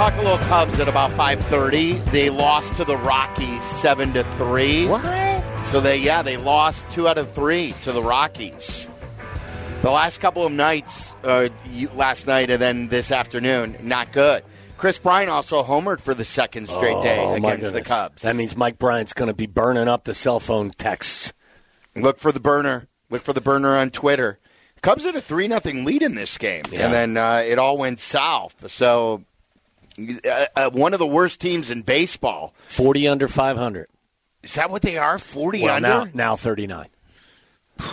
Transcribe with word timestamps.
talk 0.00 0.14
a 0.14 0.22
little 0.22 0.38
Cubs 0.48 0.80
at 0.80 0.88
about 0.88 1.12
five 1.12 1.38
thirty. 1.46 1.92
They 1.92 2.30
lost 2.30 2.74
to 2.76 2.86
the 2.86 2.96
Rockies 2.96 3.62
seven 3.62 4.14
to 4.14 4.24
three. 4.38 4.86
What? 4.86 5.02
So 5.68 5.78
they 5.78 5.98
yeah 5.98 6.22
they 6.22 6.38
lost 6.38 6.88
two 6.90 7.06
out 7.06 7.18
of 7.18 7.30
three 7.34 7.74
to 7.82 7.92
the 7.92 8.02
Rockies. 8.02 8.88
The 9.82 9.90
last 9.90 10.18
couple 10.18 10.46
of 10.46 10.52
nights, 10.52 11.14
uh, 11.22 11.50
last 11.94 12.26
night 12.26 12.48
and 12.48 12.58
then 12.62 12.88
this 12.88 13.10
afternoon, 13.12 13.76
not 13.82 14.10
good. 14.12 14.42
Kris 14.78 14.98
Bryant 14.98 15.28
also 15.28 15.62
homered 15.62 16.00
for 16.00 16.14
the 16.14 16.24
second 16.24 16.70
straight 16.70 17.02
day 17.02 17.18
Oh, 17.20 17.34
against 17.34 17.74
the. 17.74 17.82
Cubs. 17.82 18.22
That 18.22 18.36
means 18.36 18.56
Mike 18.56 18.78
Bryant's 18.78 19.12
going 19.12 19.28
to 19.28 19.34
be 19.34 19.44
burning 19.46 19.86
up 19.86 20.04
the 20.04 20.14
cell 20.14 20.40
phone 20.40 20.70
texts. 20.70 21.34
Look 21.94 22.18
for 22.18 22.32
the 22.32 22.40
burner. 22.40 22.88
Look 23.10 23.20
for 23.20 23.34
the 23.34 23.42
burner 23.42 23.76
on 23.76 23.90
Twitter. 23.90 24.38
Cubs 24.80 25.04
had 25.04 25.14
a 25.14 25.20
three 25.20 25.46
nothing 25.46 25.84
lead 25.84 26.02
in 26.02 26.14
this 26.14 26.38
game, 26.38 26.64
Yeah. 26.72 26.86
and 26.86 26.94
then 26.94 27.16
uh, 27.18 27.42
it 27.46 27.58
all 27.58 27.76
went 27.76 28.00
south. 28.00 28.70
So 28.70 29.24
uh, 30.26 30.46
uh, 30.56 30.70
one 30.70 30.92
of 30.92 30.98
the 30.98 31.06
worst 31.06 31.40
teams 31.40 31.70
in 31.70 31.82
baseball. 31.82 32.54
40 32.68 33.08
under 33.08 33.28
500. 33.28 33.86
Is 34.42 34.54
that 34.54 34.70
what 34.70 34.82
they 34.82 34.96
are? 34.96 35.18
Forty 35.18 35.62
Well, 35.64 35.76
under. 35.76 35.88
now, 35.88 36.08
now 36.14 36.36
39. 36.36 36.88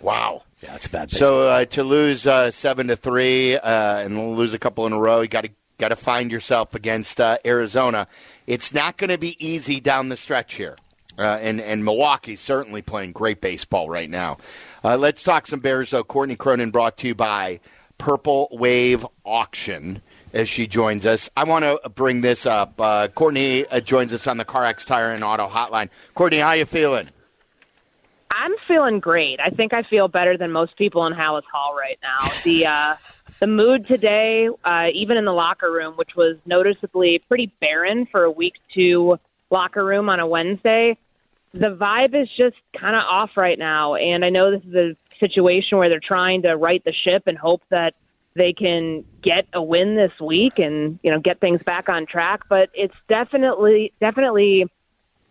Wow. 0.00 0.42
Yeah, 0.62 0.72
that's 0.72 0.86
bad. 0.86 1.10
So 1.10 1.48
uh, 1.48 1.64
to 1.66 1.82
lose 1.82 2.26
uh, 2.26 2.50
seven 2.50 2.88
to 2.88 2.96
three 2.96 3.56
uh, 3.56 4.00
and 4.00 4.36
lose 4.36 4.52
a 4.52 4.58
couple 4.58 4.86
in 4.86 4.92
a 4.92 4.98
row, 5.00 5.22
you 5.22 5.28
got 5.28 5.44
to 5.44 5.50
got 5.78 5.88
to 5.88 5.96
find 5.96 6.30
yourself 6.30 6.74
against 6.74 7.20
uh, 7.22 7.38
Arizona. 7.46 8.06
It's 8.46 8.74
not 8.74 8.98
going 8.98 9.08
to 9.08 9.16
be 9.16 9.34
easy 9.44 9.80
down 9.80 10.10
the 10.10 10.18
stretch 10.18 10.54
here, 10.56 10.76
uh, 11.18 11.38
and 11.40 11.58
and 11.58 11.84
Milwaukee's 11.86 12.42
certainly 12.42 12.82
playing 12.82 13.12
great 13.12 13.40
baseball 13.40 13.88
right 13.88 14.10
now. 14.10 14.36
Uh, 14.84 14.98
let's 14.98 15.22
talk 15.22 15.46
some 15.46 15.60
Bears 15.60 15.90
though. 15.90 16.04
Courtney 16.04 16.36
Cronin 16.36 16.70
brought 16.70 16.98
to 16.98 17.08
you 17.08 17.14
by 17.14 17.60
Purple 17.96 18.48
Wave 18.52 19.06
Auction. 19.24 20.02
As 20.34 20.48
she 20.48 20.66
joins 20.66 21.06
us, 21.06 21.30
I 21.36 21.44
want 21.44 21.64
to 21.64 21.88
bring 21.90 22.20
this 22.20 22.44
up. 22.44 22.80
Uh, 22.80 23.06
Courtney 23.06 23.64
uh, 23.68 23.78
joins 23.78 24.12
us 24.12 24.26
on 24.26 24.36
the 24.36 24.44
CarX 24.44 24.84
Tire 24.84 25.12
and 25.12 25.22
Auto 25.22 25.48
Hotline. 25.48 25.90
Courtney, 26.14 26.38
how 26.38 26.52
you 26.54 26.64
feeling? 26.64 27.08
I'm 28.32 28.52
feeling 28.66 28.98
great. 28.98 29.38
I 29.38 29.50
think 29.50 29.72
I 29.72 29.84
feel 29.84 30.08
better 30.08 30.36
than 30.36 30.50
most 30.50 30.76
people 30.76 31.06
in 31.06 31.12
Halas 31.12 31.44
Hall 31.52 31.76
right 31.76 32.00
now. 32.02 32.32
The 32.42 32.66
uh, 32.66 32.96
the 33.40 33.46
mood 33.46 33.86
today, 33.86 34.48
uh, 34.64 34.86
even 34.92 35.18
in 35.18 35.24
the 35.24 35.32
locker 35.32 35.70
room, 35.70 35.94
which 35.94 36.16
was 36.16 36.36
noticeably 36.44 37.22
pretty 37.28 37.52
barren 37.60 38.06
for 38.06 38.24
a 38.24 38.30
week 38.30 38.54
two 38.74 39.20
locker 39.50 39.84
room 39.84 40.10
on 40.10 40.18
a 40.18 40.26
Wednesday, 40.26 40.98
the 41.52 41.68
vibe 41.68 42.20
is 42.20 42.28
just 42.36 42.56
kind 42.76 42.96
of 42.96 43.02
off 43.08 43.36
right 43.36 43.58
now. 43.58 43.94
And 43.94 44.24
I 44.24 44.30
know 44.30 44.50
this 44.50 44.64
is 44.66 44.74
a 44.74 44.96
situation 45.20 45.78
where 45.78 45.88
they're 45.88 46.00
trying 46.00 46.42
to 46.42 46.56
right 46.56 46.82
the 46.84 46.92
ship 46.92 47.22
and 47.28 47.38
hope 47.38 47.62
that 47.70 47.94
they 48.34 48.52
can 48.52 49.04
get 49.22 49.46
a 49.52 49.62
win 49.62 49.96
this 49.96 50.12
week 50.20 50.58
and 50.58 50.98
you 51.02 51.10
know 51.10 51.20
get 51.20 51.40
things 51.40 51.62
back 51.62 51.88
on 51.88 52.06
track. 52.06 52.42
But 52.48 52.70
it's 52.74 52.94
definitely 53.08 53.92
definitely 54.00 54.66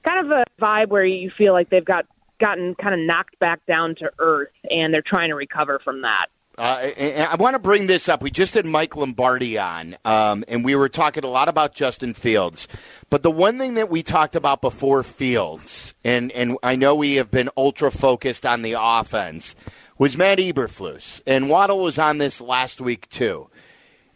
kind 0.04 0.26
of 0.26 0.32
a 0.32 0.44
vibe 0.62 0.90
where 0.90 1.06
you 1.06 1.32
feel 1.38 1.54
like 1.54 1.70
they've 1.70 1.86
got 1.86 2.06
gotten 2.40 2.76
kind 2.76 2.94
of 2.94 3.00
knocked 3.06 3.40
back 3.40 3.66
down 3.66 3.96
to 3.96 4.12
earth 4.20 4.50
and 4.70 4.94
they're 4.94 5.04
trying 5.06 5.30
to 5.30 5.36
recover 5.36 5.80
from 5.84 6.02
that. 6.02 6.28
Uh, 6.56 6.92
I 7.32 7.36
want 7.40 7.56
to 7.56 7.60
bring 7.60 7.88
this 7.88 8.08
up. 8.08 8.22
We 8.22 8.30
just 8.30 8.54
had 8.54 8.66
Mike 8.68 8.96
Lombardi 8.96 9.58
on, 9.58 9.96
um, 10.06 10.44
and 10.48 10.64
we 10.64 10.76
were 10.76 10.88
talking 10.88 11.24
a 11.24 11.28
lot 11.28 11.50
about 11.50 11.74
Justin 11.74 12.14
Fields. 12.14 12.68
But 13.10 13.24
the 13.24 13.32
one 13.32 13.58
thing 13.58 13.74
that 13.74 13.90
we 13.90 14.04
talked 14.04 14.36
about 14.36 14.62
before 14.62 15.02
Fields, 15.02 15.96
and, 16.04 16.32
and 16.32 16.58
I 16.62 16.76
know 16.76 16.94
we 16.94 17.16
have 17.16 17.32
been 17.32 17.50
ultra 17.58 17.90
focused 17.90 18.46
on 18.46 18.62
the 18.62 18.76
offense, 18.80 19.56
was 19.98 20.18
Matt 20.18 20.40
Eberflus. 20.40 21.22
And 21.26 21.50
Waddle 21.50 21.80
was 21.80 21.98
on 21.98 22.18
this 22.18 22.42
last 22.42 22.82
week, 22.82 23.10
too. 23.10 23.50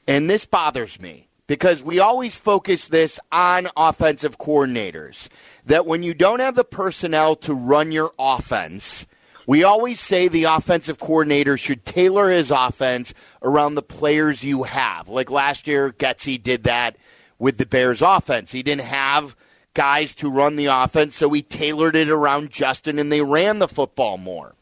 And 0.07 0.29
this 0.29 0.45
bothers 0.45 1.01
me 1.01 1.27
because 1.47 1.83
we 1.83 1.99
always 1.99 2.35
focus 2.35 2.87
this 2.87 3.19
on 3.31 3.67
offensive 3.75 4.37
coordinators. 4.37 5.27
That 5.65 5.85
when 5.85 6.03
you 6.03 6.13
don't 6.13 6.39
have 6.39 6.55
the 6.55 6.63
personnel 6.63 7.35
to 7.37 7.53
run 7.53 7.91
your 7.91 8.13
offense, 8.17 9.05
we 9.45 9.63
always 9.63 9.99
say 9.99 10.27
the 10.27 10.43
offensive 10.43 10.99
coordinator 10.99 11.57
should 11.57 11.85
tailor 11.85 12.29
his 12.29 12.51
offense 12.51 13.13
around 13.41 13.75
the 13.75 13.81
players 13.81 14.43
you 14.43 14.63
have. 14.63 15.07
Like 15.07 15.31
last 15.31 15.67
year, 15.67 15.91
Getsy 15.91 16.41
did 16.41 16.63
that 16.63 16.97
with 17.39 17.57
the 17.57 17.65
Bears 17.65 18.01
offense. 18.01 18.51
He 18.51 18.61
didn't 18.61 18.85
have 18.85 19.35
guys 19.73 20.15
to 20.15 20.29
run 20.29 20.55
the 20.55 20.65
offense, 20.65 21.15
so 21.15 21.29
he 21.29 21.41
tailored 21.41 21.95
it 21.95 22.09
around 22.09 22.49
Justin 22.49 22.99
and 22.99 23.11
they 23.11 23.21
ran 23.21 23.59
the 23.59 23.67
football 23.67 24.17
more. 24.17 24.55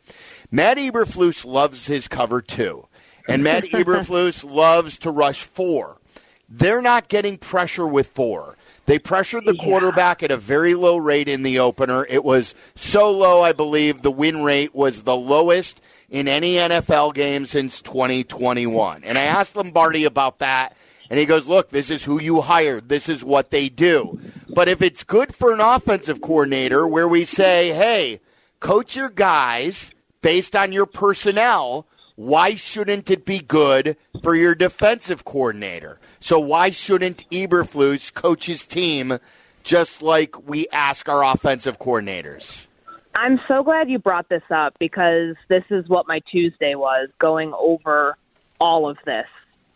Matt 0.51 0.77
Eberflus 0.77 1.45
loves 1.45 1.87
his 1.87 2.07
cover 2.07 2.41
too. 2.41 2.87
And 3.27 3.43
Matt 3.43 3.63
Eberflus 3.71 4.49
loves 4.49 4.99
to 4.99 5.11
rush 5.11 5.43
four. 5.43 5.99
They're 6.47 6.81
not 6.81 7.07
getting 7.07 7.37
pressure 7.37 7.87
with 7.87 8.07
four. 8.07 8.55
They 8.85 8.99
pressured 8.99 9.45
the 9.45 9.55
quarterback 9.55 10.21
at 10.21 10.29
a 10.29 10.37
very 10.37 10.75
low 10.75 10.97
rate 10.97 11.27
in 11.27 11.41
the 11.41 11.57
opener. 11.57 12.05
It 12.07 12.23
was 12.23 12.53
so 12.75 13.09
low, 13.09 13.41
I 13.41 13.51
believe 13.51 14.01
the 14.03 14.11
win 14.11 14.43
rate 14.43 14.75
was 14.75 15.03
the 15.03 15.15
lowest 15.15 15.81
in 16.07 16.27
any 16.27 16.55
NFL 16.55 17.15
game 17.15 17.47
since 17.47 17.81
2021. 17.81 19.03
And 19.03 19.17
I 19.17 19.23
asked 19.23 19.55
Lombardi 19.55 20.03
about 20.03 20.37
that, 20.37 20.77
and 21.09 21.19
he 21.19 21.25
goes, 21.25 21.47
Look, 21.47 21.69
this 21.69 21.89
is 21.89 22.03
who 22.03 22.21
you 22.21 22.41
hired. 22.41 22.89
This 22.89 23.09
is 23.09 23.23
what 23.23 23.49
they 23.49 23.69
do. 23.69 24.19
But 24.49 24.67
if 24.67 24.83
it's 24.83 25.03
good 25.03 25.33
for 25.35 25.51
an 25.51 25.59
offensive 25.59 26.21
coordinator 26.21 26.87
where 26.87 27.07
we 27.07 27.25
say, 27.25 27.73
hey, 27.73 28.21
coach 28.59 28.95
your 28.95 29.09
guys 29.09 29.91
based 30.25 30.55
on 30.55 30.71
your 30.71 30.87
personnel, 30.87 31.85
why 32.15 32.55
shouldn't 32.55 33.11
it 33.11 33.25
be 33.25 33.37
good 33.37 33.95
for 34.23 34.33
your 34.33 34.55
defensive 34.55 35.23
coordinator? 35.23 35.99
So 36.19 36.39
why 36.39 36.71
shouldn't 36.71 37.29
Eberflus 37.29 38.11
coach 38.11 38.47
his 38.47 38.65
team 38.65 39.19
just 39.61 40.01
like 40.01 40.47
we 40.47 40.67
ask 40.71 41.07
our 41.07 41.23
offensive 41.23 41.77
coordinators? 41.77 42.65
I'm 43.13 43.39
so 43.47 43.61
glad 43.61 43.87
you 43.87 43.99
brought 43.99 44.27
this 44.27 44.41
up 44.49 44.75
because 44.79 45.35
this 45.47 45.63
is 45.69 45.87
what 45.87 46.07
my 46.07 46.21
Tuesday 46.31 46.73
was 46.73 47.09
going 47.19 47.53
over 47.53 48.17
all 48.59 48.89
of 48.89 48.97
this 49.05 49.27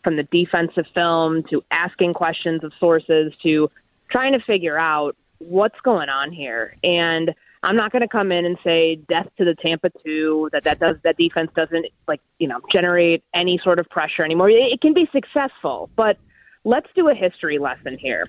from 0.03 0.15
the 0.15 0.23
defensive 0.23 0.87
film 0.95 1.43
to 1.51 1.63
asking 1.69 2.15
questions 2.15 2.63
of 2.63 2.73
sources 2.79 3.33
to 3.43 3.69
trying 4.09 4.33
to 4.33 4.39
figure 4.39 4.79
out 4.79 5.15
what's 5.37 5.79
going 5.81 6.09
on 6.09 6.31
here. 6.31 6.75
And 6.83 7.35
I'm 7.61 7.75
not 7.75 7.91
going 7.91 8.01
to 8.01 8.07
come 8.07 8.31
in 8.31 8.45
and 8.45 8.57
say 8.63 8.95
death 8.95 9.27
to 9.37 9.45
the 9.45 9.55
Tampa 9.65 9.89
2 10.05 10.49
that 10.53 10.63
that 10.63 10.79
does 10.79 10.95
that 11.03 11.17
defense 11.17 11.51
doesn't 11.55 11.87
like, 12.07 12.21
you 12.37 12.47
know, 12.47 12.59
generate 12.71 13.23
any 13.33 13.59
sort 13.63 13.79
of 13.79 13.89
pressure 13.89 14.23
anymore. 14.23 14.49
It, 14.49 14.73
it 14.73 14.81
can 14.81 14.93
be 14.93 15.09
successful, 15.11 15.89
but 15.95 16.17
let's 16.63 16.87
do 16.95 17.09
a 17.09 17.13
history 17.13 17.59
lesson 17.59 17.97
here. 17.97 18.27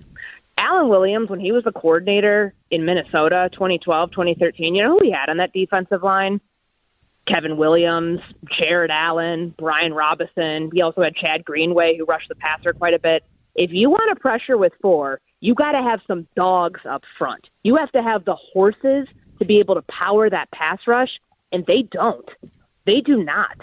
Alan 0.59 0.89
Williams, 0.89 1.31
when 1.31 1.41
he 1.41 1.53
was 1.53 1.65
the 1.65 1.73
coordinator 1.73 2.53
in 2.71 2.85
Minnesota, 2.85 3.49
2012, 3.53 4.11
2013, 4.11 4.75
you 4.75 4.83
know 4.83 4.99
who 4.99 5.05
he 5.05 5.13
had 5.13 5.31
on 5.31 5.39
that 5.39 5.53
defensive 5.53 6.03
line? 6.03 6.41
Kevin 7.33 7.57
Williams, 7.57 8.21
Jared 8.61 8.91
Allen, 8.91 9.55
Brian 9.57 9.95
Robison. 9.95 10.71
He 10.75 10.83
also 10.83 11.03
had 11.03 11.15
Chad 11.15 11.45
Greenway, 11.45 11.97
who 11.97 12.05
rushed 12.05 12.29
the 12.29 12.35
passer 12.35 12.73
quite 12.73 12.95
a 12.95 12.99
bit. 12.99 13.23
If 13.55 13.71
you 13.73 13.91
want 13.91 14.15
to 14.15 14.21
pressure 14.21 14.57
with 14.57 14.73
four, 14.83 15.21
you 15.41 15.55
got 15.55 15.73
to 15.73 15.83
have 15.83 16.01
some 16.07 16.27
dogs 16.37 16.81
up 16.89 17.03
front. 17.19 17.47
You 17.63 17.77
have 17.77 17.91
to 17.93 18.03
have 18.03 18.25
the 18.25 18.37
horses 18.53 19.07
to 19.41 19.47
be 19.47 19.59
able 19.59 19.75
to 19.75 19.83
power 19.83 20.31
that 20.31 20.51
pass 20.51 20.79
rush, 20.87 21.11
and 21.53 21.65
they 21.67 21.83
don't. 21.91 22.29
They 22.87 23.01
do 23.01 23.23
not. 23.23 23.57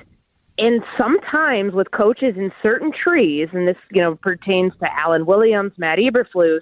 And 0.59 0.81
sometimes 0.97 1.73
with 1.73 1.91
coaches 1.91 2.35
in 2.35 2.51
certain 2.63 2.91
trees, 2.91 3.49
and 3.53 3.67
this 3.67 3.77
you 3.91 4.01
know 4.01 4.15
pertains 4.15 4.73
to 4.79 4.87
Alan 4.99 5.25
Williams, 5.25 5.73
Matt 5.77 5.99
Eberflus, 5.99 6.61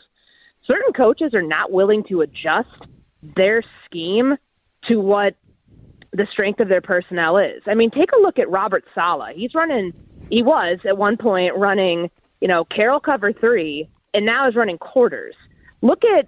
certain 0.69 0.93
coaches 0.93 1.33
are 1.33 1.41
not 1.41 1.71
willing 1.71 2.03
to 2.09 2.21
adjust 2.21 2.85
their 3.35 3.63
scheme 3.85 4.35
to 4.89 4.99
what 4.99 5.35
the 6.11 6.27
strength 6.31 6.59
of 6.59 6.69
their 6.69 6.81
personnel 6.81 7.37
is. 7.37 7.61
I 7.65 7.75
mean, 7.75 7.91
take 7.91 8.11
a 8.11 8.19
look 8.19 8.39
at 8.39 8.49
Robert 8.49 8.83
Saleh. 8.93 9.35
He's 9.35 9.53
running. 9.55 9.93
He 10.29 10.43
was 10.43 10.79
at 10.87 10.97
one 10.97 11.17
point 11.17 11.55
running, 11.55 12.09
you 12.41 12.47
know, 12.47 12.65
Carroll 12.65 12.99
cover 12.99 13.31
three, 13.33 13.89
and 14.13 14.25
now 14.25 14.47
is 14.47 14.55
running 14.55 14.77
quarters. 14.77 15.35
Look 15.81 16.03
at, 16.17 16.27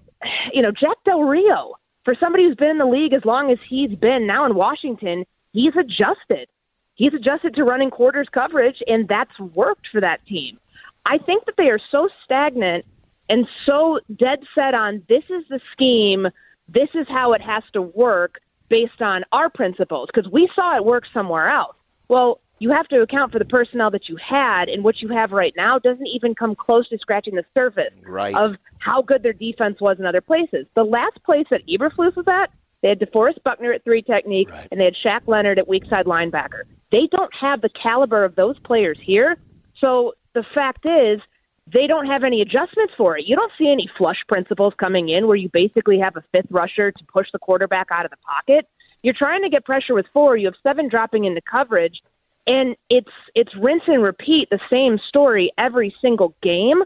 you 0.54 0.62
know, 0.62 0.72
Jack 0.72 0.98
Del 1.06 1.24
Rio. 1.24 1.76
For 2.08 2.16
somebody 2.22 2.46
who's 2.46 2.56
been 2.56 2.70
in 2.70 2.78
the 2.78 2.86
league 2.86 3.14
as 3.14 3.26
long 3.26 3.52
as 3.52 3.58
he's 3.70 3.94
been 3.94 4.26
now 4.26 4.46
in 4.46 4.56
Washington, 4.56 5.26
he's 5.52 5.76
adjusted. 5.78 6.48
He's 6.96 7.14
adjusted 7.14 7.56
to 7.56 7.66
running 7.66 7.90
quarters 7.90 8.30
coverage, 8.32 8.78
and 8.88 9.10
that's 9.10 9.38
worked 9.56 9.90
for 9.92 10.00
that 10.00 10.26
team. 10.26 10.58
I 11.06 11.18
think 11.18 11.44
that 11.48 11.56
they 11.58 11.70
are 11.70 11.80
so 11.92 12.08
stagnant 12.24 12.86
and 13.30 13.46
so 13.68 14.00
dead 14.16 14.40
set 14.58 14.74
on 14.74 15.04
this 15.10 15.26
is 15.30 15.44
the 15.50 15.60
scheme, 15.74 16.28
this 16.70 16.88
is 16.94 17.08
how 17.10 17.34
it 17.34 17.42
has 17.42 17.64
to 17.74 17.82
work 17.82 18.40
based 18.70 19.02
on 19.02 19.26
our 19.34 19.50
principles, 19.50 20.08
because 20.08 20.32
we 20.32 20.50
saw 20.56 20.78
it 20.78 20.86
work 20.86 21.04
somewhere 21.14 21.50
else. 21.50 21.76
Well, 22.08 22.40
you 22.60 22.72
have 22.72 22.88
to 22.88 23.02
account 23.02 23.32
for 23.32 23.40
the 23.40 23.46
personnel 23.46 23.92
that 23.92 24.10
you 24.10 24.18
had, 24.18 24.68
and 24.70 24.84
what 24.84 25.02
you 25.02 25.10
have 25.10 25.32
right 25.32 25.54
now 25.56 25.78
doesn't 25.80 26.08
even 26.08 26.34
come 26.36 26.56
close 26.56 26.88
to 26.90 26.98
scratching 26.98 27.36
the 27.36 27.46
surface 27.58 27.94
Right. 28.04 28.36
of 28.36 28.56
how 28.80 29.02
good 29.02 29.24
their 29.24 29.34
defense 29.34 29.80
was 29.80 30.00
in 30.00 30.06
other 30.06 30.22
places. 30.22 30.66
The 30.76 30.84
last 30.84 31.22
place 31.24 31.46
that 31.52 31.62
Eberflus 31.68 32.16
was 32.16 32.28
at, 32.28 32.52
they 32.82 32.90
had 32.90 33.00
DeForest 33.00 33.44
Buckner 33.44 33.74
at 33.74 33.84
three 33.84 34.02
technique, 34.02 34.50
Right. 34.52 34.68
and 34.72 34.80
they 34.80 34.86
had 34.86 34.96
Shaq 34.96 35.28
Leonard 35.28 35.60
at 35.60 35.68
weak 35.68 35.84
side 35.86 36.06
linebacker. 36.06 36.64
They 36.92 37.08
don't 37.12 37.34
have 37.42 37.62
the 37.62 37.70
caliber 37.70 38.22
of 38.22 38.36
those 38.36 38.58
players 38.60 38.98
here. 39.02 39.38
So 39.84 40.14
the 40.34 40.44
fact 40.56 40.88
is, 40.90 41.20
they 41.68 41.86
don't 41.86 42.06
have 42.06 42.24
any 42.24 42.42
adjustments 42.42 42.94
for 42.96 43.18
it. 43.18 43.26
You 43.26 43.36
don't 43.36 43.52
see 43.58 43.70
any 43.70 43.90
flush 43.98 44.20
principles 44.30 44.74
coming 44.78 45.10
in 45.10 45.28
where 45.28 45.36
you 45.36 45.50
basically 45.52 46.00
have 46.00 46.16
a 46.16 46.24
fifth 46.34 46.50
rusher 46.50 46.92
to 46.92 47.04
push 47.06 47.28
the 47.34 47.40
quarterback 47.40 47.88
out 47.92 48.06
of 48.06 48.12
the 48.12 48.18
pocket. 48.18 48.68
You're 49.04 49.14
trying 49.18 49.44
to 49.44 49.50
get 49.50 49.66
pressure 49.66 49.94
with 49.94 50.06
four. 50.14 50.38
You 50.38 50.48
have 50.48 50.56
seven 50.66 50.88
dropping 50.88 51.26
into 51.26 51.42
coverage, 51.42 52.02
and 52.48 52.76
it's 52.90 53.12
it's 53.36 53.54
rinse 53.56 53.84
and 53.88 54.02
repeat 54.02 54.50
the 54.50 54.60
same 54.72 55.00
story 55.08 55.52
every 55.58 55.94
single 56.02 56.34
game. 56.42 56.82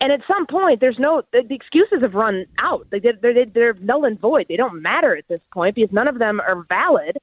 And 0.00 0.12
at 0.12 0.20
some 0.28 0.46
point, 0.46 0.80
there's 0.80 0.98
no 0.98 1.22
the, 1.32 1.42
the 1.48 1.54
excuses 1.54 2.02
have 2.02 2.14
run 2.14 2.46
out. 2.60 2.86
They 2.90 2.98
they're, 2.98 3.16
they're 3.20 3.46
they're 3.46 3.74
null 3.74 4.04
and 4.04 4.20
void. 4.20 4.46
They 4.48 4.56
don't 4.56 4.82
matter 4.82 5.16
at 5.16 5.26
this 5.28 5.40
point 5.52 5.76
because 5.76 5.92
none 5.92 6.08
of 6.08 6.18
them 6.18 6.40
are 6.40 6.66
valid. 6.68 7.16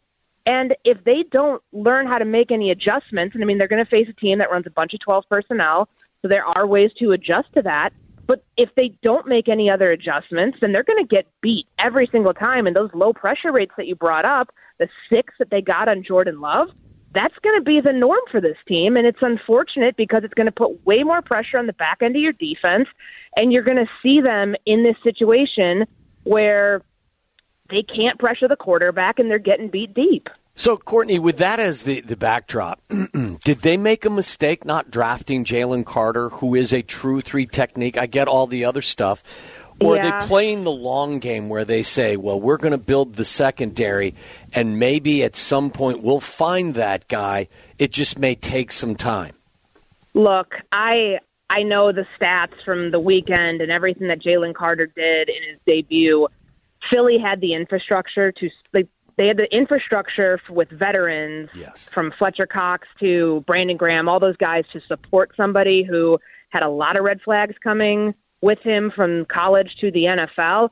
And 0.45 0.75
if 0.83 1.03
they 1.03 1.23
don't 1.31 1.61
learn 1.71 2.07
how 2.07 2.17
to 2.17 2.25
make 2.25 2.51
any 2.51 2.71
adjustments, 2.71 3.35
and 3.35 3.43
I 3.43 3.45
mean 3.45 3.57
they're 3.57 3.67
going 3.67 3.83
to 3.83 3.89
face 3.89 4.07
a 4.09 4.13
team 4.13 4.39
that 4.39 4.49
runs 4.49 4.65
a 4.65 4.71
bunch 4.71 4.93
of 4.93 5.01
12 5.01 5.25
personnel, 5.29 5.89
so 6.21 6.27
there 6.27 6.45
are 6.45 6.65
ways 6.65 6.91
to 6.99 7.11
adjust 7.11 7.53
to 7.53 7.61
that. 7.63 7.91
But 8.25 8.43
if 8.55 8.69
they 8.75 8.93
don't 9.03 9.27
make 9.27 9.49
any 9.49 9.69
other 9.69 9.91
adjustments, 9.91 10.57
then 10.61 10.71
they're 10.71 10.83
going 10.83 11.03
to 11.03 11.15
get 11.15 11.27
beat 11.41 11.67
every 11.77 12.07
single 12.11 12.33
time. 12.33 12.65
And 12.65 12.75
those 12.75 12.91
low 12.93 13.11
pressure 13.11 13.51
rates 13.51 13.73
that 13.75 13.87
you 13.87 13.95
brought 13.95 14.23
up, 14.23 14.51
the 14.79 14.87
six 15.11 15.33
that 15.39 15.49
they 15.49 15.61
got 15.61 15.89
on 15.89 16.03
Jordan 16.03 16.39
Love, 16.39 16.69
that's 17.13 17.35
going 17.43 17.59
to 17.59 17.63
be 17.63 17.81
the 17.81 17.93
norm 17.93 18.21
for 18.31 18.39
this 18.39 18.57
team. 18.67 18.95
And 18.95 19.05
it's 19.05 19.19
unfortunate 19.21 19.95
because 19.97 20.23
it's 20.23 20.33
going 20.33 20.45
to 20.45 20.51
put 20.51 20.85
way 20.85 21.03
more 21.03 21.21
pressure 21.21 21.57
on 21.57 21.67
the 21.67 21.73
back 21.73 21.99
end 22.01 22.15
of 22.15 22.21
your 22.21 22.33
defense. 22.33 22.87
And 23.35 23.51
you're 23.51 23.63
going 23.63 23.77
to 23.77 23.89
see 24.01 24.21
them 24.21 24.55
in 24.65 24.83
this 24.83 24.95
situation 25.03 25.85
where 26.23 26.81
they 27.69 27.83
can't 27.83 28.19
pressure 28.19 28.47
the 28.47 28.55
quarterback 28.55 29.19
and 29.19 29.29
they're 29.29 29.39
getting 29.39 29.69
beat 29.69 29.93
deep. 29.93 30.27
So, 30.53 30.75
Courtney, 30.75 31.17
with 31.17 31.37
that 31.37 31.59
as 31.59 31.83
the, 31.83 32.01
the 32.01 32.17
backdrop, 32.17 32.81
did 32.89 33.59
they 33.59 33.77
make 33.77 34.03
a 34.03 34.09
mistake 34.09 34.65
not 34.65 34.91
drafting 34.91 35.45
Jalen 35.45 35.85
Carter, 35.85 36.29
who 36.29 36.55
is 36.55 36.73
a 36.73 36.81
true 36.81 37.21
three 37.21 37.47
technique? 37.47 37.97
I 37.97 38.05
get 38.05 38.27
all 38.27 38.47
the 38.47 38.65
other 38.65 38.81
stuff. 38.81 39.23
Or 39.81 39.95
yeah. 39.95 40.07
are 40.07 40.21
they 40.21 40.27
playing 40.27 40.63
the 40.63 40.71
long 40.71 41.19
game 41.19 41.49
where 41.49 41.65
they 41.65 41.83
say, 41.83 42.17
well, 42.17 42.39
we're 42.39 42.57
going 42.57 42.71
to 42.71 42.77
build 42.77 43.15
the 43.15 43.25
secondary, 43.25 44.15
and 44.53 44.79
maybe 44.79 45.23
at 45.23 45.35
some 45.35 45.71
point 45.71 46.03
we'll 46.03 46.19
find 46.19 46.75
that 46.75 47.07
guy. 47.07 47.47
It 47.77 47.91
just 47.91 48.19
may 48.19 48.35
take 48.35 48.71
some 48.71 48.95
time. 48.95 49.33
Look, 50.13 50.55
I 50.71 51.19
I 51.49 51.63
know 51.63 51.91
the 51.91 52.05
stats 52.19 52.53
from 52.63 52.91
the 52.91 52.99
weekend 52.99 53.61
and 53.61 53.71
everything 53.71 54.07
that 54.07 54.21
Jalen 54.21 54.53
Carter 54.53 54.85
did 54.85 55.29
in 55.29 55.49
his 55.49 55.59
debut. 55.65 56.27
Philly 56.91 57.17
had 57.17 57.41
the 57.41 57.53
infrastructure 57.53 58.31
to 58.31 58.49
like 58.73 58.87
they 59.17 59.27
had 59.27 59.37
the 59.37 59.47
infrastructure 59.55 60.39
with 60.49 60.69
veterans 60.69 61.49
yes. 61.53 61.89
from 61.89 62.13
Fletcher 62.17 62.45
Cox 62.45 62.87
to 62.99 63.43
Brandon 63.45 63.77
Graham, 63.77 64.07
all 64.07 64.19
those 64.19 64.37
guys 64.37 64.63
to 64.73 64.81
support 64.87 65.31
somebody 65.35 65.83
who 65.83 66.17
had 66.49 66.63
a 66.63 66.69
lot 66.69 66.97
of 66.97 67.03
red 67.03 67.21
flags 67.21 67.55
coming 67.63 68.13
with 68.41 68.59
him 68.59 68.91
from 68.95 69.25
college 69.25 69.75
to 69.81 69.91
the 69.91 70.05
NFL. 70.05 70.69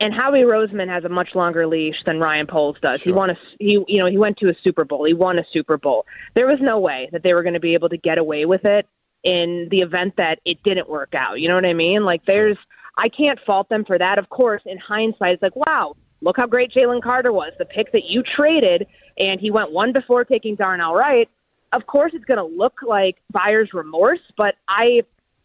And 0.00 0.12
Howie 0.12 0.40
Roseman 0.40 0.88
has 0.88 1.04
a 1.04 1.08
much 1.08 1.28
longer 1.34 1.66
leash 1.66 1.94
than 2.04 2.18
Ryan 2.18 2.48
Poles 2.48 2.76
does. 2.82 3.02
Sure. 3.02 3.12
He 3.12 3.16
won 3.16 3.30
a 3.30 3.36
he 3.60 3.78
you 3.86 3.98
know 3.98 4.06
he 4.06 4.18
went 4.18 4.38
to 4.38 4.48
a 4.48 4.54
Super 4.64 4.84
Bowl. 4.84 5.04
He 5.04 5.14
won 5.14 5.38
a 5.38 5.44
Super 5.52 5.78
Bowl. 5.78 6.06
There 6.34 6.46
was 6.46 6.58
no 6.60 6.80
way 6.80 7.08
that 7.12 7.22
they 7.22 7.34
were 7.34 7.42
going 7.42 7.54
to 7.54 7.60
be 7.60 7.74
able 7.74 7.88
to 7.90 7.98
get 7.98 8.18
away 8.18 8.44
with 8.44 8.64
it 8.64 8.88
in 9.22 9.68
the 9.70 9.78
event 9.78 10.14
that 10.16 10.40
it 10.44 10.60
didn't 10.64 10.88
work 10.88 11.14
out. 11.14 11.38
You 11.38 11.48
know 11.48 11.54
what 11.54 11.66
I 11.66 11.74
mean? 11.74 12.04
Like 12.04 12.24
there's 12.24 12.56
I 12.98 13.08
can't 13.08 13.38
fault 13.46 13.68
them 13.68 13.84
for 13.84 13.96
that. 13.96 14.18
Of 14.18 14.28
course, 14.28 14.62
in 14.66 14.78
hindsight, 14.78 15.34
it's 15.34 15.42
like 15.42 15.54
wow, 15.54 15.94
look 16.20 16.36
how 16.36 16.46
great 16.46 16.72
Jalen 16.72 17.02
Carter 17.02 17.32
was, 17.32 17.52
the 17.58 17.64
pick 17.64 17.92
that 17.92 18.04
you 18.04 18.22
traded, 18.22 18.86
and 19.18 19.40
he 19.40 19.50
went 19.50 19.72
one 19.72 19.92
before 19.92 20.24
taking 20.24 20.56
Darnell 20.56 20.94
Wright. 20.94 21.28
Of 21.72 21.86
course, 21.86 22.12
it's 22.14 22.24
going 22.24 22.38
to 22.38 22.56
look 22.56 22.80
like 22.86 23.16
buyer's 23.30 23.70
remorse, 23.72 24.20
but 24.36 24.56
I, 24.68 25.02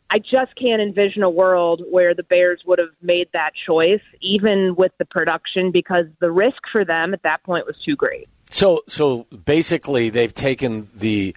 I 0.09 0.19
just 0.19 0.55
can't 0.55 0.81
envision 0.81 1.23
a 1.23 1.29
world 1.29 1.83
where 1.89 2.13
the 2.13 2.23
Bears 2.23 2.61
would 2.65 2.79
have 2.79 2.91
made 3.01 3.27
that 3.33 3.51
choice, 3.65 4.01
even 4.21 4.75
with 4.77 4.91
the 4.99 5.05
production, 5.05 5.71
because 5.71 6.03
the 6.19 6.31
risk 6.31 6.61
for 6.71 6.85
them 6.85 7.13
at 7.13 7.23
that 7.23 7.43
point 7.43 7.65
was 7.65 7.75
too 7.83 7.95
great. 7.95 8.29
So, 8.49 8.83
so 8.87 9.23
basically, 9.45 10.09
they've 10.09 10.33
taken 10.33 10.89
the 10.95 11.35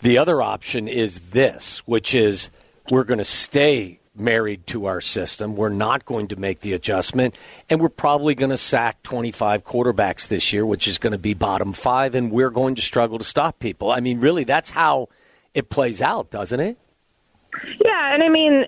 the 0.00 0.18
other 0.18 0.42
option 0.42 0.88
is 0.88 1.30
this, 1.30 1.78
which 1.86 2.14
is 2.14 2.50
we're 2.90 3.04
going 3.04 3.18
to 3.18 3.24
stay 3.24 4.00
married 4.14 4.66
to 4.68 4.86
our 4.86 5.00
system. 5.00 5.56
We're 5.56 5.68
not 5.68 6.04
going 6.04 6.28
to 6.28 6.36
make 6.36 6.60
the 6.60 6.72
adjustment, 6.72 7.36
and 7.70 7.80
we're 7.80 7.88
probably 7.88 8.34
going 8.34 8.50
to 8.50 8.58
sack 8.58 9.02
25 9.02 9.64
quarterbacks 9.64 10.28
this 10.28 10.52
year, 10.52 10.66
which 10.66 10.86
is 10.86 10.98
going 10.98 11.12
to 11.12 11.18
be 11.18 11.34
bottom 11.34 11.72
five, 11.72 12.14
and 12.14 12.30
we're 12.30 12.50
going 12.50 12.74
to 12.76 12.82
struggle 12.82 13.18
to 13.18 13.24
stop 13.24 13.58
people. 13.58 13.90
I 13.90 14.00
mean, 14.00 14.20
really, 14.20 14.44
that's 14.44 14.70
how 14.70 15.08
it 15.54 15.70
plays 15.70 16.02
out, 16.02 16.30
doesn't 16.30 16.60
it? 16.60 16.78
Yeah, 17.84 18.14
and 18.14 18.22
I 18.22 18.28
mean, 18.28 18.64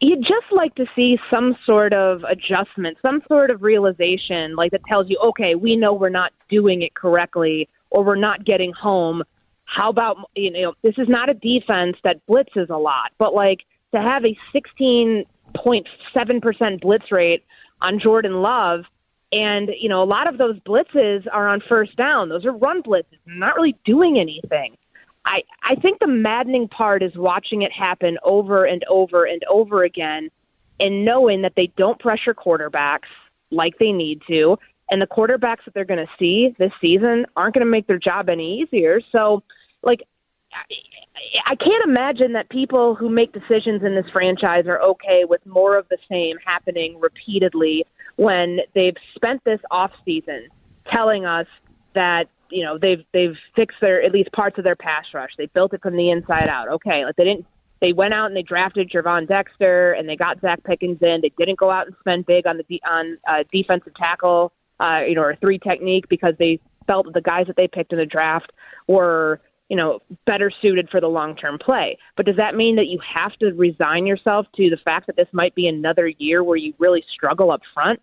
you'd 0.00 0.22
just 0.22 0.52
like 0.52 0.74
to 0.76 0.86
see 0.96 1.18
some 1.32 1.56
sort 1.64 1.94
of 1.94 2.24
adjustment, 2.24 2.98
some 3.04 3.20
sort 3.28 3.50
of 3.50 3.62
realization, 3.62 4.56
like 4.56 4.72
that 4.72 4.82
tells 4.90 5.08
you, 5.08 5.18
okay, 5.28 5.54
we 5.54 5.76
know 5.76 5.92
we're 5.92 6.08
not 6.08 6.32
doing 6.48 6.82
it 6.82 6.94
correctly, 6.94 7.68
or 7.90 8.04
we're 8.04 8.16
not 8.16 8.44
getting 8.44 8.72
home. 8.72 9.22
How 9.64 9.88
about 9.88 10.16
you 10.34 10.50
know 10.50 10.74
this 10.82 10.98
is 10.98 11.08
not 11.08 11.30
a 11.30 11.34
defense 11.34 11.96
that 12.04 12.20
blitzes 12.26 12.70
a 12.70 12.76
lot, 12.76 13.12
but 13.18 13.34
like 13.34 13.60
to 13.94 14.00
have 14.00 14.24
a 14.24 14.36
16.7% 14.54 16.80
blitz 16.80 17.10
rate 17.10 17.44
on 17.80 17.98
Jordan 18.00 18.42
Love. 18.42 18.84
And, 19.32 19.70
you 19.80 19.88
know, 19.88 20.02
a 20.02 20.04
lot 20.04 20.28
of 20.28 20.38
those 20.38 20.58
blitzes 20.60 21.26
are 21.32 21.48
on 21.48 21.60
first 21.68 21.96
down. 21.96 22.28
Those 22.28 22.44
are 22.44 22.52
run 22.52 22.82
blitzes, 22.82 23.18
not 23.26 23.56
really 23.56 23.76
doing 23.84 24.18
anything. 24.18 24.76
I, 25.24 25.42
I 25.62 25.74
think 25.76 26.00
the 26.00 26.06
maddening 26.06 26.68
part 26.68 27.02
is 27.02 27.12
watching 27.14 27.62
it 27.62 27.72
happen 27.72 28.18
over 28.24 28.64
and 28.64 28.82
over 28.88 29.24
and 29.24 29.42
over 29.50 29.84
again 29.84 30.30
and 30.78 31.04
knowing 31.04 31.42
that 31.42 31.52
they 31.56 31.70
don't 31.76 31.98
pressure 31.98 32.34
quarterbacks 32.34 33.08
like 33.50 33.78
they 33.78 33.92
need 33.92 34.22
to. 34.28 34.56
And 34.90 35.00
the 35.00 35.06
quarterbacks 35.06 35.64
that 35.66 35.74
they're 35.74 35.84
going 35.84 36.04
to 36.04 36.12
see 36.18 36.54
this 36.58 36.72
season 36.82 37.26
aren't 37.36 37.54
going 37.54 37.64
to 37.64 37.70
make 37.70 37.86
their 37.86 37.98
job 37.98 38.28
any 38.28 38.60
easier. 38.60 39.00
So, 39.12 39.42
like, 39.82 40.00
I 41.46 41.54
can't 41.54 41.84
imagine 41.84 42.32
that 42.32 42.48
people 42.48 42.96
who 42.96 43.08
make 43.08 43.32
decisions 43.32 43.84
in 43.84 43.94
this 43.94 44.06
franchise 44.12 44.64
are 44.66 44.80
okay 44.80 45.24
with 45.28 45.44
more 45.46 45.76
of 45.76 45.86
the 45.88 45.98
same 46.10 46.36
happening 46.44 46.98
repeatedly 46.98 47.84
when 48.16 48.58
they've 48.74 48.96
spent 49.14 49.44
this 49.44 49.60
off 49.70 49.92
season 50.04 50.48
telling 50.92 51.24
us 51.24 51.46
that 51.94 52.24
you 52.50 52.64
know 52.64 52.78
they've 52.78 53.04
they've 53.12 53.36
fixed 53.56 53.78
their 53.80 54.02
at 54.02 54.12
least 54.12 54.32
parts 54.32 54.58
of 54.58 54.64
their 54.64 54.76
pass 54.76 55.04
rush. 55.14 55.30
They 55.36 55.46
built 55.46 55.74
it 55.74 55.82
from 55.82 55.96
the 55.96 56.10
inside 56.10 56.48
out. 56.48 56.68
Okay, 56.68 57.04
like 57.04 57.16
they 57.16 57.24
didn't 57.24 57.46
they 57.80 57.92
went 57.92 58.14
out 58.14 58.26
and 58.26 58.36
they 58.36 58.42
drafted 58.42 58.90
Gervon 58.90 59.26
Dexter 59.26 59.92
and 59.92 60.08
they 60.08 60.16
got 60.16 60.40
Zacch 60.40 60.62
Pickens 60.64 60.98
in. 61.00 61.20
They 61.22 61.32
didn't 61.38 61.58
go 61.58 61.70
out 61.70 61.86
and 61.86 61.96
spend 62.00 62.26
big 62.26 62.46
on 62.46 62.58
the 62.58 62.80
on 62.88 63.18
uh, 63.28 63.44
defensive 63.52 63.94
tackle, 63.94 64.52
uh, 64.78 65.00
you 65.08 65.14
know, 65.14 65.22
or 65.22 65.36
three 65.36 65.58
technique 65.58 66.08
because 66.08 66.34
they 66.38 66.60
felt 66.86 67.06
that 67.06 67.14
the 67.14 67.22
guys 67.22 67.46
that 67.46 67.56
they 67.56 67.68
picked 67.68 67.92
in 67.92 67.98
the 67.98 68.06
draft 68.06 68.52
were 68.86 69.40
you 69.70 69.76
know, 69.76 70.00
better 70.26 70.50
suited 70.60 70.88
for 70.90 71.00
the 71.00 71.06
long 71.06 71.36
term 71.36 71.56
play. 71.56 71.96
But 72.16 72.26
does 72.26 72.36
that 72.36 72.56
mean 72.56 72.76
that 72.76 72.88
you 72.88 72.98
have 73.14 73.32
to 73.36 73.52
resign 73.52 74.04
yourself 74.04 74.46
to 74.56 74.68
the 74.68 74.76
fact 74.84 75.06
that 75.06 75.16
this 75.16 75.28
might 75.32 75.54
be 75.54 75.68
another 75.68 76.08
year 76.08 76.42
where 76.42 76.56
you 76.56 76.74
really 76.78 77.04
struggle 77.14 77.52
up 77.52 77.60
front? 77.72 78.00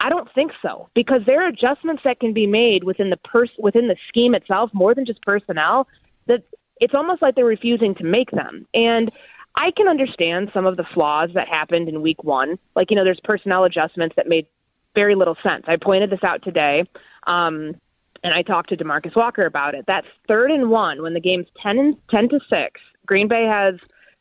I 0.00 0.10
don't 0.10 0.28
think 0.34 0.52
so 0.62 0.88
because 0.94 1.22
there 1.26 1.42
are 1.42 1.48
adjustments 1.48 2.02
that 2.04 2.20
can 2.20 2.32
be 2.32 2.46
made 2.46 2.84
within 2.84 3.10
the 3.10 3.16
pers- 3.16 3.50
within 3.58 3.88
the 3.88 3.96
scheme 4.08 4.34
itself 4.34 4.70
more 4.72 4.94
than 4.94 5.06
just 5.06 5.22
personnel 5.22 5.88
that 6.26 6.42
it's 6.80 6.94
almost 6.94 7.22
like 7.22 7.34
they're 7.34 7.44
refusing 7.44 7.94
to 7.96 8.04
make 8.04 8.30
them. 8.30 8.66
And 8.74 9.10
I 9.54 9.70
can 9.74 9.88
understand 9.88 10.50
some 10.52 10.66
of 10.66 10.76
the 10.76 10.84
flaws 10.92 11.30
that 11.34 11.48
happened 11.48 11.88
in 11.88 12.02
week 12.02 12.22
1. 12.22 12.58
Like, 12.74 12.90
you 12.90 12.96
know, 12.96 13.04
there's 13.04 13.20
personnel 13.24 13.64
adjustments 13.64 14.14
that 14.16 14.28
made 14.28 14.46
very 14.94 15.14
little 15.14 15.36
sense. 15.42 15.64
I 15.66 15.76
pointed 15.76 16.10
this 16.10 16.22
out 16.22 16.42
today. 16.42 16.84
Um, 17.26 17.74
and 18.22 18.34
I 18.34 18.42
talked 18.42 18.70
to 18.70 18.76
Demarcus 18.76 19.14
Walker 19.14 19.46
about 19.46 19.74
it. 19.74 19.84
That's 19.86 20.06
third 20.28 20.50
and 20.50 20.68
one 20.68 21.02
when 21.02 21.14
the 21.14 21.20
game's 21.20 21.46
ten 21.62 21.78
and 21.78 21.96
ten 22.10 22.28
to 22.30 22.40
six. 22.52 22.80
Green 23.06 23.28
Bay 23.28 23.44
has 23.44 23.74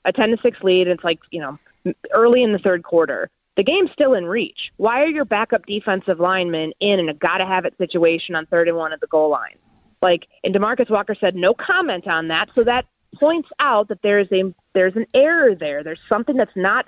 a 0.05 0.11
ten 0.11 0.29
to 0.29 0.37
six 0.43 0.57
lead. 0.61 0.87
and 0.87 0.95
It's 0.95 1.03
like 1.03 1.19
you 1.31 1.41
know 1.41 1.57
early 2.13 2.43
in 2.43 2.51
the 2.51 2.59
third 2.59 2.83
quarter. 2.83 3.29
The 3.57 3.63
game's 3.63 3.89
still 3.93 4.13
in 4.13 4.25
reach. 4.25 4.71
Why 4.77 5.01
are 5.01 5.07
your 5.07 5.25
backup 5.25 5.65
defensive 5.65 6.19
linemen 6.19 6.73
in 6.79 7.07
a 7.09 7.13
gotta 7.13 7.45
have 7.45 7.65
it 7.65 7.77
situation 7.77 8.35
on 8.35 8.45
third 8.47 8.67
and 8.67 8.77
one 8.77 8.93
at 8.93 8.99
the 8.99 9.07
goal 9.07 9.29
line? 9.29 9.57
Like, 10.01 10.27
and 10.43 10.53
Demarcus 10.53 10.89
Walker 10.89 11.15
said 11.19 11.35
no 11.35 11.53
comment 11.53 12.07
on 12.07 12.27
that. 12.27 12.47
So 12.53 12.63
that 12.65 12.85
points 13.19 13.49
out 13.59 13.87
that 13.87 14.01
there's 14.03 14.27
a 14.31 14.53
there's 14.73 14.95
an 14.95 15.05
error 15.13 15.55
there. 15.55 15.83
There's 15.83 16.01
something 16.11 16.35
that's 16.35 16.55
not 16.55 16.85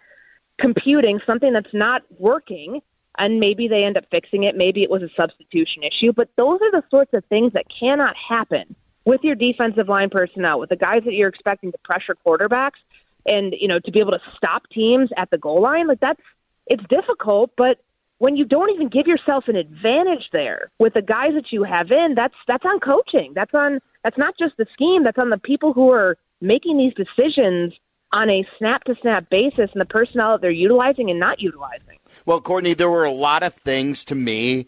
computing, 0.59 1.19
something 1.25 1.53
that's 1.53 1.74
not 1.74 2.01
working 2.19 2.81
and 3.17 3.39
maybe 3.39 3.67
they 3.67 3.83
end 3.83 3.97
up 3.97 4.05
fixing 4.12 4.43
it. 4.43 4.55
Maybe 4.55 4.83
it 4.83 4.89
was 4.89 5.01
a 5.01 5.09
substitution 5.19 5.83
issue, 5.83 6.13
but 6.13 6.29
those 6.38 6.59
are 6.62 6.71
the 6.71 6.83
sorts 6.89 7.13
of 7.13 7.24
things 7.25 7.53
that 7.53 7.65
cannot 7.79 8.15
happen 8.15 8.75
with 9.05 9.21
your 9.24 9.36
defensive 9.36 9.88
line 9.88 10.09
personnel, 10.09 10.59
with 10.59 10.69
the 10.69 10.75
guys 10.75 11.01
that 11.05 11.13
you're 11.13 11.29
expecting 11.29 11.71
to 11.71 11.77
pressure 11.83 12.15
quarterbacks 12.25 12.79
and, 13.25 13.55
you 13.59 13.67
know, 13.67 13.79
to 13.79 13.91
be 13.91 14.00
able 14.00 14.12
to 14.12 14.21
stop 14.36 14.63
teams 14.69 15.09
at 15.17 15.29
the 15.31 15.38
goal 15.38 15.62
line. 15.62 15.88
Like 15.88 16.00
that's, 16.00 16.21
it's 16.69 16.83
difficult, 16.89 17.51
but 17.57 17.79
when 18.19 18.36
you 18.36 18.45
don't 18.45 18.71
even 18.71 18.89
give 18.89 19.07
yourself 19.07 19.47
an 19.47 19.55
advantage 19.55 20.29
there 20.31 20.71
with 20.79 20.93
the 20.93 21.01
guys 21.01 21.33
that 21.36 21.51
you 21.51 21.63
have 21.63 21.91
in, 21.91 22.15
that's, 22.15 22.33
that's 22.47 22.65
on 22.65 22.79
coaching. 22.79 23.33
That's 23.36 23.53
on, 23.53 23.79
that's 24.03 24.17
not 24.17 24.36
just 24.39 24.57
the 24.57 24.65
scheme. 24.74 25.03
That's 25.03 25.19
on 25.19 25.29
the 25.29 25.38
people 25.38 25.74
who 25.74 25.91
are 25.91 26.17
making 26.41 26.77
these 26.77 26.93
decisions 26.93 27.74
on 28.12 28.29
a 28.29 28.47
snap 28.57 28.83
to 28.86 28.95
snap 29.01 29.29
basis 29.29 29.69
and 29.74 29.81
the 29.81 29.86
personnel 29.86 30.33
that 30.33 30.41
they're 30.41 30.51
utilizing 30.51 31.09
and 31.09 31.19
not 31.19 31.41
utilizing. 31.41 31.97
Well, 32.25 32.41
Courtney, 32.41 32.74
there 32.74 32.89
were 32.89 33.03
a 33.03 33.12
lot 33.12 33.43
of 33.43 33.53
things 33.53 34.03
to 34.05 34.15
me 34.15 34.67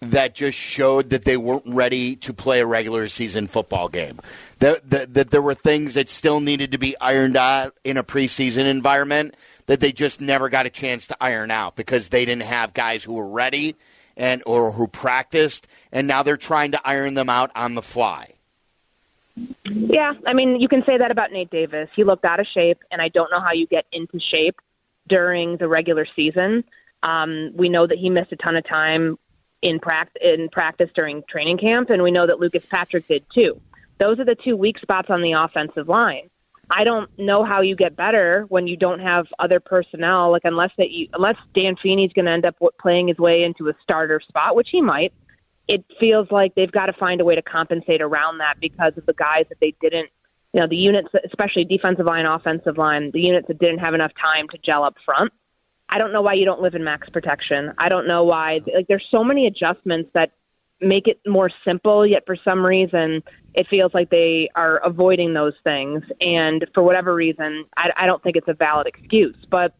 that 0.00 0.34
just 0.34 0.56
showed 0.56 1.10
that 1.10 1.24
they 1.24 1.36
weren't 1.36 1.66
ready 1.66 2.14
to 2.16 2.32
play 2.32 2.60
a 2.60 2.66
regular 2.66 3.08
season 3.08 3.48
football 3.48 3.88
game. 3.88 4.18
That, 4.60 4.88
that, 4.90 5.14
that 5.14 5.30
there 5.30 5.42
were 5.42 5.54
things 5.54 5.94
that 5.94 6.08
still 6.08 6.40
needed 6.40 6.72
to 6.72 6.78
be 6.78 6.96
ironed 7.00 7.36
out 7.36 7.74
in 7.84 7.96
a 7.96 8.04
preseason 8.04 8.66
environment 8.66 9.34
that 9.66 9.80
they 9.80 9.92
just 9.92 10.20
never 10.20 10.48
got 10.48 10.66
a 10.66 10.70
chance 10.70 11.06
to 11.08 11.16
iron 11.20 11.50
out 11.50 11.76
because 11.76 12.08
they 12.08 12.24
didn't 12.24 12.44
have 12.44 12.74
guys 12.74 13.02
who 13.04 13.14
were 13.14 13.28
ready 13.28 13.76
and 14.16 14.42
or 14.46 14.72
who 14.72 14.88
practiced, 14.88 15.68
and 15.92 16.06
now 16.08 16.22
they're 16.22 16.36
trying 16.36 16.72
to 16.72 16.80
iron 16.84 17.14
them 17.14 17.28
out 17.28 17.50
on 17.54 17.74
the 17.74 17.82
fly. 17.82 18.34
Yeah, 19.64 20.14
I 20.26 20.34
mean, 20.34 20.60
you 20.60 20.68
can 20.68 20.82
say 20.84 20.98
that 20.98 21.12
about 21.12 21.30
Nate 21.30 21.50
Davis. 21.50 21.88
He 21.94 22.02
looked 22.02 22.24
out 22.24 22.40
of 22.40 22.46
shape, 22.52 22.78
and 22.90 23.00
I 23.00 23.08
don't 23.08 23.30
know 23.30 23.40
how 23.40 23.52
you 23.52 23.68
get 23.68 23.84
into 23.92 24.18
shape 24.34 24.56
during 25.06 25.56
the 25.56 25.68
regular 25.68 26.06
season. 26.16 26.64
Um, 27.04 27.52
we 27.54 27.68
know 27.68 27.86
that 27.86 27.98
he 27.98 28.10
missed 28.10 28.32
a 28.32 28.36
ton 28.36 28.56
of 28.56 28.66
time 28.66 29.18
in, 29.62 29.80
pract- 29.80 30.16
in 30.20 30.48
practice 30.50 30.90
during 30.94 31.22
training 31.28 31.58
camp, 31.58 31.90
and 31.90 32.02
we 32.02 32.10
know 32.10 32.26
that 32.26 32.40
Lucas 32.40 32.64
Patrick 32.66 33.06
did 33.08 33.24
too. 33.34 33.60
Those 33.98 34.20
are 34.20 34.24
the 34.24 34.36
two 34.36 34.56
weak 34.56 34.78
spots 34.78 35.08
on 35.10 35.22
the 35.22 35.32
offensive 35.32 35.88
line. 35.88 36.30
I 36.70 36.84
don't 36.84 37.10
know 37.18 37.44
how 37.44 37.62
you 37.62 37.74
get 37.74 37.96
better 37.96 38.44
when 38.48 38.66
you 38.66 38.76
don't 38.76 39.00
have 39.00 39.26
other 39.38 39.58
personnel. 39.58 40.30
Like 40.30 40.42
unless 40.44 40.70
that 40.78 40.90
you, 40.90 41.08
unless 41.12 41.36
Dan 41.54 41.76
Feeney's 41.82 42.12
going 42.12 42.26
to 42.26 42.32
end 42.32 42.46
up 42.46 42.56
playing 42.80 43.08
his 43.08 43.18
way 43.18 43.42
into 43.42 43.68
a 43.68 43.72
starter 43.82 44.20
spot, 44.26 44.54
which 44.54 44.68
he 44.70 44.80
might. 44.80 45.12
It 45.66 45.84
feels 46.00 46.28
like 46.30 46.54
they've 46.54 46.72
got 46.72 46.86
to 46.86 46.94
find 46.94 47.20
a 47.20 47.24
way 47.24 47.34
to 47.34 47.42
compensate 47.42 48.00
around 48.00 48.38
that 48.38 48.54
because 48.58 48.96
of 48.96 49.04
the 49.04 49.12
guys 49.12 49.44
that 49.50 49.58
they 49.60 49.74
didn't, 49.82 50.08
you 50.54 50.60
know, 50.60 50.66
the 50.66 50.76
units, 50.76 51.08
especially 51.26 51.64
defensive 51.64 52.06
line, 52.06 52.24
offensive 52.24 52.78
line, 52.78 53.10
the 53.12 53.20
units 53.20 53.48
that 53.48 53.58
didn't 53.58 53.78
have 53.78 53.92
enough 53.92 54.12
time 54.20 54.48
to 54.48 54.58
gel 54.64 54.82
up 54.82 54.94
front. 55.04 55.30
I 55.88 55.98
don't 55.98 56.12
know 56.12 56.22
why 56.22 56.34
you 56.34 56.44
don't 56.44 56.60
live 56.60 56.74
in 56.74 56.84
max 56.84 57.08
protection. 57.08 57.72
I 57.78 57.88
don't 57.88 58.06
know 58.06 58.24
why. 58.24 58.60
Like, 58.74 58.86
there's 58.88 59.06
so 59.10 59.24
many 59.24 59.46
adjustments 59.46 60.10
that 60.14 60.32
make 60.80 61.08
it 61.08 61.20
more 61.26 61.50
simple, 61.66 62.06
yet 62.06 62.24
for 62.26 62.36
some 62.44 62.64
reason 62.64 63.22
it 63.54 63.66
feels 63.68 63.92
like 63.94 64.10
they 64.10 64.48
are 64.54 64.76
avoiding 64.78 65.34
those 65.34 65.54
things. 65.66 66.02
And 66.20 66.64
for 66.74 66.82
whatever 66.82 67.14
reason, 67.14 67.64
I, 67.76 67.90
I 67.96 68.06
don't 68.06 68.22
think 68.22 68.36
it's 68.36 68.48
a 68.48 68.54
valid 68.54 68.86
excuse. 68.86 69.36
But 69.50 69.74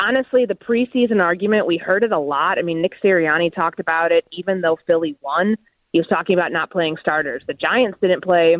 honestly, 0.00 0.46
the 0.46 0.54
preseason 0.54 1.22
argument, 1.22 1.66
we 1.66 1.76
heard 1.76 2.04
it 2.04 2.12
a 2.12 2.18
lot. 2.18 2.58
I 2.58 2.62
mean, 2.62 2.80
Nick 2.80 2.94
Sirianni 3.02 3.54
talked 3.54 3.80
about 3.80 4.12
it, 4.12 4.26
even 4.32 4.60
though 4.60 4.78
Philly 4.88 5.16
won. 5.20 5.56
He 5.92 6.00
was 6.00 6.08
talking 6.08 6.36
about 6.36 6.50
not 6.50 6.70
playing 6.70 6.96
starters. 7.00 7.44
The 7.46 7.54
Giants 7.54 7.98
didn't 8.00 8.24
play, 8.24 8.56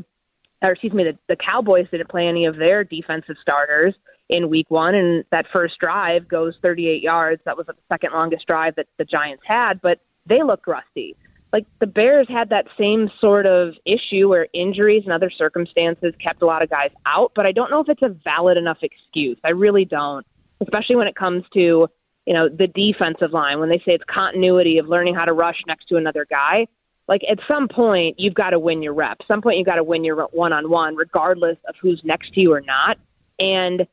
or 0.62 0.73
excuse 0.73 0.93
me, 0.93 1.05
the, 1.05 1.19
the 1.29 1.37
Cowboys 1.37 1.88
didn't 1.91 2.09
play 2.09 2.29
any 2.29 2.47
of 2.47 2.57
their 2.57 2.85
defensive 2.85 3.37
starters 3.41 3.95
in 4.28 4.49
week 4.49 4.71
one. 4.71 4.95
And 4.95 5.25
that 5.31 5.47
first 5.54 5.75
drive 5.81 6.28
goes 6.28 6.54
38 6.62 7.02
yards. 7.02 7.43
That 7.45 7.57
was 7.57 7.66
the 7.66 7.75
second 7.93 8.12
longest 8.12 8.47
drive 8.47 8.76
that 8.76 8.87
the 8.99 9.04
Giants 9.04 9.43
had, 9.47 9.81
but 9.81 9.99
they 10.26 10.43
looked 10.43 10.66
rusty 10.66 11.16
like 11.54 11.66
the 11.78 11.87
Bears 11.87 12.26
had 12.28 12.50
that 12.50 12.66
same 12.76 13.09
sort 13.21 13.47
of 13.47 13.75
issue 13.87 14.28
where 14.28 14.49
injuries 14.52 15.02
and 15.04 15.12
other 15.12 15.31
circumstances 15.31 16.12
kept 16.21 16.43
a 16.43 16.47
lot 16.47 16.64
of 16.64 16.69
guys 16.69 16.90
out, 17.07 17.31
but 17.37 17.47
I 17.47 17.52
don't 17.52 17.71
know 17.71 17.78
if 17.78 17.88
it's 17.88 18.02
a 18.02 18.09
valid 18.25 18.59
enough 18.59 18.78
excuse. 18.83 19.38
I 19.45 19.52
really 19.52 19.85
don't, 19.85 20.26
especially 20.61 20.97
when 20.97 21.07
it 21.07 21.14
comes 21.14 21.45
to, 21.54 21.87
you 22.26 22.35
know, 22.35 22.49
the 22.49 22.66
defensive 22.66 23.33
line 23.33 23.61
when 23.61 23.69
they 23.69 23.78
say 23.78 23.93
it's 23.93 24.02
continuity 24.12 24.78
of 24.78 24.88
learning 24.88 25.14
how 25.14 25.26
to 25.26 25.33
rush 25.33 25.59
next 25.69 25.87
to 25.90 25.97
another 25.97 26.26
guy. 26.28 26.66
Like 27.07 27.21
at 27.31 27.38
some 27.49 27.69
point 27.69 28.16
you've 28.19 28.35
got 28.35 28.50
to 28.50 28.59
win 28.59 28.83
your 28.83 28.95
rep. 28.95 29.19
Some 29.28 29.40
point 29.40 29.59
you've 29.59 29.66
got 29.69 29.76
to 29.76 29.85
win 29.85 30.02
your 30.02 30.26
one-on-one 30.33 30.97
regardless 30.97 31.59
of 31.69 31.76
who's 31.81 32.00
next 32.02 32.35
to 32.35 32.43
you 32.43 32.52
or 32.52 32.62
not. 32.62 32.99
And 33.38 33.87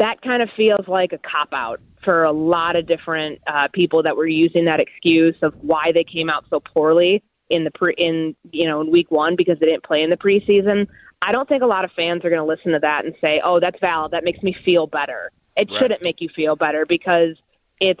that 0.00 0.22
kind 0.22 0.42
of 0.42 0.48
feels 0.56 0.88
like 0.88 1.12
a 1.12 1.18
cop 1.18 1.52
out 1.52 1.78
for 2.02 2.24
a 2.24 2.32
lot 2.32 2.74
of 2.74 2.86
different 2.86 3.38
uh, 3.46 3.68
people 3.72 4.02
that 4.02 4.16
were 4.16 4.26
using 4.26 4.64
that 4.64 4.80
excuse 4.80 5.36
of 5.42 5.54
why 5.60 5.92
they 5.94 6.02
came 6.02 6.30
out 6.30 6.44
so 6.48 6.58
poorly 6.58 7.22
in 7.50 7.64
the 7.64 7.70
pre 7.70 7.94
in 7.98 8.34
you 8.50 8.66
know 8.66 8.80
in 8.80 8.90
week 8.90 9.10
one 9.10 9.36
because 9.36 9.58
they 9.60 9.66
didn't 9.66 9.84
play 9.84 10.02
in 10.02 10.10
the 10.10 10.16
preseason. 10.16 10.88
I 11.22 11.32
don't 11.32 11.46
think 11.46 11.62
a 11.62 11.66
lot 11.66 11.84
of 11.84 11.90
fans 11.92 12.24
are 12.24 12.30
going 12.30 12.40
to 12.40 12.46
listen 12.46 12.72
to 12.72 12.80
that 12.80 13.04
and 13.04 13.14
say, 13.22 13.42
"Oh, 13.44 13.60
that's 13.60 13.78
valid. 13.80 14.12
That 14.12 14.24
makes 14.24 14.42
me 14.42 14.56
feel 14.64 14.86
better." 14.86 15.30
It 15.56 15.68
right. 15.70 15.78
shouldn't 15.78 16.04
make 16.04 16.20
you 16.20 16.30
feel 16.34 16.56
better 16.56 16.86
because 16.86 17.36
it's 17.78 18.00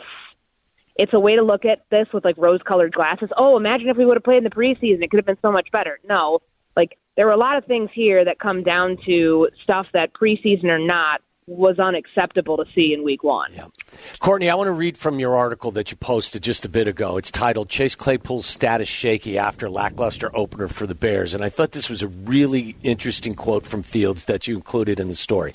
it's 0.96 1.12
a 1.12 1.20
way 1.20 1.36
to 1.36 1.42
look 1.42 1.66
at 1.66 1.80
this 1.90 2.06
with 2.14 2.24
like 2.24 2.36
rose-colored 2.38 2.94
glasses. 2.94 3.28
Oh, 3.36 3.56
imagine 3.58 3.88
if 3.88 3.96
we 3.98 4.06
would 4.06 4.16
have 4.16 4.24
played 4.24 4.38
in 4.38 4.44
the 4.44 4.50
preseason; 4.50 5.02
it 5.02 5.10
could 5.10 5.18
have 5.18 5.26
been 5.26 5.38
so 5.42 5.52
much 5.52 5.70
better. 5.70 6.00
No, 6.08 6.40
like 6.76 6.96
there 7.16 7.26
were 7.26 7.32
a 7.32 7.38
lot 7.38 7.58
of 7.58 7.66
things 7.66 7.90
here 7.92 8.24
that 8.24 8.38
come 8.38 8.62
down 8.62 8.96
to 9.04 9.48
stuff 9.62 9.86
that 9.92 10.14
preseason 10.14 10.70
or 10.70 10.78
not 10.78 11.20
was 11.50 11.80
unacceptable 11.80 12.56
to 12.56 12.64
see 12.74 12.94
in 12.94 13.02
week 13.02 13.24
one. 13.24 13.52
Yeah. 13.52 13.66
Courtney, 14.20 14.48
I 14.48 14.54
want 14.54 14.68
to 14.68 14.72
read 14.72 14.96
from 14.96 15.18
your 15.18 15.36
article 15.36 15.72
that 15.72 15.90
you 15.90 15.96
posted 15.96 16.42
just 16.42 16.64
a 16.64 16.68
bit 16.68 16.86
ago. 16.86 17.16
It's 17.16 17.30
titled 17.30 17.68
Chase 17.68 17.96
Claypool's 17.96 18.46
Status 18.46 18.88
Shaky 18.88 19.36
After 19.36 19.68
Lackluster 19.68 20.34
Opener 20.34 20.68
for 20.68 20.86
the 20.86 20.94
Bears. 20.94 21.34
And 21.34 21.42
I 21.42 21.48
thought 21.48 21.72
this 21.72 21.90
was 21.90 22.02
a 22.02 22.08
really 22.08 22.76
interesting 22.84 23.34
quote 23.34 23.66
from 23.66 23.82
Fields 23.82 24.26
that 24.26 24.46
you 24.46 24.54
included 24.54 25.00
in 25.00 25.08
the 25.08 25.16
story. 25.16 25.52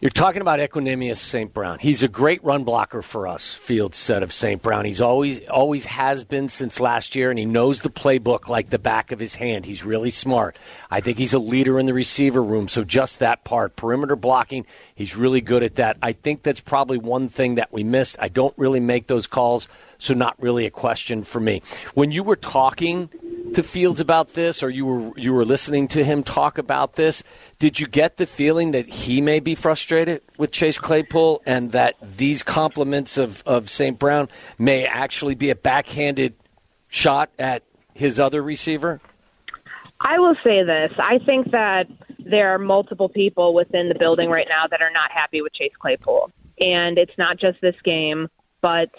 You're 0.00 0.10
talking 0.10 0.42
about 0.42 0.58
Equanimeous 0.58 1.18
St. 1.18 1.54
Brown. 1.54 1.78
He's 1.78 2.02
a 2.02 2.08
great 2.08 2.42
run 2.44 2.64
blocker 2.64 3.00
for 3.00 3.28
us, 3.28 3.54
Fields 3.54 3.96
said 3.96 4.22
of 4.22 4.32
St. 4.32 4.60
Brown. 4.60 4.84
He's 4.84 5.00
always 5.00 5.46
always 5.46 5.86
has 5.86 6.24
been 6.24 6.48
since 6.48 6.80
last 6.80 7.14
year, 7.14 7.30
and 7.30 7.38
he 7.38 7.44
knows 7.46 7.80
the 7.80 7.88
playbook 7.88 8.48
like 8.48 8.70
the 8.70 8.78
back 8.78 9.12
of 9.12 9.20
his 9.20 9.36
hand. 9.36 9.64
He's 9.64 9.84
really 9.84 10.10
smart. 10.10 10.58
I 10.90 11.00
think 11.00 11.16
he's 11.16 11.32
a 11.32 11.38
leader 11.38 11.78
in 11.78 11.86
the 11.86 11.94
receiver 11.94 12.42
room, 12.42 12.66
so 12.68 12.84
just 12.84 13.20
that 13.20 13.44
part. 13.44 13.76
Perimeter 13.76 14.16
blocking, 14.16 14.66
he's 14.94 15.16
really 15.16 15.40
good 15.40 15.62
at 15.62 15.76
that. 15.76 15.96
I 16.02 16.12
think 16.12 16.42
that's 16.42 16.60
probably 16.60 16.98
one 16.98 17.28
thing 17.28 17.54
that 17.54 17.72
we 17.72 17.84
missed. 17.84 18.16
I 18.20 18.28
don't 18.28 18.56
really 18.58 18.80
make 18.80 19.06
those 19.06 19.28
calls, 19.28 19.68
so 19.98 20.12
not 20.12 20.34
really 20.42 20.66
a 20.66 20.70
question 20.70 21.22
for 21.22 21.40
me. 21.40 21.62
When 21.94 22.10
you 22.10 22.24
were 22.24 22.36
talking 22.36 23.08
to 23.54 23.62
Fields 23.62 24.00
about 24.00 24.34
this, 24.34 24.62
or 24.62 24.70
you 24.70 24.86
were 24.86 25.12
you 25.18 25.32
were 25.32 25.44
listening 25.44 25.88
to 25.88 26.04
him 26.04 26.22
talk 26.22 26.58
about 26.58 26.94
this, 26.94 27.22
did 27.58 27.80
you 27.80 27.86
get 27.86 28.16
the 28.16 28.26
feeling 28.26 28.72
that 28.72 28.86
he 28.86 29.20
may 29.20 29.40
be 29.40 29.54
frustrated 29.54 30.22
with 30.38 30.50
Chase 30.50 30.78
Claypool, 30.78 31.42
and 31.46 31.72
that 31.72 31.94
these 32.02 32.42
compliments 32.42 33.16
of 33.18 33.42
of 33.46 33.70
St. 33.70 33.98
Brown 33.98 34.28
may 34.58 34.84
actually 34.84 35.34
be 35.34 35.50
a 35.50 35.54
backhanded 35.54 36.34
shot 36.88 37.30
at 37.38 37.62
his 37.94 38.18
other 38.18 38.42
receiver? 38.42 39.00
I 40.00 40.18
will 40.18 40.36
say 40.44 40.62
this: 40.62 40.92
I 40.98 41.18
think 41.18 41.50
that 41.52 41.86
there 42.18 42.54
are 42.54 42.58
multiple 42.58 43.08
people 43.08 43.54
within 43.54 43.88
the 43.88 43.94
building 43.94 44.30
right 44.30 44.46
now 44.48 44.66
that 44.70 44.80
are 44.82 44.90
not 44.90 45.10
happy 45.12 45.42
with 45.42 45.52
Chase 45.54 45.72
Claypool, 45.78 46.30
and 46.60 46.98
it's 46.98 47.16
not 47.18 47.38
just 47.38 47.60
this 47.60 47.76
game, 47.84 48.28
but 48.60 48.90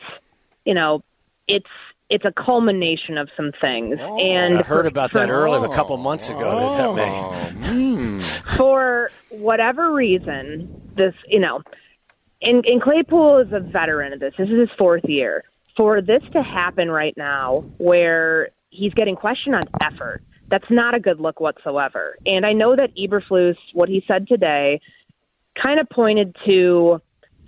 you 0.65 0.73
know, 0.73 1.03
it's 1.47 1.65
it's 2.09 2.25
a 2.25 2.31
culmination 2.31 3.17
of 3.17 3.29
some 3.35 3.51
things. 3.61 3.97
Oh, 3.99 4.17
and 4.17 4.59
I 4.59 4.63
heard 4.63 4.85
about 4.85 5.11
for, 5.11 5.19
that 5.19 5.29
earlier 5.29 5.65
a 5.65 5.75
couple 5.75 5.97
months 5.97 6.29
ago. 6.29 6.39
Oh, 6.43 6.95
that 6.95 7.53
mm. 7.53 8.21
For 8.55 9.11
whatever 9.29 9.91
reason, 9.91 10.91
this 10.95 11.13
you 11.27 11.39
know, 11.39 11.61
and, 12.41 12.63
and 12.65 12.81
Claypool 12.81 13.39
is 13.39 13.53
a 13.53 13.59
veteran 13.59 14.13
of 14.13 14.19
this. 14.19 14.33
This 14.37 14.49
is 14.49 14.59
his 14.59 14.69
fourth 14.77 15.05
year. 15.05 15.43
For 15.75 16.01
this 16.01 16.23
to 16.31 16.41
happen 16.41 16.89
right 16.89 17.15
now, 17.17 17.55
where 17.77 18.49
he's 18.69 18.93
getting 18.93 19.15
questioned 19.15 19.55
on 19.55 19.63
effort, 19.81 20.21
that's 20.47 20.69
not 20.69 20.95
a 20.95 20.99
good 20.99 21.19
look 21.19 21.39
whatsoever. 21.39 22.15
And 22.25 22.45
I 22.45 22.53
know 22.53 22.75
that 22.75 22.95
Eberflus, 22.95 23.57
what 23.73 23.89
he 23.89 24.03
said 24.07 24.27
today, 24.27 24.79
kind 25.61 25.79
of 25.79 25.89
pointed 25.89 26.35
to 26.47 27.01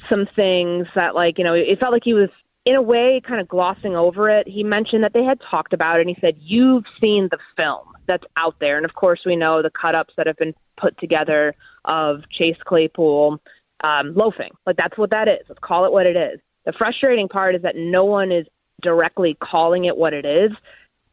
some 0.09 0.27
things 0.35 0.87
that, 0.95 1.15
like, 1.15 1.37
you 1.37 1.43
know, 1.43 1.53
it 1.53 1.79
felt 1.79 1.93
like 1.93 2.03
he 2.03 2.13
was 2.13 2.29
in 2.67 2.75
a 2.75 2.81
way, 2.81 3.21
kind 3.25 3.39
of 3.39 3.47
glossing 3.47 3.95
over 3.95 4.29
it, 4.29 4.45
he 4.45 4.61
mentioned 4.61 5.05
that 5.05 5.13
they 5.13 5.23
had 5.23 5.39
talked 5.49 5.71
about 5.71 5.99
it, 5.99 6.01
and 6.01 6.09
he 6.09 6.17
said, 6.19 6.35
You've 6.41 6.83
seen 7.01 7.29
the 7.31 7.37
film 7.57 7.93
that's 8.07 8.25
out 8.35 8.55
there. 8.59 8.75
And 8.75 8.85
of 8.85 8.93
course, 8.93 9.21
we 9.25 9.37
know 9.37 9.61
the 9.61 9.69
cut 9.69 9.95
ups 9.95 10.13
that 10.17 10.27
have 10.27 10.35
been 10.35 10.53
put 10.75 10.97
together 10.99 11.55
of 11.85 12.23
Chase 12.29 12.57
Claypool 12.65 13.39
um, 13.85 14.13
loafing. 14.15 14.51
Like, 14.65 14.75
that's 14.75 14.97
what 14.97 15.11
that 15.11 15.29
is. 15.29 15.45
Let's 15.47 15.61
call 15.63 15.85
it 15.85 15.93
what 15.93 16.07
it 16.07 16.17
is. 16.17 16.41
The 16.65 16.73
frustrating 16.77 17.29
part 17.29 17.55
is 17.55 17.61
that 17.61 17.77
no 17.77 18.03
one 18.03 18.33
is 18.33 18.45
directly 18.81 19.37
calling 19.41 19.85
it 19.85 19.95
what 19.95 20.13
it 20.13 20.25
is. 20.25 20.51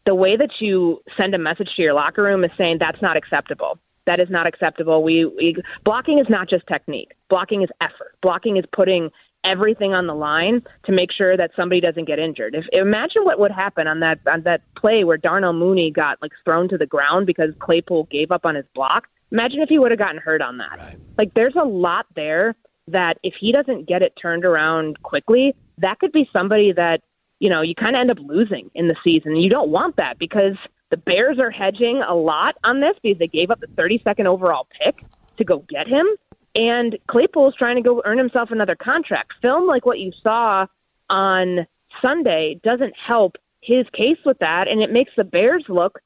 The 0.07 0.15
way 0.15 0.37
that 0.37 0.51
you 0.59 1.03
send 1.21 1.37
a 1.37 1.39
message 1.39 1.69
to 1.77 1.83
your 1.83 1.95
locker 1.95 2.25
room 2.25 2.43
is 2.43 2.51
saying 2.59 2.79
that's 2.81 3.01
not 3.01 3.17
acceptable. 3.17 3.79
That 4.07 4.21
is 4.21 4.29
not 4.29 4.49
acceptable. 4.49 5.05
We, 5.05 5.25
we 5.25 5.55
blocking 5.85 6.19
is 6.19 6.27
not 6.29 6.51
just 6.51 6.67
technique. 6.67 7.13
Blocking 7.31 7.63
is 7.63 7.71
effort. 7.81 8.17
Blocking 8.23 8.57
is 8.57 8.65
putting 8.75 9.11
everything 9.47 9.93
on 9.93 10.07
the 10.07 10.15
line 10.15 10.63
to 10.87 10.93
make 10.93 11.11
sure 11.17 11.37
that 11.37 11.51
somebody 11.57 11.81
doesn't 11.81 12.07
get 12.07 12.19
injured. 12.19 12.55
If 12.55 12.65
imagine 12.73 13.25
what 13.25 13.39
would 13.39 13.51
happen 13.51 13.87
on 13.87 14.01
that 14.01 14.19
on 14.31 14.43
that 14.43 14.63
play 14.77 15.05
where 15.05 15.17
Darnell 15.17 15.53
Mooney 15.53 15.91
got 15.91 16.21
like 16.23 16.33
thrown 16.45 16.69
to 16.69 16.79
the 16.79 16.87
ground 16.87 17.27
because 17.27 17.51
Claypool 17.59 18.09
gave 18.11 18.31
up 18.31 18.45
on 18.45 18.55
his 18.55 18.67
block. 18.75 19.09
Imagine 19.33 19.61
if 19.61 19.69
he 19.69 19.79
would 19.79 19.91
have 19.91 19.99
gotten 19.99 20.19
hurt 20.19 20.43
on 20.43 20.59
that. 20.59 20.79
Right. 20.79 20.99
Like 21.19 21.35
there's 21.35 21.57
a 21.61 21.65
lot 21.65 22.07
there 22.15 22.55
that 22.89 23.19
if 23.23 23.35
he 23.41 23.53
doesn't 23.53 23.89
get 23.89 24.03
it 24.03 24.13
turned 24.21 24.45
around 24.45 25.03
quickly, 25.03 25.55
that 25.79 25.99
could 25.99 26.13
be 26.13 26.29
somebody 26.37 26.73
that, 26.73 27.01
you 27.41 27.51
know, 27.51 27.63
you 27.63 27.75
kind 27.75 27.97
of 27.97 28.01
end 28.01 28.11
up 28.11 28.19
losing 28.21 28.71
in 28.75 28.89
the 28.89 28.97
season. 29.05 29.37
You 29.37 29.49
don't 29.49 29.71
want 29.71 29.97
that 29.97 30.19
because 30.19 30.57
the 30.91 30.97
Bears 30.99 31.39
are 31.41 31.51
hedging 31.51 32.03
a 32.07 32.15
lot 32.15 32.57
on 32.63 32.81
this 32.81 32.95
because 33.03 33.19
they 33.19 33.27
gave 33.27 33.51
up 33.51 33.61
the 33.61 33.67
32nd 33.67 34.27
overall 34.27 34.67
pick 34.85 35.03
to 35.39 35.45
go 35.45 35.65
get 35.69 35.89
him 35.89 36.07
And 36.55 36.97
Claypool's 37.09 37.55
trying 37.57 37.77
to 37.77 37.83
go 37.83 38.03
earn 38.05 38.19
himself 38.19 38.51
another 38.51 38.77
contract. 38.77 39.33
Film 39.43 39.67
like 39.67 39.85
what 39.85 39.99
you 39.99 40.13
saw 40.23 40.67
on 41.11 41.67
Sunday 42.01 42.61
doesn't 42.63 42.95
help 42.97 43.37
his 43.61 43.87
case 43.93 44.19
with 44.25 44.39
that, 44.39 44.69
and 44.69 44.83
it 44.83 44.93
makes 44.93 45.13
the 45.17 45.25
Bears 45.25 45.65
look, 45.69 46.01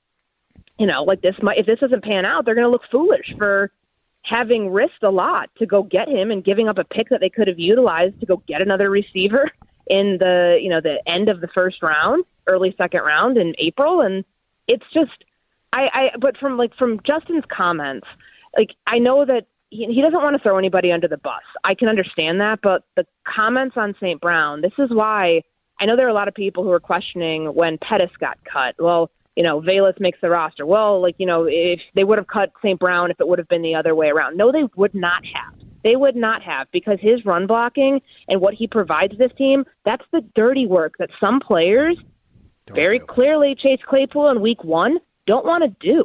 you 0.78 0.86
know, 0.86 1.02
like 1.02 1.20
this 1.20 1.34
might 1.42 1.58
if 1.58 1.66
this 1.66 1.80
doesn't 1.80 2.04
pan 2.04 2.24
out, 2.24 2.44
they're 2.44 2.54
going 2.54 2.66
to 2.66 2.70
look 2.70 2.88
foolish 2.90 3.34
for 3.36 3.70
having 4.22 4.70
risked 4.70 5.02
a 5.02 5.10
lot 5.10 5.50
to 5.58 5.66
go 5.66 5.82
get 5.82 6.08
him 6.08 6.30
and 6.30 6.44
giving 6.44 6.68
up 6.68 6.78
a 6.78 6.84
pick 6.84 7.08
that 7.08 7.20
they 7.20 7.30
could 7.30 7.48
have 7.48 7.58
utilized 7.58 8.20
to 8.20 8.26
go 8.26 8.42
get 8.46 8.62
another 8.62 8.90
receiver 8.90 9.50
in 9.88 10.18
the 10.20 10.58
you 10.60 10.68
know 10.68 10.80
the 10.80 11.02
end 11.06 11.28
of 11.28 11.40
the 11.40 11.48
first 11.48 11.82
round, 11.82 12.24
early 12.46 12.74
second 12.78 13.02
round 13.02 13.36
in 13.36 13.54
April, 13.58 14.00
and 14.00 14.24
it's 14.66 14.86
just 14.94 15.24
I, 15.72 15.88
I 15.92 16.10
but 16.18 16.36
from 16.38 16.56
like 16.56 16.74
from 16.76 17.00
Justin's 17.04 17.44
comments, 17.48 18.06
like 18.56 18.70
I 18.86 18.98
know 18.98 19.24
that 19.24 19.46
he, 19.70 19.86
he 19.86 20.02
doesn't 20.02 20.22
want 20.22 20.36
to 20.36 20.42
throw 20.42 20.58
anybody 20.58 20.92
under 20.92 21.08
the 21.08 21.18
bus. 21.18 21.42
I 21.64 21.74
can 21.74 21.88
understand 21.88 22.40
that, 22.40 22.60
but 22.62 22.84
the 22.96 23.06
comments 23.26 23.76
on 23.76 23.94
St. 24.00 24.20
Brown, 24.20 24.60
this 24.60 24.72
is 24.78 24.88
why 24.90 25.42
I 25.80 25.86
know 25.86 25.96
there 25.96 26.06
are 26.06 26.10
a 26.10 26.14
lot 26.14 26.28
of 26.28 26.34
people 26.34 26.64
who 26.64 26.72
are 26.72 26.80
questioning 26.80 27.46
when 27.46 27.78
Pettis 27.78 28.10
got 28.18 28.38
cut. 28.44 28.74
Well, 28.78 29.10
you 29.36 29.44
know, 29.44 29.60
Velus 29.60 30.00
makes 30.00 30.18
the 30.20 30.28
roster. 30.28 30.66
Well, 30.66 31.00
like, 31.00 31.14
you 31.18 31.26
know, 31.26 31.46
if 31.48 31.80
they 31.94 32.02
would 32.02 32.18
have 32.18 32.26
cut 32.26 32.50
St. 32.60 32.78
Brown 32.78 33.10
if 33.10 33.20
it 33.20 33.28
would 33.28 33.38
have 33.38 33.48
been 33.48 33.62
the 33.62 33.76
other 33.76 33.94
way 33.94 34.08
around. 34.08 34.36
No, 34.36 34.50
they 34.50 34.64
would 34.74 34.94
not 34.94 35.22
have. 35.32 35.54
They 35.84 35.94
would 35.94 36.16
not 36.16 36.42
have 36.42 36.66
because 36.72 36.98
his 37.00 37.24
run 37.24 37.46
blocking 37.46 38.00
and 38.28 38.40
what 38.40 38.54
he 38.54 38.66
provides 38.66 39.16
this 39.16 39.30
team, 39.38 39.64
that's 39.84 40.02
the 40.12 40.22
dirty 40.34 40.66
work 40.66 40.94
that 40.98 41.10
some 41.20 41.38
players 41.38 41.96
don't 42.66 42.74
very 42.74 42.98
do. 42.98 43.06
clearly 43.06 43.54
Chase 43.54 43.78
Claypool 43.86 44.28
in 44.30 44.40
week 44.40 44.64
one 44.64 44.98
don't 45.26 45.46
want 45.46 45.62
to 45.62 45.88
do. 45.88 46.04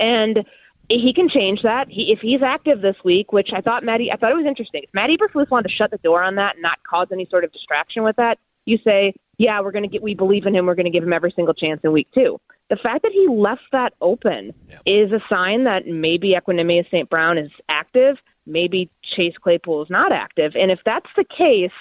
And 0.00 0.44
he 0.88 1.12
can 1.14 1.28
change 1.28 1.62
that. 1.62 1.86
He, 1.88 2.12
if 2.12 2.20
he's 2.20 2.42
active 2.42 2.82
this 2.82 2.96
week, 3.04 3.32
which 3.32 3.50
I 3.54 3.60
thought 3.60 3.84
Maddie, 3.84 4.10
I 4.12 4.16
thought 4.16 4.32
it 4.32 4.36
was 4.36 4.46
interesting. 4.46 4.82
If 4.84 4.90
Matt 4.92 5.10
Eberflus 5.10 5.50
wanted 5.50 5.68
to 5.68 5.74
shut 5.74 5.90
the 5.90 5.98
door 5.98 6.22
on 6.22 6.36
that 6.36 6.56
and 6.56 6.62
not 6.62 6.78
cause 6.82 7.08
any 7.12 7.26
sort 7.30 7.44
of 7.44 7.52
distraction 7.52 8.02
with 8.02 8.16
that, 8.16 8.38
you 8.64 8.78
say, 8.86 9.14
yeah, 9.38 9.60
we're 9.60 9.72
going 9.72 9.84
to 9.84 9.88
get, 9.88 10.02
we 10.02 10.14
believe 10.14 10.46
in 10.46 10.54
him. 10.54 10.66
We're 10.66 10.74
going 10.74 10.86
to 10.86 10.90
give 10.90 11.02
him 11.02 11.12
every 11.12 11.32
single 11.34 11.54
chance 11.54 11.80
in 11.82 11.92
week 11.92 12.08
two. 12.14 12.38
The 12.70 12.76
fact 12.76 13.02
that 13.02 13.12
he 13.12 13.26
left 13.28 13.62
that 13.72 13.92
open 14.00 14.52
yeah. 14.68 14.78
is 14.86 15.12
a 15.12 15.20
sign 15.32 15.64
that 15.64 15.86
maybe 15.86 16.34
Equanimeous 16.34 16.86
St. 16.90 17.08
Brown 17.08 17.38
is 17.38 17.50
active, 17.68 18.16
maybe 18.46 18.90
Chase 19.16 19.34
Claypool 19.42 19.82
is 19.82 19.90
not 19.90 20.12
active. 20.12 20.52
And 20.54 20.70
if 20.70 20.78
that's 20.84 21.08
the 21.16 21.24
case, 21.24 21.72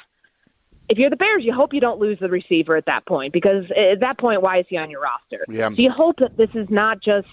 if 0.90 0.98
you're 0.98 1.10
the 1.10 1.16
Bears, 1.16 1.44
you 1.46 1.54
hope 1.54 1.74
you 1.74 1.80
don't 1.80 2.00
lose 2.00 2.18
the 2.20 2.30
receiver 2.30 2.76
at 2.76 2.86
that 2.88 3.06
point 3.06 3.32
because 3.32 3.64
at 3.72 4.02
that 4.02 4.18
point, 4.18 4.42
why 4.42 4.60
is 4.60 4.66
he 4.68 4.78
on 4.78 4.90
your 4.90 5.02
roster? 5.02 5.46
Yeah. 5.48 5.70
So 5.70 5.76
you 5.78 5.92
hope 5.96 6.18
that 6.20 6.36
this 6.36 6.50
is 6.54 6.68
not 6.70 7.02
just 7.02 7.28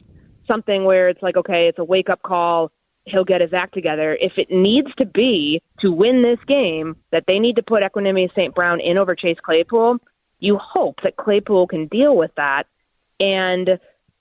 something 0.51 0.85
where 0.85 1.09
it's 1.09 1.23
like, 1.23 1.37
okay, 1.37 1.69
it's 1.69 1.79
a 1.79 1.85
wake 1.85 2.09
up 2.09 2.23
call 2.23 2.73
he'll 3.11 3.25
get 3.25 3.41
his 3.41 3.53
act 3.53 3.75
together. 3.75 4.17
If 4.21 4.33
it 4.37 4.49
needs 4.51 4.89
to 4.99 5.07
be 5.07 5.63
to 5.81 5.91
win 5.91 6.23
this 6.23 6.39
game 6.47 6.97
that 7.13 7.25
they 7.27 7.39
need 7.39 7.57
to 7.57 7.63
put 7.63 7.83
Equanimeous 7.83 8.35
St. 8.39 8.55
Brown 8.55 8.81
in 8.81 8.99
over 8.99 9.15
Chase 9.15 9.39
Claypool, 9.43 9.99
you 10.39 10.59
hope 10.61 10.97
that 11.03 11.17
Claypool 11.17 11.67
can 11.69 11.87
deal 11.87 12.17
with 12.17 12.31
that 12.37 12.65
and 13.21 13.79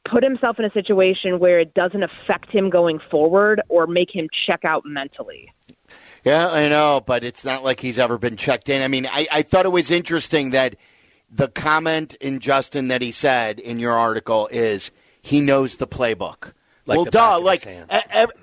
put 0.10 0.24
himself 0.24 0.58
in 0.58 0.66
a 0.66 0.72
situation 0.72 1.40
where 1.40 1.60
it 1.60 1.74
doesn't 1.74 2.02
affect 2.02 2.50
him 2.50 2.70
going 2.70 3.00
forward 3.12 3.62
or 3.70 3.88
make 3.88 4.14
him 4.14 4.28
check 4.48 4.64
out 4.64 4.84
mentally. 4.86 5.52
Yeah, 6.24 6.50
I 6.50 6.70
know, 6.70 7.04
but 7.06 7.24
it's 7.24 7.46
not 7.46 7.64
like 7.64 7.80
he's 7.80 8.00
ever 8.00 8.18
been 8.18 8.38
checked 8.38 8.70
in. 8.70 8.82
I 8.82 8.88
mean, 8.88 9.06
I, 9.06 9.28
I 9.32 9.42
thought 9.42 9.66
it 9.66 9.72
was 9.72 9.92
interesting 9.92 10.52
that 10.52 10.76
the 11.30 11.50
comment 11.50 12.16
in 12.16 12.40
Justin 12.40 12.88
that 12.88 13.02
he 13.02 13.12
said 13.12 13.60
in 13.60 13.80
your 13.80 13.94
article 13.94 14.48
is 14.48 14.92
he 15.28 15.42
knows 15.42 15.78
the 15.78 15.88
playbook. 15.88 16.54
Like 16.86 16.96
well, 16.96 17.06
duh. 17.06 17.40
Like 17.40 17.68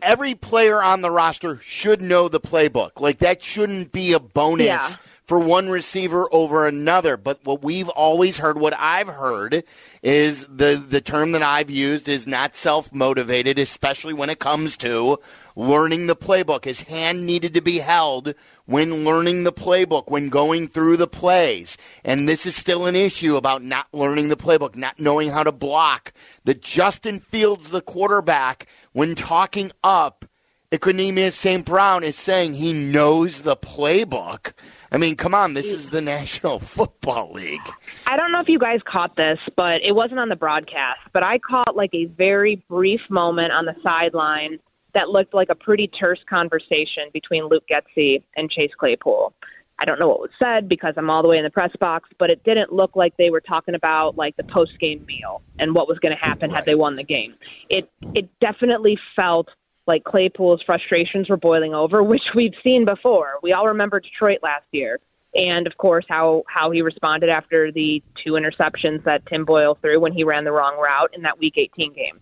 every 0.03 0.35
player 0.35 0.83
on 0.83 1.01
the 1.01 1.11
roster 1.11 1.59
should 1.63 2.03
know 2.03 2.29
the 2.29 2.41
playbook. 2.41 3.01
Like 3.01 3.19
that 3.19 3.43
shouldn't 3.43 3.91
be 3.91 4.13
a 4.13 4.21
bonus 4.21 4.67
yeah 4.67 4.95
for 5.27 5.39
one 5.39 5.69
receiver 5.69 6.29
over 6.33 6.67
another. 6.67 7.17
But 7.17 7.45
what 7.45 7.63
we've 7.63 7.89
always 7.89 8.39
heard, 8.39 8.59
what 8.59 8.75
I've 8.79 9.09
heard, 9.09 9.65
is 10.03 10.47
the, 10.47 10.83
the 10.87 11.01
term 11.01 11.33
that 11.33 11.43
I've 11.43 11.71
used 11.71 12.09
is 12.09 12.27
not 12.27 12.55
self 12.55 12.93
motivated, 12.93 13.59
especially 13.59 14.15
when 14.15 14.31
it 14.31 14.39
comes 14.39 14.77
to 14.79 15.19
learning 15.57 16.07
the 16.07 16.17
playbook. 16.17 16.65
His 16.65 16.83
hand 16.83 17.27
needed 17.27 17.55
to 17.55 17.61
be 17.61 17.79
held 17.79 18.35
when 18.67 19.05
learning 19.05 19.45
the 19.45 19.53
playbook, 19.53 20.11
when 20.11 20.29
going 20.29 20.69
through 20.69 20.99
the 20.99 21.07
plays. 21.07 21.77
And 22.05 22.29
this 22.29 22.47
is 22.47 22.57
still 22.57 22.87
an 22.87 22.97
issue 22.97 23.37
about 23.37 23.63
not 23.63 23.87
learning 23.93 24.29
the 24.29 24.37
playbook, 24.37 24.77
not 24.77 25.01
knowing 25.01 25.31
how 25.31 25.43
to 25.43 25.53
block. 25.53 26.13
The 26.45 26.55
Justin 26.55 27.21
Fields, 27.21 27.71
the 27.71 27.81
quarterback, 27.81 28.67
when 28.93 29.15
talking 29.15 29.73
up, 29.83 30.27
Equanimeous 30.75 31.35
St. 31.35 31.65
Brown 31.65 32.03
is 32.03 32.17
saying 32.17 32.55
he 32.55 32.73
knows 32.73 33.43
the 33.43 33.57
playbook. 33.57 34.55
I 34.95 34.97
mean, 34.97 35.17
come 35.17 35.35
on, 35.35 35.55
this 35.55 35.73
is 35.73 35.91
the 35.91 36.01
National 36.17 36.61
Football 36.61 37.33
League. 37.33 37.69
I 38.07 38.17
don't 38.17 38.31
know 38.31 38.39
if 38.39 38.49
you 38.49 38.61
guys 38.61 38.79
caught 38.87 39.17
this, 39.17 39.41
but 39.57 39.83
it 39.83 39.93
wasn't 39.93 40.21
on 40.21 40.29
the 40.29 40.37
broadcast. 40.37 41.01
But 41.13 41.25
I 41.25 41.39
caught 41.39 41.75
like 41.75 41.91
a 41.95 42.05
very 42.05 42.65
brief 42.69 43.01
moment 43.11 43.51
on 43.51 43.65
the 43.65 43.75
sideline 43.85 44.61
that 44.95 45.09
looked 45.09 45.35
like 45.35 45.49
a 45.51 45.57
pretty 45.57 45.89
terse 45.89 46.21
conversation 46.31 47.11
between 47.13 47.49
Luke 47.49 47.65
Getsy 47.69 48.23
and 48.37 48.49
Chase 48.49 48.71
Claypool. 48.79 49.33
I 49.81 49.85
don't 49.85 49.99
know 49.99 50.07
what 50.07 50.21
was 50.21 50.31
said 50.41 50.69
because 50.69 50.95
I'm 50.97 51.11
all 51.11 51.25
the 51.25 51.29
way 51.29 51.39
in 51.39 51.43
the 51.43 51.51
press 51.51 51.73
box, 51.81 52.09
but 52.17 52.31
it 52.31 52.45
didn't 52.45 52.73
look 52.73 52.95
like 52.95 53.17
they 53.17 53.31
were 53.31 53.41
talking 53.41 53.75
about 53.75 54.17
like 54.17 54.37
the 54.37 54.45
post 54.45 54.79
game 54.79 55.05
meal 55.07 55.43
and 55.59 55.75
what 55.75 55.89
was 55.89 55.99
going 55.99 56.17
to 56.17 56.25
happen 56.25 56.51
right. 56.51 56.59
had 56.59 56.67
they 56.67 56.77
won 56.77 56.95
the 56.95 57.03
game. 57.03 57.35
It 57.69 57.91
it 58.15 58.29
definitely 58.41 58.97
felt 59.17 59.49
like 59.87 60.05
Claypool's 60.05 60.63
frustrations 60.65 61.29
were 61.29 61.37
boiling 61.37 61.75
over, 61.75 62.03
which 62.03 62.23
we've 62.35 62.55
seen 62.63 62.85
before. 62.85 63.35
We 63.43 63.53
all 63.53 63.69
remember 63.69 64.01
Detroit 64.01 64.39
last 64.43 64.65
year, 64.73 64.99
and 65.35 65.67
of 65.67 65.77
course 65.77 66.05
how 66.09 66.45
how 66.49 66.71
he 66.71 66.83
responded 66.83 67.31
after 67.31 67.71
the 67.73 68.03
two 68.25 68.33
interceptions 68.33 69.05
that 69.05 69.27
Tim 69.27 69.45
Boyle 69.45 69.77
threw 69.81 70.01
when 70.01 70.13
he 70.13 70.25
ran 70.25 70.45
the 70.45 70.53
wrong 70.53 70.77
route 70.79 71.11
in 71.15 71.23
that 71.23 71.39
Week 71.39 71.55
18 71.57 71.93
game. 71.93 72.21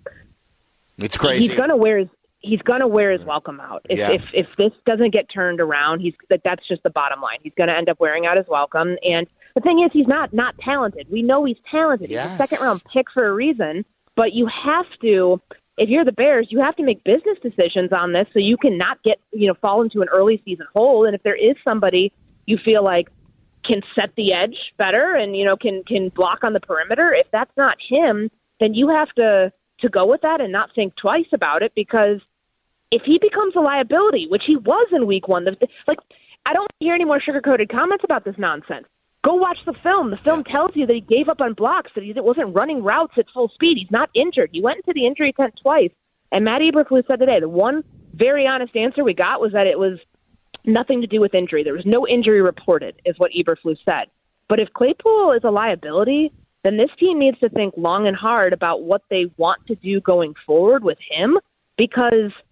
It's 0.99 1.17
crazy. 1.17 1.49
He's 1.49 1.57
gonna 1.57 1.77
wear 1.77 1.99
his 1.99 2.09
he's 2.41 2.63
gonna 2.63 2.89
wear 2.89 3.13
his 3.13 3.25
welcome 3.25 3.61
out. 3.61 3.87
If 3.89 3.99
yeah. 3.99 4.11
if 4.11 4.23
if 4.33 4.47
this 4.59 4.73
doesn't 4.87 5.13
get 5.13 5.27
turned 5.33 5.61
around, 5.61 6.01
he's 6.01 6.15
that 6.31 6.43
that's 6.45 6.67
just 6.69 6.83
the 6.83 6.91
bottom 6.91 7.21
line. 7.21 7.39
He's 7.43 7.55
gonna 7.57 7.73
end 7.73 7.89
up 7.89 8.01
wearing 8.01 8.27
out 8.27 8.39
his 8.39 8.47
welcome. 8.49 8.97
And 9.03 9.27
the 9.55 9.61
thing 9.61 9.83
is, 9.85 9.91
he's 9.93 10.07
not 10.07 10.33
not 10.33 10.57
talented. 10.59 11.07
We 11.11 11.23
know 11.23 11.45
he's 11.45 11.59
talented. 11.71 12.11
Yes. 12.11 12.29
He's 12.31 12.35
a 12.35 12.47
second 12.47 12.65
round 12.65 12.83
pick 12.93 13.07
for 13.13 13.27
a 13.27 13.33
reason. 13.33 13.85
But 14.15 14.35
you 14.35 14.47
have 14.47 14.85
to 15.01 15.41
if 15.79 15.89
you're 15.89 16.05
the 16.05 16.13
Bears, 16.13 16.49
you 16.51 16.61
have 16.61 16.77
to 16.77 16.83
make 16.83 17.03
business 17.05 17.39
decisions 17.43 17.93
on 17.93 18.13
this 18.13 18.27
so 18.33 18.39
you 18.39 18.57
can 18.57 18.77
not 18.77 19.03
get, 19.03 19.19
you 19.33 19.49
know, 19.49 19.55
fall 19.61 19.83
into 19.83 20.03
an 20.03 20.09
early 20.09 20.43
season 20.45 20.67
hole. 20.75 21.07
And 21.07 21.15
if 21.15 21.23
there 21.23 21.37
is 21.37 21.57
somebody 21.65 22.13
you 22.47 22.59
feel 22.65 22.85
like 22.85 23.09
can 23.65 23.81
set 23.99 24.11
the 24.17 24.33
edge 24.33 24.57
better 24.77 25.15
and, 25.15 25.37
you 25.37 25.45
know, 25.45 25.57
can 25.57 25.83
can 25.85 26.11
block 26.11 26.45
on 26.45 26.53
the 26.53 26.61
perimeter, 26.61 27.15
if 27.15 27.31
that's 27.31 27.57
not 27.57 27.77
him, 27.89 28.31
then 28.61 28.75
you 28.75 28.89
have 28.89 29.09
to 29.19 29.53
to 29.81 29.89
go 29.89 30.07
with 30.07 30.21
that 30.23 30.41
and 30.41 30.53
not 30.53 30.71
think 30.75 30.95
twice 30.97 31.27
about 31.33 31.63
it 31.63 31.73
because 31.75 32.21
if 32.91 33.03
he 33.05 33.19
becomes 33.19 33.57
a 33.57 33.61
liability, 33.61 34.27
which 34.29 34.43
he 34.47 34.57
was 34.57 34.89
in 34.93 35.07
week 35.07 35.27
one, 35.27 35.45
like 35.89 35.99
I 36.47 36.53
don't 36.53 36.71
hear 36.79 36.95
any 36.95 37.05
more 37.05 37.21
sugar 37.21 37.41
coated 37.41 37.71
comments 37.71 38.05
about 38.05 38.25
this 38.25 38.35
nonsense. 38.39 38.87
Go 39.23 39.35
watch 39.35 39.59
the 39.65 39.75
film. 39.83 40.11
The 40.11 40.17
film 40.17 40.43
tells 40.43 40.75
you 40.75 40.87
that 40.87 40.95
he 40.95 41.01
gave 41.01 41.29
up 41.29 41.41
on 41.41 41.55
blocks, 41.55 41.93
that 41.95 42.03
he 42.03 42.13
wasn't 42.13 42.55
running 42.55 42.83
routes 42.83 43.15
at 43.17 43.31
full 43.33 43.49
speed. 43.49 43.79
He's 43.79 43.91
not 43.91 44.11
injured. 44.15 44.51
He 44.53 44.61
went 44.61 44.79
into 44.79 44.93
the 44.93 45.07
injury 45.07 45.33
tent 45.33 45.55
twice. 45.63 45.93
And 46.33 46.45
Matt 46.45 46.61
Eberflus 46.61 47.07
said 47.07 47.21
today 47.21 47.39
the 47.39 47.49
one 47.49 47.85
very 48.15 48.47
honest 48.47 48.75
answer 48.75 49.05
we 49.05 49.15
got 49.15 49.41
was 49.41 49.53
that 49.53 49.67
it 49.67 49.79
was 49.79 50.01
nothing 50.65 51.03
to 51.03 51.07
do 51.07 51.21
with 51.21 51.35
injury. 51.35 51.63
There 51.63 51.75
was 51.75 51.87
no 51.87 52.07
injury 52.07 52.43
reported, 52.43 53.01
is 53.05 53.19
what 53.19 53.31
Eberflus 53.33 53.79
said. 53.89 54.09
But 54.49 54.61
if 54.61 54.73
Claypool 54.73 55.33
is 55.33 55.45
a 55.45 55.51
liability, 55.51 56.33
then 56.65 56.77
this 56.77 56.91
team 56.99 57.19
needs 57.19 57.39
to 57.41 57.49
think 57.49 57.75
long 57.77 58.07
and 58.07 58.17
hard 58.17 58.53
about 58.53 58.83
what 58.83 59.03
they 59.09 59.27
want 59.37 59.67
to 59.69 59.77
do 59.77 60.01
going 60.01 60.35
forward 60.47 60.83
with 60.83 60.99
him 61.11 61.39
because– 61.77 62.33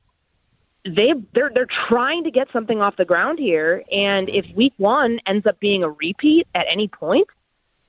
they 0.85 1.13
they're 1.35 1.51
they're 1.55 1.67
trying 1.89 2.25
to 2.25 2.31
get 2.31 2.49
something 2.53 2.81
off 2.81 2.97
the 2.97 3.05
ground 3.05 3.39
here, 3.39 3.83
and 3.93 4.29
if 4.29 4.47
week 4.55 4.73
one 4.79 5.19
ends 5.27 5.47
up 5.47 5.61
being 5.61 5.85
a 5.85 5.91
repeat 5.91 6.47
at 6.55 6.67
any 6.73 6.89
point, 6.89 7.27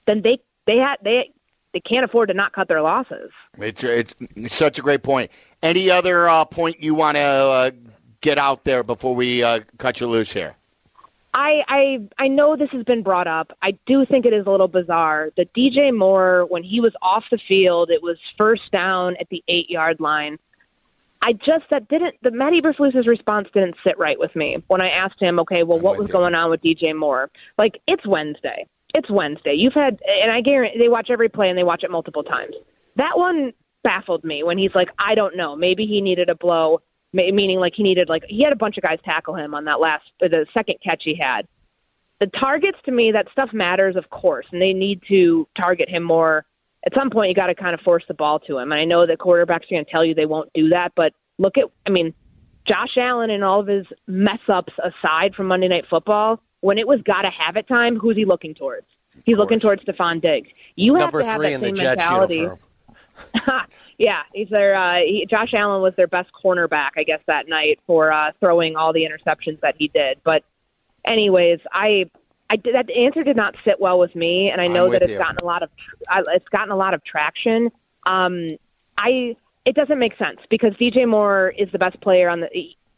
then 0.07 0.21
they 0.21 0.39
they 0.67 0.77
had 0.77 0.97
they 1.03 1.31
they 1.73 1.79
can't 1.79 2.03
afford 2.03 2.29
to 2.29 2.33
not 2.33 2.53
cut 2.53 2.67
their 2.67 2.81
losses. 2.81 3.31
It's 3.57 3.83
it's, 3.83 4.15
such 4.53 4.77
a 4.79 4.81
great 4.81 5.03
point. 5.03 5.31
Any 5.63 5.89
other 5.89 6.27
uh, 6.27 6.45
point 6.45 6.81
you 6.81 6.95
want 6.95 7.15
to 7.15 7.21
uh, 7.21 7.71
get 8.19 8.37
out 8.37 8.63
there 8.63 8.83
before 8.83 9.15
we 9.15 9.43
uh, 9.43 9.61
cut 9.77 9.99
you 9.99 10.07
loose 10.07 10.33
here? 10.33 10.55
I, 11.33 11.61
I 11.69 12.09
I 12.17 12.27
know 12.27 12.57
this 12.57 12.71
has 12.71 12.83
been 12.83 13.03
brought 13.03 13.27
up. 13.27 13.57
I 13.61 13.77
do 13.85 14.05
think 14.05 14.25
it 14.25 14.33
is 14.33 14.45
a 14.45 14.51
little 14.51 14.67
bizarre 14.67 15.29
that 15.37 15.53
DJ 15.53 15.97
Moore, 15.97 16.45
when 16.49 16.61
he 16.61 16.81
was 16.81 16.91
off 17.01 17.23
the 17.31 17.39
field, 17.47 17.89
it 17.89 18.03
was 18.03 18.17
first 18.37 18.69
down 18.73 19.15
at 19.19 19.29
the 19.29 19.41
eight 19.47 19.69
yard 19.69 20.01
line 20.01 20.39
I 21.21 21.33
just 21.33 21.65
that 21.69 21.87
didn't 21.87 22.15
the 22.21 22.31
Matt 22.31 22.53
Eberflus's 22.53 23.07
response 23.07 23.47
didn't 23.53 23.75
sit 23.85 23.97
right 23.97 24.17
with 24.17 24.35
me 24.35 24.63
when 24.67 24.81
I 24.81 24.89
asked 24.89 25.21
him, 25.21 25.39
okay, 25.41 25.63
well, 25.63 25.79
what 25.79 25.97
was 25.97 26.07
going 26.07 26.33
on 26.33 26.49
with 26.49 26.61
DJ 26.61 26.95
Moore? 26.95 27.29
Like 27.57 27.79
it's 27.87 28.05
Wednesday, 28.05 28.65
it's 28.95 29.09
Wednesday. 29.09 29.53
You've 29.55 29.73
had, 29.73 29.99
and 30.23 30.31
I 30.31 30.41
guarantee 30.41 30.79
they 30.79 30.89
watch 30.89 31.09
every 31.09 31.29
play 31.29 31.49
and 31.49 31.57
they 31.57 31.63
watch 31.63 31.83
it 31.83 31.91
multiple 31.91 32.23
times. 32.23 32.55
That 32.95 33.17
one 33.17 33.53
baffled 33.83 34.23
me 34.23 34.43
when 34.43 34.57
he's 34.57 34.73
like, 34.73 34.89
I 34.97 35.15
don't 35.15 35.37
know, 35.37 35.55
maybe 35.55 35.85
he 35.85 36.01
needed 36.01 36.29
a 36.29 36.35
blow 36.35 36.81
meaning 37.13 37.59
like 37.59 37.73
he 37.75 37.83
needed 37.83 38.07
like 38.09 38.23
he 38.27 38.41
had 38.43 38.53
a 38.53 38.57
bunch 38.57 38.77
of 38.77 38.83
guys 38.83 38.97
tackle 39.03 39.35
him 39.35 39.53
on 39.53 39.65
that 39.65 39.79
last 39.79 40.03
the 40.19 40.45
second 40.53 40.75
catch 40.83 41.01
he 41.03 41.19
had. 41.19 41.47
The 42.19 42.27
targets 42.27 42.77
to 42.85 42.91
me, 42.91 43.11
that 43.13 43.27
stuff 43.31 43.49
matters, 43.51 43.95
of 43.95 44.09
course, 44.09 44.45
and 44.51 44.61
they 44.61 44.73
need 44.73 45.01
to 45.09 45.47
target 45.59 45.89
him 45.89 46.03
more. 46.03 46.45
At 46.85 46.93
some 46.95 47.09
point, 47.09 47.29
you 47.29 47.35
got 47.35 47.47
to 47.47 47.55
kind 47.55 47.73
of 47.73 47.81
force 47.81 48.03
the 48.07 48.13
ball 48.13 48.39
to 48.41 48.57
him. 48.57 48.71
And 48.71 48.81
I 48.81 48.85
know 48.85 49.05
that 49.05 49.19
quarterbacks 49.19 49.63
are 49.63 49.71
going 49.71 49.85
to 49.85 49.91
tell 49.91 50.05
you 50.05 50.15
they 50.15 50.25
won't 50.25 50.51
do 50.53 50.69
that, 50.69 50.93
but 50.95 51.13
look 51.37 51.57
at, 51.57 51.65
I 51.85 51.91
mean, 51.91 52.13
Josh 52.67 52.97
Allen 52.97 53.29
and 53.29 53.43
all 53.43 53.59
of 53.59 53.67
his 53.67 53.85
mess 54.07 54.39
ups 54.47 54.73
aside 54.79 55.35
from 55.35 55.47
Monday 55.47 55.67
Night 55.67 55.85
Football, 55.89 56.41
when 56.61 56.77
it 56.77 56.87
was 56.87 57.01
got 57.01 57.23
to 57.23 57.29
have 57.29 57.55
it 57.55 57.67
time, 57.67 57.97
who's 57.97 58.15
he 58.15 58.25
looking 58.25 58.53
towards? 58.53 58.85
He's 59.25 59.37
looking 59.37 59.59
towards 59.59 59.83
Stefon 59.83 60.21
Diggs. 60.21 60.49
You 60.75 60.93
have 60.93 61.01
Number 61.01 61.19
to 61.19 61.25
have 61.25 61.41
that 61.41 61.51
in 61.51 61.75
same 61.75 61.85
mentality. 61.85 62.47
yeah, 63.97 64.21
he's 64.33 64.49
their 64.49 64.75
uh, 64.75 64.99
he, 64.99 65.27
Josh 65.29 65.53
Allen 65.53 65.81
was 65.81 65.93
their 65.97 66.07
best 66.07 66.29
cornerback, 66.33 66.91
I 66.97 67.03
guess, 67.03 67.19
that 67.27 67.47
night 67.47 67.79
for 67.85 68.11
uh, 68.11 68.31
throwing 68.39 68.75
all 68.75 68.93
the 68.93 69.05
interceptions 69.05 69.59
that 69.61 69.75
he 69.77 69.89
did. 69.89 70.19
But, 70.23 70.43
anyways, 71.05 71.59
I. 71.71 72.09
I 72.51 72.57
did, 72.57 72.75
that 72.75 72.91
answer 72.91 73.23
did 73.23 73.37
not 73.37 73.55
sit 73.63 73.79
well 73.79 73.97
with 73.97 74.13
me, 74.13 74.51
and 74.51 74.59
I 74.59 74.67
know 74.67 74.91
that 74.91 75.01
it's 75.01 75.13
you. 75.13 75.17
gotten 75.17 75.37
a 75.41 75.45
lot 75.45 75.63
of 75.63 75.69
I- 76.09 76.23
it's 76.33 76.47
gotten 76.49 76.69
a 76.69 76.75
lot 76.75 76.93
of 76.93 77.01
traction. 77.05 77.71
Um, 78.05 78.49
I 78.97 79.37
it 79.63 79.73
doesn't 79.73 79.97
make 79.97 80.17
sense 80.17 80.39
because 80.49 80.73
DJ 80.73 81.07
Moore 81.07 81.53
is 81.57 81.71
the 81.71 81.79
best 81.79 81.99
player 82.01 82.29
on 82.29 82.41
the. 82.41 82.49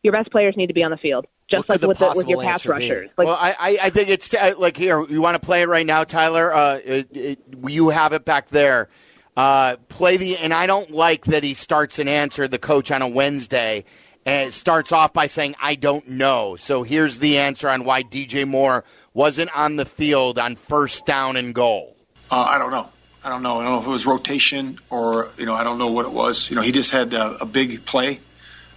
Your 0.02 0.12
best 0.12 0.32
players 0.32 0.58
need 0.58 0.68
to 0.68 0.74
be 0.74 0.84
on 0.84 0.92
the 0.92 0.98
field, 0.98 1.28
just 1.50 1.70
What 1.70 1.82
like 1.82 1.88
with 1.88 2.00
the, 2.00 2.14
with 2.16 2.28
your 2.28 2.42
pass 2.42 2.66
rushers. 2.66 3.10
Like, 3.16 3.28
well, 3.28 3.38
I, 3.40 3.78
I, 3.84 3.90
think 3.90 4.10
it's 4.10 4.34
like 4.58 4.76
here. 4.76 5.06
You 5.08 5.22
want 5.22 5.40
to 5.40 5.46
play 5.46 5.62
it 5.62 5.70
right 5.70 5.86
now, 5.86 6.04
Tyler? 6.04 6.54
Uh, 6.54 6.80
it, 6.84 7.08
it, 7.16 7.40
you 7.70 7.88
have 7.88 8.12
it 8.12 8.26
back 8.26 8.50
there. 8.50 8.90
Uh, 9.38 9.78
play 9.88 10.18
the, 10.18 10.36
and 10.38 10.54
I 10.54 10.68
don't 10.68 10.92
like 10.92 11.24
that 11.26 11.44
he 11.44 11.54
starts 11.54 12.00
and 12.00 12.10
answer 12.10 12.50
the 12.50 12.60
coach 12.60 12.92
on 12.92 13.02
a 13.02 13.08
Wednesday 13.08 13.86
and 14.26 14.48
it 14.48 14.54
starts 14.54 14.92
off 14.92 15.14
by 15.14 15.28
saying 15.28 15.56
I 15.62 15.76
don't 15.76 16.08
know. 16.08 16.56
So 16.56 16.84
here's 16.84 17.20
the 17.20 17.38
answer 17.40 17.70
on 17.70 17.84
why 17.84 18.04
DJ 18.04 18.48
Moore 18.48 18.84
wasn't 19.14 19.56
on 19.56 19.76
the 19.76 19.86
field 19.86 20.40
on 20.40 20.56
first 20.56 21.06
down 21.06 21.38
and 21.38 21.54
goal. 21.54 21.96
Uh, 22.32 22.42
I 22.42 22.58
don't 22.58 22.72
know. 22.72 22.90
I 23.24 23.30
don't 23.30 23.44
know. 23.44 23.60
I 23.60 23.64
don't 23.64 23.74
know 23.74 23.80
if 23.80 23.86
it 23.86 23.90
was 23.90 24.06
rotation 24.06 24.80
or 24.90 25.30
you 25.38 25.46
know 25.46 25.54
I 25.54 25.64
don't 25.64 25.78
know 25.78 25.92
what 25.92 26.06
it 26.06 26.12
was. 26.12 26.50
You 26.50 26.56
know, 26.56 26.62
he 26.62 26.72
just 26.72 26.92
had 26.92 27.14
a, 27.14 27.44
a 27.44 27.46
big 27.46 27.86
play, 27.86 28.20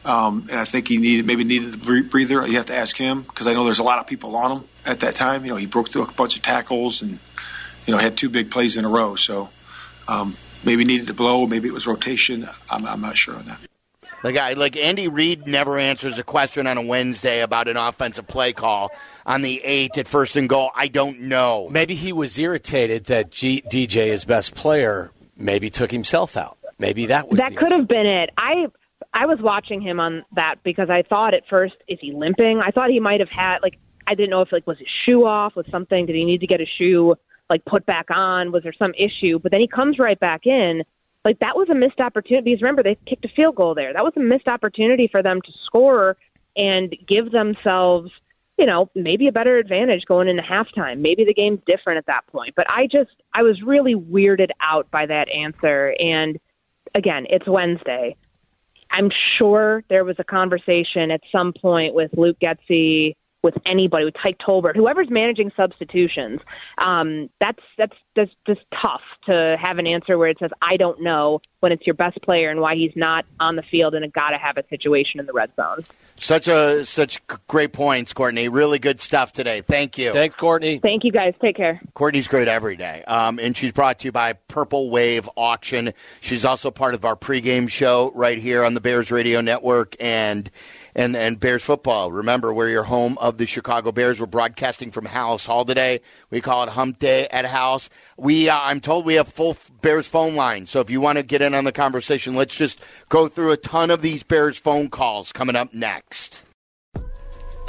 um, 0.05 0.47
and 0.51 0.61
I 0.61 0.65
think 0.65 0.89
he 0.89 0.99
needed 0.99 1.27
maybe 1.27 1.45
needed 1.45 1.73
the 1.73 2.03
breather. 2.03 2.47
You 2.47 2.57
have 2.57 2.67
to 2.67 2.77
ask 2.77 2.97
him 2.97 3.23
because 3.23 3.47
I 3.47 3.55
know 3.55 3.65
there's 3.65 3.81
a 3.81 3.85
lot 3.85 3.99
of 3.99 4.07
people 4.07 4.37
on 4.37 4.59
him 4.59 4.65
at 4.85 5.01
that 5.01 5.17
time. 5.17 5.45
You 5.45 5.51
know, 5.51 5.57
he 5.57 5.67
broke 5.67 5.91
through 5.91 6.03
a 6.03 6.13
bunch 6.13 6.37
of 6.37 6.43
tackles 6.43 7.03
and 7.03 7.19
you 7.87 7.93
know 7.93 7.99
had 7.99 8.17
two 8.17 8.29
big 8.29 8.51
plays 8.51 8.77
in 8.77 8.85
a 8.85 8.89
row. 8.89 9.17
So 9.17 9.49
um, 10.07 10.37
maybe 10.65 10.85
needed 10.85 11.09
to 11.09 11.15
blow. 11.15 11.47
Maybe 11.47 11.69
it 11.69 11.75
was 11.75 11.87
rotation. 11.87 12.49
I'm, 12.71 12.87
I'm 12.87 13.01
not 13.01 13.17
sure 13.17 13.35
on 13.35 13.47
that. 13.47 13.59
Like 14.27 14.35
guy, 14.35 14.53
like 14.55 14.77
Andy 14.77 15.07
Reid 15.07 15.47
never 15.47 15.79
answers 15.79 16.19
a 16.19 16.25
question 16.25 16.67
on 16.67 16.77
a 16.77 16.83
Wednesday 16.83 17.43
about 17.43 17.69
an 17.69 17.77
offensive 17.77 18.27
play 18.27 18.53
call 18.53 18.91
on 19.25 19.43
the 19.43 19.63
eight 19.63 19.97
at 19.99 20.09
first 20.09 20.35
and 20.35 20.49
goal. 20.49 20.73
I 20.75 20.89
don't 20.89 21.21
know. 21.21 21.69
Maybe 21.71 21.95
he 21.95 22.13
was 22.13 22.37
irritated 22.37 23.05
that 23.05 23.31
G- 23.31 23.63
DJ, 23.63 24.09
his 24.09 24.25
best 24.25 24.57
player, 24.57 25.13
maybe 25.37 25.71
took 25.71 25.93
himself 25.93 26.37
out. 26.37 26.59
Maybe 26.77 27.07
that 27.07 27.29
was 27.29 27.39
that 27.39 27.53
the 27.53 27.57
could 27.57 27.69
issue. 27.69 27.79
have 27.79 27.87
been 27.87 28.07
it. 28.07 28.31
I 28.37 28.67
I 29.15 29.27
was 29.27 29.39
watching 29.41 29.81
him 29.81 30.01
on 30.01 30.25
that 30.35 30.57
because 30.65 30.91
I 30.91 31.03
thought 31.03 31.33
at 31.33 31.47
first, 31.49 31.75
is 31.87 32.01
he 32.01 32.11
limping? 32.11 32.61
I 32.61 32.73
thought 32.73 32.91
he 32.91 32.99
might 32.99 33.21
have 33.21 33.31
had 33.31 33.59
like 33.63 33.79
I 34.09 34.17
didn't 34.17 34.31
know 34.31 34.41
if 34.41 34.51
like 34.51 34.67
was 34.67 34.79
his 34.81 34.89
shoe 34.89 35.25
off, 35.25 35.55
was 35.55 35.67
something? 35.71 36.05
Did 36.05 36.17
he 36.17 36.25
need 36.25 36.41
to 36.41 36.49
get 36.49 36.61
a 36.61 36.67
shoe 36.67 37.15
like 37.49 37.65
put 37.65 37.87
back 37.87 38.07
on? 38.11 38.51
Was 38.51 38.65
there 38.65 38.75
some 38.77 38.93
issue? 38.99 39.39
But 39.39 39.53
then 39.53 39.61
he 39.61 39.69
comes 39.69 40.01
right 40.01 40.19
back 40.19 40.47
in. 40.47 40.83
Like 41.27 41.41
that 41.41 41.57
was 41.57 41.69
a 41.69 41.75
missed 41.75 41.99
opportunity. 41.99 42.53
Because 42.53 42.63
remember, 42.63 42.85
they 42.85 42.97
kicked 43.05 43.25
a 43.25 43.29
field 43.35 43.57
goal 43.57 43.75
there. 43.75 43.93
That 43.93 44.05
was 44.05 44.13
a 44.17 44.21
missed 44.21 44.47
opportunity 44.47 45.09
for 45.11 45.25
them 45.25 45.43
to 45.43 45.53
score 45.65 46.17
and 46.57 46.95
give 47.09 47.33
themselves, 47.33 48.13
you 48.57 48.65
know, 48.65 48.89
maybe 48.95 49.27
a 49.27 49.33
better 49.33 49.59
advantage 49.59 50.05
going 50.07 50.29
into 50.29 50.45
halftime. 50.45 51.01
Maybe 51.01 51.25
the 51.25 51.35
game's 51.35 51.59
different 51.67 51.99
at 51.99 52.07
that 52.07 52.29
point. 52.29 52.55
But 52.55 52.71
I 52.71 52.87
just 52.87 53.11
I 53.35 53.43
was 53.43 53.61
really 53.61 53.97
weirded 53.97 54.51
out 54.61 54.89
by 54.93 55.07
that 55.07 55.29
answer 55.29 55.97
and 55.99 56.39
again, 56.95 57.27
it's 57.29 57.49
Wednesday. 57.49 58.15
I'm 58.93 59.11
sure 59.37 59.83
there 59.91 60.05
was 60.05 60.15
a 60.21 60.25
conversation 60.25 61.11
at 61.11 61.21
some 61.37 61.53
point 61.61 61.93
with 61.93 62.13
Luke 62.17 62.37
Getsy, 62.41 63.17
with 63.47 63.57
anybody, 63.65 64.05
with 64.05 64.15
Tyke 64.21 64.39
Tolbert, 64.39 64.75
whoever's 64.75 65.09
managing 65.09 65.53
substitutions. 65.57 66.41
Um, 66.79 67.31
that's 67.41 67.63
that's 67.79 67.95
that's 68.17 68.33
just 68.45 68.63
tough 68.83 69.03
to 69.27 69.57
have 69.63 69.79
an 69.79 69.87
answer 69.87 70.19
where 70.19 70.29
it 70.29 70.39
says 70.41 70.51
I 70.61 70.77
don't 70.77 71.01
know 71.01 71.41
when 71.61 71.71
it's 71.71 71.87
your 71.87 71.95
best 71.95 72.21
player 72.23 72.51
and 72.51 72.61
why 72.61 72.75
he's 72.75 72.91
not 72.97 73.25
on 73.39 73.55
the 73.55 73.63
field 73.63 73.95
in 73.95 74.03
a 74.03 74.09
gotta 74.09 74.37
have 74.37 74.57
a 74.57 74.67
situation 74.69 75.21
in 75.21 75.27
the 75.27 75.33
red 75.33 75.53
zone. 75.55 75.85
Such 76.17 76.49
a 76.49 76.85
such 76.85 77.25
great 77.47 77.73
points, 77.73 78.13
Courtney. 78.13 78.49
Really 78.49 78.81
good 78.81 79.01
stuff 79.01 79.33
today. 79.33 79.61
Thank 79.61 79.97
you. 79.97 80.13
Thanks, 80.13 80.35
Courtney. 80.35 80.79
Thank 80.81 81.05
you 81.05 81.13
guys. 81.13 81.33
Take 81.41 81.57
care. 81.57 81.81
Courtney's 81.95 82.27
great 82.27 82.49
every 82.49 82.77
day, 82.77 83.05
um, 83.05 83.39
and 83.39 83.57
she's 83.57 83.71
brought 83.71 84.01
to 84.01 84.07
you 84.07 84.13
by 84.13 84.33
Purple 84.33 84.91
Wave 84.91 85.31
Auction. 85.37 85.93
She's 86.21 86.45
also 86.45 86.73
part 86.73 86.95
of 86.95 87.05
our 87.05 87.15
pregame 87.15 87.71
show 87.71 88.11
right 88.13 88.39
here 88.39 88.65
on 88.65 88.75
the 88.75 88.81
Bears 88.81 89.13
Radio 89.13 89.41
Network 89.41 89.95
and 90.01 90.51
and 90.97 91.15
and 91.15 91.39
Bears 91.39 91.63
football. 91.63 92.11
Remember, 92.11 92.53
we're 92.53 92.71
your 92.71 92.85
home 92.85 93.17
of 93.19 93.39
the 93.39 93.47
Chicago 93.47 93.93
Bears. 93.93 94.19
We're 94.19 94.27
broadcasting 94.27 94.91
from 94.91 95.05
Halas 95.05 95.47
Hall 95.47 95.65
today. 95.65 96.01
We 96.31 96.41
call 96.41 96.65
it 96.65 96.71
Hump 96.71 96.99
Day 96.99 97.29
at 97.31 97.45
Halas. 97.45 97.89
We, 98.17 98.49
uh, 98.49 98.59
I'm 98.59 98.81
told, 98.81 99.05
we 99.05 99.15
have 99.15 99.29
full 99.29 99.57
Bears 99.83 100.09
phone 100.09 100.35
line. 100.35 100.67
So 100.67 100.81
if 100.81 100.91
you 100.91 101.01
want 101.01 101.19
to 101.19 101.23
get 101.23 101.43
in 101.43 101.55
on 101.55 101.65
the 101.65 101.73
conversation, 101.73 102.35
let's 102.35 102.57
just 102.57 102.81
go 103.11 103.29
through 103.29 103.53
a 103.53 103.57
ton 103.59 103.91
of 103.91 104.01
these 104.01 104.23
Bears 104.23 104.59
phone 104.59 104.89
calls 104.89 105.33
coming 105.33 105.55
up 105.55 105.73
next. 105.75 106.46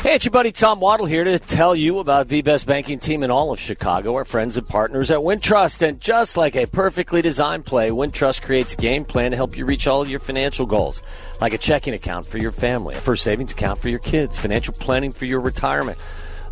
Hey, 0.07 0.15
it's 0.15 0.23
your 0.23 0.31
buddy 0.31 0.53
Tom 0.53 0.79
Waddle 0.79 1.05
here 1.05 1.25
to 1.25 1.37
tell 1.37 1.75
you 1.75 1.99
about 1.99 2.29
the 2.29 2.41
best 2.41 2.65
banking 2.65 2.97
team 2.97 3.23
in 3.23 3.29
all 3.29 3.51
of 3.51 3.59
Chicago, 3.59 4.15
our 4.15 4.23
friends 4.23 4.55
and 4.55 4.65
partners 4.65 5.11
at 5.11 5.19
Wintrust. 5.19 5.85
And 5.85 5.99
just 5.99 6.37
like 6.37 6.55
a 6.55 6.65
perfectly 6.65 7.21
designed 7.21 7.65
play, 7.65 7.89
Wintrust 7.89 8.41
creates 8.41 8.73
a 8.73 8.77
game 8.77 9.03
plan 9.03 9.31
to 9.31 9.35
help 9.35 9.57
you 9.57 9.65
reach 9.65 9.85
all 9.85 10.01
of 10.01 10.07
your 10.07 10.21
financial 10.21 10.65
goals, 10.65 11.03
like 11.41 11.53
a 11.53 11.57
checking 11.57 11.93
account 11.93 12.25
for 12.25 12.37
your 12.37 12.53
family, 12.53 12.95
a 12.95 13.01
first 13.01 13.21
savings 13.21 13.51
account 13.51 13.79
for 13.79 13.89
your 13.89 13.99
kids, 13.99 14.39
financial 14.39 14.73
planning 14.73 15.11
for 15.11 15.25
your 15.25 15.41
retirement. 15.41 15.97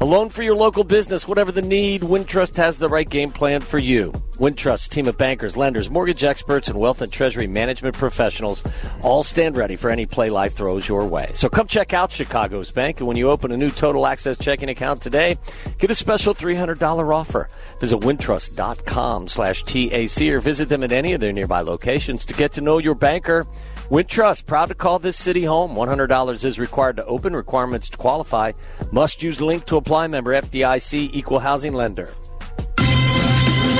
A 0.01 0.05
loan 0.05 0.27
for 0.27 0.43
your 0.43 0.58
local 0.58 0.84
business, 0.84 1.25
whatever 1.25 1.53
the 1.53 1.62
need, 1.62 2.01
Wintrust 2.01 2.58
has 2.58 2.77
the 2.77 2.89
right 2.89 3.10
game 3.10 3.31
plan 3.31 3.62
for 3.62 3.77
you. 3.77 4.12
Wintrust, 4.34 4.89
team 4.89 5.08
of 5.08 5.17
bankers, 5.17 5.55
lenders, 5.55 5.89
mortgage 5.89 6.21
experts, 6.21 6.67
and 6.67 6.77
wealth 6.77 7.01
and 7.01 7.10
treasury 7.10 7.47
management 7.47 7.95
professionals 7.95 8.62
all 9.03 9.23
stand 9.23 9.55
ready 9.55 9.77
for 9.77 9.89
any 9.89 10.05
play 10.05 10.29
life 10.29 10.53
throws 10.53 10.86
your 10.89 11.08
way. 11.08 11.31
So 11.34 11.47
come 11.47 11.67
check 11.67 11.93
out 11.93 12.12
Chicago's 12.12 12.71
Bank, 12.71 12.99
and 12.99 13.08
when 13.08 13.15
you 13.15 13.29
open 13.29 13.53
a 13.53 13.58
new 13.58 13.69
Total 13.69 14.05
Access 14.05 14.38
checking 14.38 14.67
account 14.67 15.01
today, 15.01 15.38
get 15.77 15.89
a 15.89 15.95
special 15.95 16.36
$300 16.36 17.15
offer. 17.15 17.47
Visit 17.79 18.01
wintrust.com 18.01 19.27
slash 19.27 19.63
TAC 19.63 20.21
or 20.23 20.41
visit 20.41 20.67
them 20.67 20.84
at 20.84 20.91
any 20.91 21.13
of 21.13 21.21
their 21.21 21.31
nearby 21.31 21.62
locations 21.62 22.25
to 22.25 22.34
get 22.34 22.51
to 22.51 22.62
know 22.62 22.79
your 22.79 22.95
banker. 22.95 23.45
Wintrust, 23.89 24.47
proud 24.47 24.69
to 24.69 24.75
call 24.75 24.97
this 24.99 25.15
city 25.17 25.43
home. 25.43 25.75
$100 25.75 26.43
is 26.43 26.59
required 26.59 26.97
to 26.97 27.05
open. 27.05 27.33
Requirements 27.33 27.89
to 27.89 27.97
qualify. 27.97 28.51
Must 28.91 29.21
use 29.21 29.39
link 29.39 29.65
to 29.65 29.77
apply 29.77 30.07
member 30.07 30.31
FDIC 30.31 31.11
equal 31.13 31.39
housing 31.39 31.73
lender. 31.73 32.07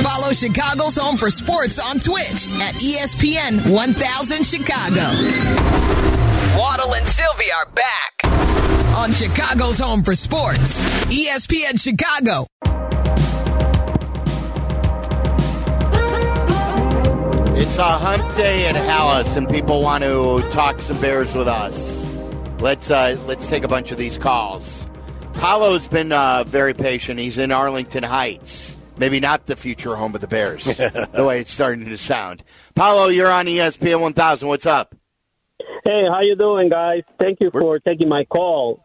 Follow 0.02 0.32
Chicago's 0.32 0.96
Home 0.96 1.16
for 1.16 1.30
Sports 1.30 1.80
on 1.80 1.98
Twitch 1.98 2.46
at 2.60 2.74
ESPN 2.74 3.72
1000 3.72 4.46
Chicago. 4.46 5.02
Waddle 6.56 6.94
and 6.94 7.06
Silvy 7.06 7.50
are 7.52 7.68
back 7.72 8.96
on 8.96 9.12
Chicago's 9.12 9.80
Home 9.80 10.02
for 10.02 10.14
Sports, 10.14 10.78
ESPN 11.06 11.82
Chicago. 11.82 12.46
It's 17.58 17.78
a 17.78 17.84
hump 17.84 18.34
day 18.34 18.68
at 18.68 18.74
Halas, 18.74 19.34
and 19.34 19.48
people 19.48 19.80
want 19.80 20.04
to 20.04 20.46
talk 20.50 20.82
some 20.82 21.00
Bears 21.00 21.34
with 21.34 21.48
us. 21.48 22.06
Let's 22.60 22.90
uh, 22.90 23.16
let's 23.26 23.46
take 23.46 23.64
a 23.64 23.68
bunch 23.68 23.90
of 23.90 23.96
these 23.96 24.18
calls. 24.18 24.86
Paulo's 25.32 25.88
been 25.88 26.12
uh, 26.12 26.44
very 26.44 26.74
patient. 26.74 27.18
He's 27.18 27.38
in 27.38 27.52
Arlington 27.52 28.02
Heights. 28.02 28.76
Maybe 28.98 29.20
not 29.20 29.46
the 29.46 29.56
future 29.56 29.96
home 29.96 30.14
of 30.14 30.20
the 30.20 30.26
Bears, 30.26 30.64
the 30.64 31.24
way 31.26 31.40
it's 31.40 31.50
starting 31.50 31.86
to 31.86 31.96
sound. 31.96 32.44
Paulo, 32.74 33.08
you're 33.08 33.30
on 33.30 33.46
ESPN 33.46 34.00
1000. 34.00 34.48
What's 34.48 34.66
up? 34.66 34.94
Hey, 35.86 36.04
how 36.10 36.20
you 36.20 36.36
doing, 36.36 36.68
guys? 36.68 37.04
Thank 37.18 37.38
you 37.40 37.50
for 37.50 37.78
taking 37.78 38.10
my 38.10 38.26
call. 38.26 38.84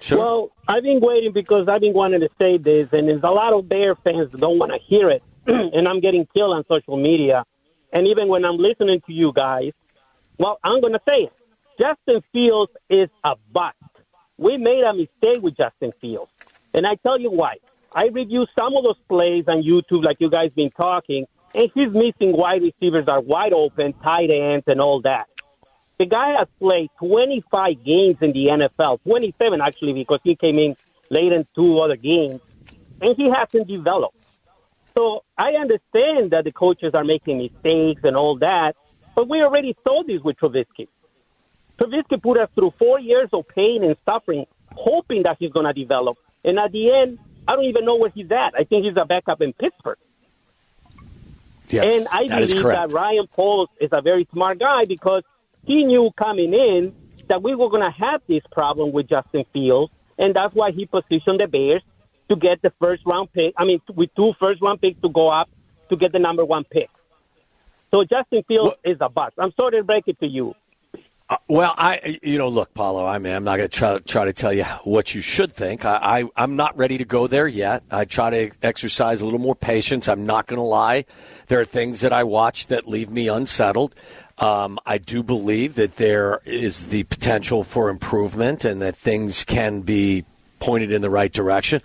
Sure. 0.00 0.18
Well, 0.18 0.52
I've 0.68 0.82
been 0.82 1.00
waiting 1.00 1.32
because 1.32 1.66
I've 1.66 1.80
been 1.80 1.94
wanting 1.94 2.20
to 2.20 2.28
say 2.38 2.58
this, 2.58 2.88
and 2.92 3.08
there's 3.08 3.22
a 3.22 3.30
lot 3.30 3.54
of 3.54 3.70
Bear 3.70 3.94
fans 3.94 4.30
that 4.32 4.38
don't 4.38 4.58
want 4.58 4.72
to 4.72 4.78
hear 4.86 5.08
it, 5.08 5.22
and 5.46 5.88
I'm 5.88 6.00
getting 6.00 6.26
killed 6.36 6.54
on 6.54 6.64
social 6.68 6.98
media. 6.98 7.46
And 7.92 8.08
even 8.08 8.28
when 8.28 8.44
I'm 8.44 8.56
listening 8.56 9.00
to 9.06 9.12
you 9.12 9.32
guys, 9.34 9.72
well, 10.38 10.58
I'm 10.64 10.80
going 10.80 10.94
to 10.94 11.00
say 11.06 11.28
it. 11.28 11.32
Justin 11.80 12.22
Fields 12.32 12.72
is 12.88 13.08
a 13.24 13.34
bust. 13.52 13.76
We 14.38 14.56
made 14.56 14.82
a 14.84 14.94
mistake 14.94 15.42
with 15.42 15.56
Justin 15.56 15.92
Fields, 16.00 16.30
and 16.74 16.86
I 16.86 16.96
tell 16.96 17.20
you 17.20 17.30
why. 17.30 17.56
I 17.94 18.06
reviewed 18.06 18.48
some 18.58 18.74
of 18.76 18.84
those 18.84 18.98
plays 19.08 19.44
on 19.48 19.62
YouTube, 19.62 20.04
like 20.04 20.16
you 20.18 20.30
guys 20.30 20.50
been 20.56 20.70
talking, 20.70 21.26
and 21.54 21.70
he's 21.74 21.92
missing 21.92 22.34
wide 22.36 22.62
receivers 22.62 23.06
are 23.08 23.20
wide 23.20 23.52
open, 23.52 23.92
tight 24.02 24.30
ends, 24.30 24.64
and 24.66 24.80
all 24.80 25.02
that. 25.02 25.26
The 25.98 26.06
guy 26.06 26.34
has 26.38 26.48
played 26.58 26.90
25 26.98 27.84
games 27.84 28.16
in 28.22 28.32
the 28.32 28.46
NFL, 28.46 29.02
27 29.02 29.60
actually, 29.60 29.92
because 29.92 30.20
he 30.24 30.34
came 30.34 30.58
in 30.58 30.74
late 31.10 31.32
in 31.32 31.46
two 31.54 31.78
other 31.78 31.96
games, 31.96 32.40
and 33.00 33.14
he 33.16 33.30
hasn't 33.30 33.68
developed. 33.68 34.16
So 34.96 35.24
I 35.36 35.52
understand 35.52 36.32
that 36.32 36.44
the 36.44 36.52
coaches 36.52 36.92
are 36.94 37.04
making 37.04 37.38
mistakes 37.38 38.02
and 38.04 38.16
all 38.16 38.38
that, 38.38 38.74
but 39.14 39.28
we 39.28 39.42
already 39.42 39.76
saw 39.86 40.02
this 40.02 40.20
with 40.22 40.36
Trubisky. 40.36 40.88
Trubisky 41.78 42.22
put 42.22 42.38
us 42.38 42.48
through 42.54 42.72
four 42.78 43.00
years 43.00 43.28
of 43.32 43.48
pain 43.48 43.82
and 43.82 43.96
suffering, 44.08 44.46
hoping 44.72 45.22
that 45.24 45.36
he's 45.38 45.52
going 45.52 45.66
to 45.66 45.72
develop. 45.72 46.18
And 46.44 46.58
at 46.58 46.72
the 46.72 46.92
end, 46.92 47.18
I 47.46 47.54
don't 47.56 47.64
even 47.64 47.84
know 47.84 47.96
where 47.96 48.10
he's 48.10 48.30
at. 48.30 48.54
I 48.56 48.64
think 48.64 48.84
he's 48.84 48.96
a 48.96 49.04
backup 49.04 49.40
in 49.40 49.52
Pittsburgh. 49.52 49.98
Yes. 51.68 51.84
And 51.86 52.08
I 52.08 52.28
That 52.28 52.48
believe 52.48 52.62
that 52.62 52.92
Ryan 52.92 53.26
Poles 53.28 53.68
is 53.80 53.90
a 53.92 54.02
very 54.02 54.28
smart 54.32 54.58
guy 54.58 54.84
because 54.86 55.22
he 55.64 55.84
knew 55.84 56.10
coming 56.16 56.52
in 56.52 56.94
that 57.28 57.42
we 57.42 57.54
were 57.54 57.70
going 57.70 57.84
to 57.84 57.90
have 57.90 58.20
this 58.26 58.42
problem 58.52 58.92
with 58.92 59.08
Justin 59.08 59.44
Fields, 59.52 59.92
and 60.18 60.34
that's 60.34 60.54
why 60.54 60.72
he 60.72 60.86
positioned 60.86 61.40
the 61.40 61.46
Bears 61.46 61.82
to 62.32 62.36
get 62.40 62.62
the 62.62 62.72
first 62.80 63.02
round 63.04 63.32
pick. 63.32 63.54
I 63.58 63.64
mean, 63.64 63.80
with 63.94 64.10
two 64.16 64.32
first 64.40 64.62
round 64.62 64.80
picks 64.80 65.00
to 65.02 65.08
go 65.08 65.28
up 65.28 65.50
to 65.90 65.96
get 65.96 66.12
the 66.12 66.18
number 66.18 66.44
one 66.44 66.64
pick. 66.64 66.88
So 67.92 68.04
Justin 68.04 68.42
Fields 68.48 68.76
is 68.84 68.96
a 69.00 69.10
bust. 69.10 69.34
I'm 69.38 69.52
sorry 69.60 69.78
to 69.78 69.84
break 69.84 70.04
it 70.06 70.18
to 70.20 70.26
you. 70.26 70.54
Uh, 71.28 71.36
well, 71.46 71.74
I, 71.76 72.18
you 72.22 72.38
know, 72.38 72.48
look, 72.48 72.72
Paulo. 72.72 73.06
I 73.06 73.18
mean, 73.18 73.34
I'm 73.34 73.44
not 73.44 73.56
going 73.56 73.68
to 73.68 73.74
try, 73.74 73.98
try 73.98 74.24
to 74.24 74.32
tell 74.32 74.52
you 74.52 74.64
what 74.84 75.14
you 75.14 75.20
should 75.20 75.52
think. 75.52 75.84
I, 75.84 76.20
I, 76.20 76.24
I'm 76.36 76.56
not 76.56 76.76
ready 76.76 76.98
to 76.98 77.04
go 77.04 77.26
there 77.26 77.46
yet. 77.46 77.82
I 77.90 78.06
try 78.06 78.30
to 78.30 78.50
exercise 78.62 79.20
a 79.20 79.24
little 79.24 79.40
more 79.40 79.54
patience. 79.54 80.08
I'm 80.08 80.24
not 80.24 80.46
going 80.46 80.58
to 80.58 80.64
lie. 80.64 81.04
There 81.48 81.60
are 81.60 81.66
things 81.66 82.00
that 82.00 82.12
I 82.14 82.24
watch 82.24 82.68
that 82.68 82.88
leave 82.88 83.10
me 83.10 83.28
unsettled. 83.28 83.94
Um, 84.38 84.78
I 84.86 84.96
do 84.96 85.22
believe 85.22 85.74
that 85.74 85.96
there 85.96 86.40
is 86.46 86.86
the 86.86 87.04
potential 87.04 87.62
for 87.62 87.90
improvement 87.90 88.64
and 88.64 88.80
that 88.80 88.96
things 88.96 89.44
can 89.44 89.82
be 89.82 90.24
pointed 90.60 90.92
in 90.92 91.02
the 91.02 91.10
right 91.10 91.32
direction. 91.32 91.82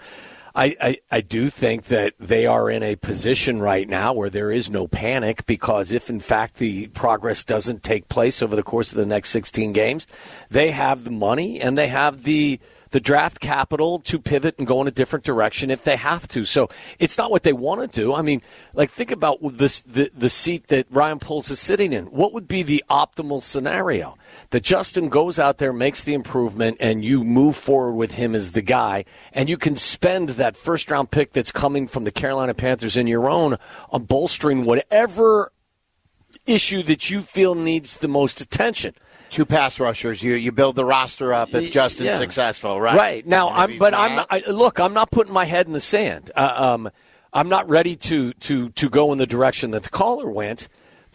I, 0.57 0.75
I, 0.81 0.97
I 1.11 1.21
do 1.21 1.51
think 1.51 1.83
that 1.85 2.15
they 2.17 2.47
are 2.47 2.67
in 2.67 2.81
a 2.81 2.95
position 2.95 3.61
right 3.61 3.87
now 3.87 4.11
where 4.11 4.31
there 4.31 4.51
is 4.51 4.71
no 4.71 4.87
panic 4.87 5.45
because 5.45 5.91
if, 5.91 6.09
in 6.09 6.19
fact, 6.19 6.55
the 6.55 6.87
progress 6.87 7.43
doesn't 7.43 7.83
take 7.83 8.09
place 8.09 8.41
over 8.41 8.55
the 8.55 8.63
course 8.63 8.91
of 8.91 8.97
the 8.97 9.05
next 9.05 9.29
16 9.29 9.71
games, 9.71 10.07
they 10.49 10.71
have 10.71 11.03
the 11.03 11.11
money 11.11 11.61
and 11.61 11.77
they 11.77 11.89
have 11.89 12.23
the 12.23 12.59
the 12.97 13.01
draft 13.01 13.39
capital 13.39 13.99
to 13.99 14.17
pivot 14.17 14.55
and 14.57 14.65
go 14.65 14.81
in 14.81 14.87
a 14.87 14.91
different 14.91 15.23
direction 15.23 15.69
if 15.69 15.83
they 15.83 15.97
have 15.97 16.27
to. 16.27 16.43
So 16.45 16.67
it's 16.97 17.15
not 17.15 17.29
what 17.29 17.43
they 17.43 17.53
want 17.53 17.79
to 17.79 18.01
do. 18.01 18.15
I 18.15 18.23
mean, 18.23 18.41
like 18.73 18.89
think 18.89 19.11
about 19.11 19.37
this 19.43 19.83
the 19.83 20.09
the 20.15 20.31
seat 20.31 20.65
that 20.69 20.87
Ryan 20.89 21.19
Poles 21.19 21.51
is 21.51 21.59
sitting 21.59 21.93
in. 21.93 22.05
What 22.05 22.33
would 22.33 22.47
be 22.47 22.63
the 22.63 22.83
optimal 22.89 23.43
scenario? 23.43 24.17
That 24.49 24.63
Justin 24.63 25.09
goes 25.09 25.37
out 25.37 25.59
there, 25.59 25.71
makes 25.71 26.03
the 26.03 26.15
improvement, 26.15 26.77
and 26.79 27.05
you 27.05 27.23
move 27.23 27.55
forward 27.55 27.93
with 27.93 28.13
him 28.13 28.33
as 28.33 28.53
the 28.53 28.63
guy, 28.63 29.05
and 29.31 29.47
you 29.47 29.57
can 29.57 29.75
spend 29.75 30.29
that 30.29 30.57
first 30.57 30.89
round 30.89 31.11
pick 31.11 31.33
that's 31.33 31.51
coming 31.51 31.87
from 31.87 32.03
the 32.03 32.11
Carolina 32.11 32.55
Panthers 32.55 32.97
in 32.97 33.05
your 33.05 33.29
own 33.29 33.57
on 33.91 34.05
bolstering 34.05 34.65
whatever 34.65 35.51
issue 36.47 36.81
that 36.81 37.11
you 37.11 37.21
feel 37.21 37.53
needs 37.53 37.97
the 37.97 38.07
most 38.07 38.41
attention. 38.41 38.95
Two 39.29 39.45
pass 39.45 39.79
rushers. 39.79 40.23
You 40.23 40.33
you 40.33 40.51
build 40.51 40.75
the 40.75 40.85
roster 40.85 41.33
up 41.33 41.53
if 41.53 41.71
Justin's 41.71 42.07
Yeah. 42.07 42.19
successfll, 42.19 42.79
right? 42.81 42.95
Right 42.95 43.25
now, 43.27 43.49
I'm, 43.49 43.77
but 43.77 43.93
I'm 43.93 44.25
I, 44.29 44.43
look. 44.47 44.79
I'm 44.79 44.93
not 44.93 45.11
putting 45.11 45.33
my 45.33 45.45
head 45.45 45.67
in 45.67 45.73
the 45.73 45.81
sand. 45.81 46.31
Uh, 46.35 46.53
um, 46.55 46.89
I'm 47.33 47.49
not 47.49 47.67
ready 47.69 47.95
to 47.95 48.33
to 48.33 48.69
to 48.69 48.89
go 48.89 49.11
in 49.11 49.17
the 49.17 49.27
direction 49.27 49.71
that 49.71 49.83
the 49.83 49.89
caller 49.89 50.29
went. 50.29 50.67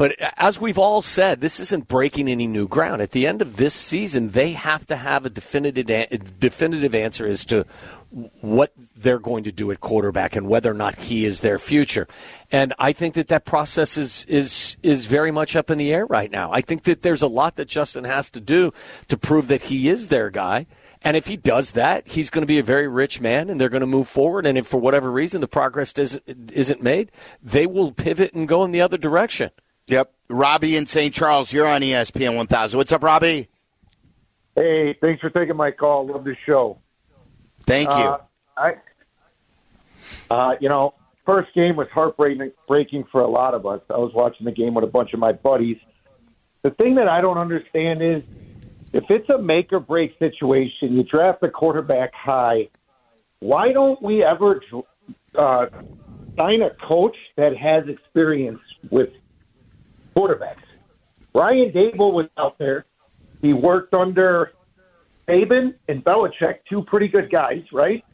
But 0.03 0.17
as 0.37 0.61
we've 0.61 0.81
all 0.81 1.01
said, 1.01 1.41
this 1.41 1.61
isn't 1.61 1.87
breaking 1.87 2.27
any 2.27 2.49
new 2.49 2.67
ground. 2.67 3.01
At 3.01 3.13
the 3.13 3.25
end 3.25 3.41
of 3.41 3.57
this 3.57 3.73
season, 3.73 4.31
they 4.31 4.51
have 4.51 4.85
to 4.89 4.97
have 4.97 5.25
a 5.25 5.31
definitive 5.31 5.89
a- 5.89 6.19
definitive 6.19 6.93
answer 6.93 7.25
as 7.25 7.47
to 7.47 7.67
what 8.11 8.73
they're 8.97 9.21
going 9.21 9.45
to 9.45 9.53
do 9.53 9.71
at 9.71 9.79
quarterback 9.79 10.35
and 10.35 10.49
whether 10.49 10.69
or 10.69 10.75
not 10.75 10.97
he 10.97 11.25
is 11.25 11.41
their 11.41 11.57
future. 11.57 12.09
And 12.51 12.75
I 12.81 12.93
think 12.93 13.15
that 13.15 13.29
that 13.29 13.45
process 13.45 13.97
is 13.97 14.25
is 14.25 14.77
is 14.83 15.07
very 15.07 15.31
much 15.31 15.55
up 15.55 15.71
in 15.71 15.79
the 15.79 15.93
air 15.93 16.05
right 16.05 16.33
now. 16.33 16.51
I 16.53 16.63
think 16.63 16.83
that 16.83 17.03
there's 17.03 17.23
a 17.23 17.29
lot 17.29 17.55
that 17.55 17.69
Justin 17.69 18.03
has 18.03 18.29
to 18.31 18.41
do 18.41 18.73
to 19.07 19.17
prove 19.17 19.47
that 19.47 19.63
he 19.63 19.89
is 19.89 20.09
their 20.09 20.31
guy. 20.31 20.67
And 21.03 21.17
if 21.17 21.29
he 21.29 21.37
does 21.37 21.73
that, 21.73 22.09
he's 22.09 22.29
going 22.29 22.43
to 22.43 22.47
be 22.47 22.59
a 22.59 22.65
very 22.65 22.89
rich 22.89 23.21
man, 23.21 23.49
and 23.49 23.61
they're 23.61 23.69
going 23.69 23.83
to 23.83 23.87
move 23.87 24.09
forward. 24.09 24.47
And 24.47 24.59
if 24.59 24.67
for 24.67 24.81
whatever 24.81 25.13
reason 25.13 25.41
the 25.41 25.47
progress 25.47 25.93
isn't 25.93 26.51
isn't 26.51 26.83
made, 26.83 27.13
they 27.41 27.67
will 27.67 27.93
pivot 27.93 28.35
and 28.35 28.49
go 28.49 28.65
in 28.65 28.73
the 28.73 28.81
other 28.81 28.99
direction. 28.99 29.53
Yep. 29.89 30.13
Robbie 30.29 30.77
in 30.77 30.87
St. 30.87 31.13
Charles, 31.13 31.53
you're 31.53 31.67
on 31.67 31.83
ESPN 31.83 32.37
1000. 32.37 32.79
What's 32.79 32.93
up, 32.93 33.03
Robbie? 33.03 33.49
Hey, 34.55 34.97
thanks 35.01 35.21
for 35.21 35.31
taking 35.31 35.57
my 35.57 35.71
call. 35.71 36.07
Love 36.07 36.25
the 36.25 36.37
show. 36.47 36.79
Thank 37.65 37.89
you. 37.89 37.95
Uh, 37.95 38.19
I, 38.57 38.75
uh, 40.31 40.55
you 40.61 40.69
know, 40.69 40.95
first 41.25 41.55
game 41.55 41.77
was 41.77 41.89
heartbreaking 41.93 42.53
breaking 42.69 43.05
for 43.11 43.21
a 43.21 43.29
lot 43.29 43.55
of 43.55 43.67
us. 43.67 43.81
I 43.89 43.99
was 43.99 44.13
watching 44.15 44.45
the 44.45 44.53
game 44.53 44.75
with 44.75 44.85
a 44.85 44.89
bunch 44.89 45.13
of 45.13 45.21
my 45.21 45.33
buddies. 45.33 45.79
The 46.63 46.71
thing 46.71 46.97
that 46.97 47.09
I 47.09 47.21
don't 47.21 47.39
understand 47.39 48.03
is 48.03 48.23
if 48.93 49.05
it's 49.09 49.29
a 49.31 49.39
make 49.39 49.73
or 49.73 49.81
break 49.81 50.19
situation, 50.19 50.97
you 50.97 51.03
draft 51.03 51.43
a 51.43 51.49
quarterback 51.49 52.13
high. 52.15 52.69
Why 53.41 53.73
don't 53.73 54.01
we 54.03 54.23
ever 54.23 54.61
uh, 55.35 55.67
sign 56.39 56.63
a 56.63 56.71
coach 56.87 57.17
that 57.37 57.57
has 57.57 57.89
experience 57.89 58.61
with 58.91 59.11
quarterbacks? 60.15 60.63
Ryan 61.35 61.73
Daboll 61.73 62.13
was 62.13 62.27
out 62.37 62.59
there. 62.59 62.85
He 63.41 63.53
worked 63.53 63.95
under 63.95 64.53
Saban 65.27 65.75
and 65.89 66.05
Belichick, 66.05 66.59
two 66.69 66.83
pretty 66.83 67.09
good 67.09 67.31
guys, 67.31 67.63
right? 67.73 68.05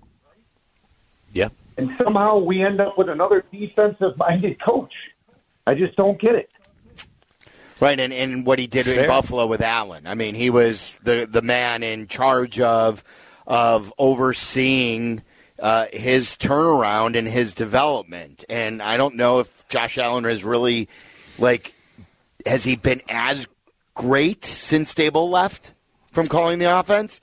Yeah. 1.32 1.48
And 1.76 1.90
somehow 1.98 2.38
we 2.38 2.62
end 2.62 2.80
up 2.80 2.96
with 2.98 3.08
another 3.08 3.44
defensive 3.52 4.16
minded 4.16 4.60
coach. 4.62 4.92
I 5.66 5.74
just 5.74 5.96
don't 5.96 6.20
get 6.20 6.34
it. 6.34 6.50
Right, 7.80 7.98
and, 7.98 8.12
and 8.12 8.44
what 8.44 8.58
he 8.58 8.66
did 8.66 8.86
Fair. 8.86 9.02
in 9.02 9.06
Buffalo 9.06 9.46
with 9.46 9.60
Allen. 9.60 10.06
I 10.06 10.14
mean, 10.14 10.34
he 10.34 10.50
was 10.50 10.96
the 11.02 11.28
the 11.30 11.42
man 11.42 11.84
in 11.84 12.08
charge 12.08 12.58
of 12.58 13.04
of 13.46 13.92
overseeing 13.98 15.22
uh, 15.60 15.86
his 15.92 16.36
turnaround 16.36 17.16
and 17.16 17.28
his 17.28 17.54
development. 17.54 18.44
And 18.48 18.82
I 18.82 18.96
don't 18.96 19.14
know 19.14 19.38
if 19.40 19.68
Josh 19.68 19.96
Allen 19.96 20.24
has 20.24 20.44
really 20.44 20.88
like 21.38 21.74
has 22.48 22.64
he 22.64 22.76
been 22.76 23.02
as 23.08 23.46
great 23.94 24.44
since 24.44 24.94
Daboll 24.94 25.28
left 25.28 25.74
from 26.12 26.26
calling 26.26 26.58
the 26.58 26.78
offense. 26.78 27.20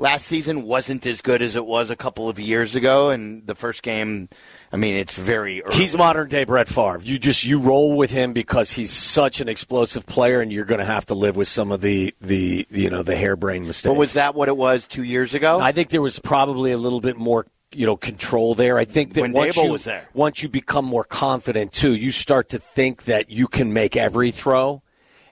Last 0.00 0.26
season 0.26 0.62
wasn't 0.62 1.04
as 1.06 1.20
good 1.20 1.42
as 1.42 1.56
it 1.56 1.66
was 1.66 1.90
a 1.90 1.96
couple 1.96 2.28
of 2.28 2.38
years 2.38 2.76
ago, 2.76 3.10
and 3.10 3.44
the 3.48 3.56
first 3.56 3.82
game. 3.82 4.28
I 4.72 4.76
mean, 4.76 4.94
it's 4.94 5.16
very 5.16 5.60
early. 5.64 5.74
He's 5.74 5.96
modern 5.96 6.28
day 6.28 6.44
Brett 6.44 6.68
Favre. 6.68 7.00
You 7.02 7.18
just 7.18 7.44
you 7.44 7.58
roll 7.58 7.96
with 7.96 8.12
him 8.12 8.32
because 8.32 8.70
he's 8.70 8.92
such 8.92 9.40
an 9.40 9.48
explosive 9.48 10.06
player, 10.06 10.40
and 10.40 10.52
you're 10.52 10.66
going 10.66 10.78
to 10.78 10.84
have 10.84 11.06
to 11.06 11.14
live 11.14 11.34
with 11.34 11.48
some 11.48 11.72
of 11.72 11.80
the 11.80 12.14
the 12.20 12.64
you 12.70 12.90
know 12.90 13.02
the 13.02 13.16
harebrained 13.16 13.66
mistakes. 13.66 13.90
but 13.90 13.98
was 13.98 14.12
that 14.12 14.36
what 14.36 14.46
it 14.46 14.56
was 14.56 14.86
two 14.86 15.02
years 15.02 15.34
ago? 15.34 15.58
I 15.58 15.72
think 15.72 15.88
there 15.88 16.02
was 16.02 16.20
probably 16.20 16.70
a 16.70 16.78
little 16.78 17.00
bit 17.00 17.16
more, 17.16 17.46
you 17.72 17.86
know, 17.86 17.96
control 17.96 18.54
there. 18.54 18.78
I 18.78 18.84
think 18.84 19.14
that 19.14 19.20
When 19.22 19.32
once 19.32 19.56
Daboll 19.56 19.72
you, 19.72 19.78
there. 19.78 20.08
once 20.14 20.42
you 20.42 20.48
become 20.48 20.84
more 20.84 21.04
confident 21.04 21.72
too, 21.72 21.94
you 21.94 22.10
start 22.10 22.48
to 22.50 22.58
think 22.58 23.04
that 23.04 23.30
you 23.30 23.46
can 23.46 23.72
make 23.72 23.96
every 23.96 24.30
throw, 24.30 24.82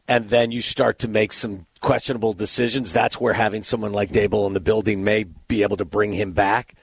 and 0.06 0.28
then 0.28 0.50
you 0.50 0.62
start 0.62 0.98
to 1.00 1.08
make 1.08 1.32
some 1.32 1.66
questionable 1.80 2.32
decisions. 2.32 2.92
That's 2.92 3.20
where 3.20 3.32
having 3.34 3.62
someone 3.62 3.92
like 3.92 4.12
Daboll 4.12 4.46
in 4.46 4.52
the 4.52 4.60
building 4.60 5.04
may 5.04 5.24
be 5.24 5.62
able 5.62 5.76
to 5.78 5.84
bring 5.84 6.12
him 6.12 6.32
back. 6.32 6.74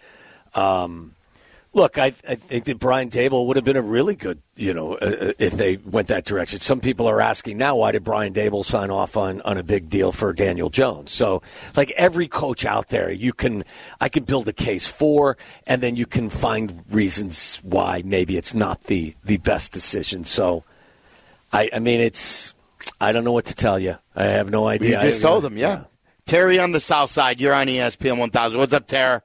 Um, 0.56 1.13
look, 1.74 1.98
I, 1.98 2.08
I 2.28 2.36
think 2.36 2.66
that 2.66 2.80
Brian 2.80 3.10
Daboll 3.10 3.48
would 3.48 3.56
have 3.56 3.66
been 3.66 3.76
a 3.78 3.82
really 3.82 4.16
good, 4.16 4.42
you 4.56 4.74
know, 4.74 4.96
uh, 4.96 5.34
if 5.40 5.54
they 5.54 5.78
went 5.78 6.08
that 6.08 6.26
direction. 6.26 6.60
Some 6.60 6.80
people 6.80 7.08
are 7.08 7.20
asking 7.20 7.58
now, 7.58 7.76
why 7.76 7.92
did 7.92 8.04
Brian 8.04 8.34
Daboll 8.34 8.64
sign 8.64 8.92
off 8.92 9.18
on, 9.18 9.42
on 9.42 9.58
a 9.58 9.64
big 9.64 9.90
deal 9.90 10.12
for 10.12 10.34
Daniel 10.34 10.70
Jones? 10.70 11.12
So, 11.12 11.42
like 11.76 11.92
every 11.92 12.28
coach 12.28 12.66
out 12.66 12.90
there, 12.90 13.12
you 13.12 13.34
can, 13.34 13.64
I 14.00 14.10
can 14.10 14.24
build 14.24 14.48
a 14.48 14.54
case 14.54 14.88
for, 14.88 15.38
and 15.66 15.82
then 15.82 15.96
you 15.96 16.06
can 16.06 16.30
find 16.30 16.84
reasons 16.90 17.60
why 17.64 18.04
maybe 18.06 18.38
it's 18.38 18.54
not 18.54 18.84
the, 18.86 19.16
the 19.24 19.38
best 19.38 19.72
decision. 19.72 20.26
So, 20.26 20.64
I, 21.52 21.70
I 21.74 21.80
mean, 21.80 22.02
it's, 22.02 22.54
I 23.02 23.12
don't 23.12 23.24
know 23.24 23.34
what 23.34 23.46
to 23.46 23.56
tell 23.56 23.80
you. 23.80 23.98
I 24.16 24.26
have 24.26 24.50
no 24.50 24.68
idea. 24.68 25.02
You 25.02 25.10
just 25.10 25.22
told 25.22 25.44
them, 25.44 25.58
yeah. 25.58 25.86
Terry 26.26 26.60
on 26.60 26.72
the 26.72 26.80
south 26.80 27.10
side, 27.10 27.42
you're 27.42 27.54
on 27.54 27.68
ESPN 27.68 28.18
1000. 28.18 28.60
What's 28.60 28.74
up, 28.74 28.88
Terry? 28.88 29.22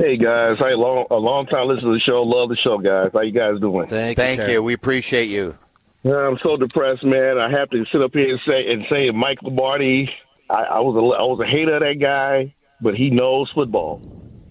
Hey 0.00 0.16
guys, 0.16 0.56
hey, 0.58 0.74
long, 0.74 1.04
a 1.10 1.16
long 1.16 1.44
time 1.44 1.68
listener 1.68 1.92
to 1.92 1.92
the 1.92 2.00
show. 2.00 2.22
Love 2.22 2.48
the 2.48 2.56
show, 2.56 2.78
guys. 2.78 3.10
How 3.12 3.20
you 3.20 3.32
guys 3.32 3.60
doing? 3.60 3.86
Thank, 3.86 4.16
Thank 4.16 4.40
Terry. 4.40 4.52
you. 4.52 4.62
We 4.62 4.72
appreciate 4.72 5.26
you. 5.26 5.58
I'm 6.06 6.38
so 6.42 6.56
depressed, 6.56 7.04
man. 7.04 7.36
I 7.36 7.50
have 7.50 7.68
to 7.68 7.84
sit 7.92 8.00
up 8.00 8.12
here 8.14 8.30
and 8.30 8.40
say 8.48 8.66
and 8.72 8.86
say 8.88 9.10
Mike 9.10 9.42
Lombardi. 9.42 10.08
I, 10.48 10.62
I 10.62 10.80
was 10.80 10.96
a 10.96 11.22
I 11.22 11.26
was 11.26 11.40
a 11.40 11.46
hater 11.46 11.74
of 11.74 11.82
that 11.82 11.98
guy, 12.00 12.54
but 12.80 12.94
he 12.94 13.10
knows 13.10 13.50
football. 13.54 14.00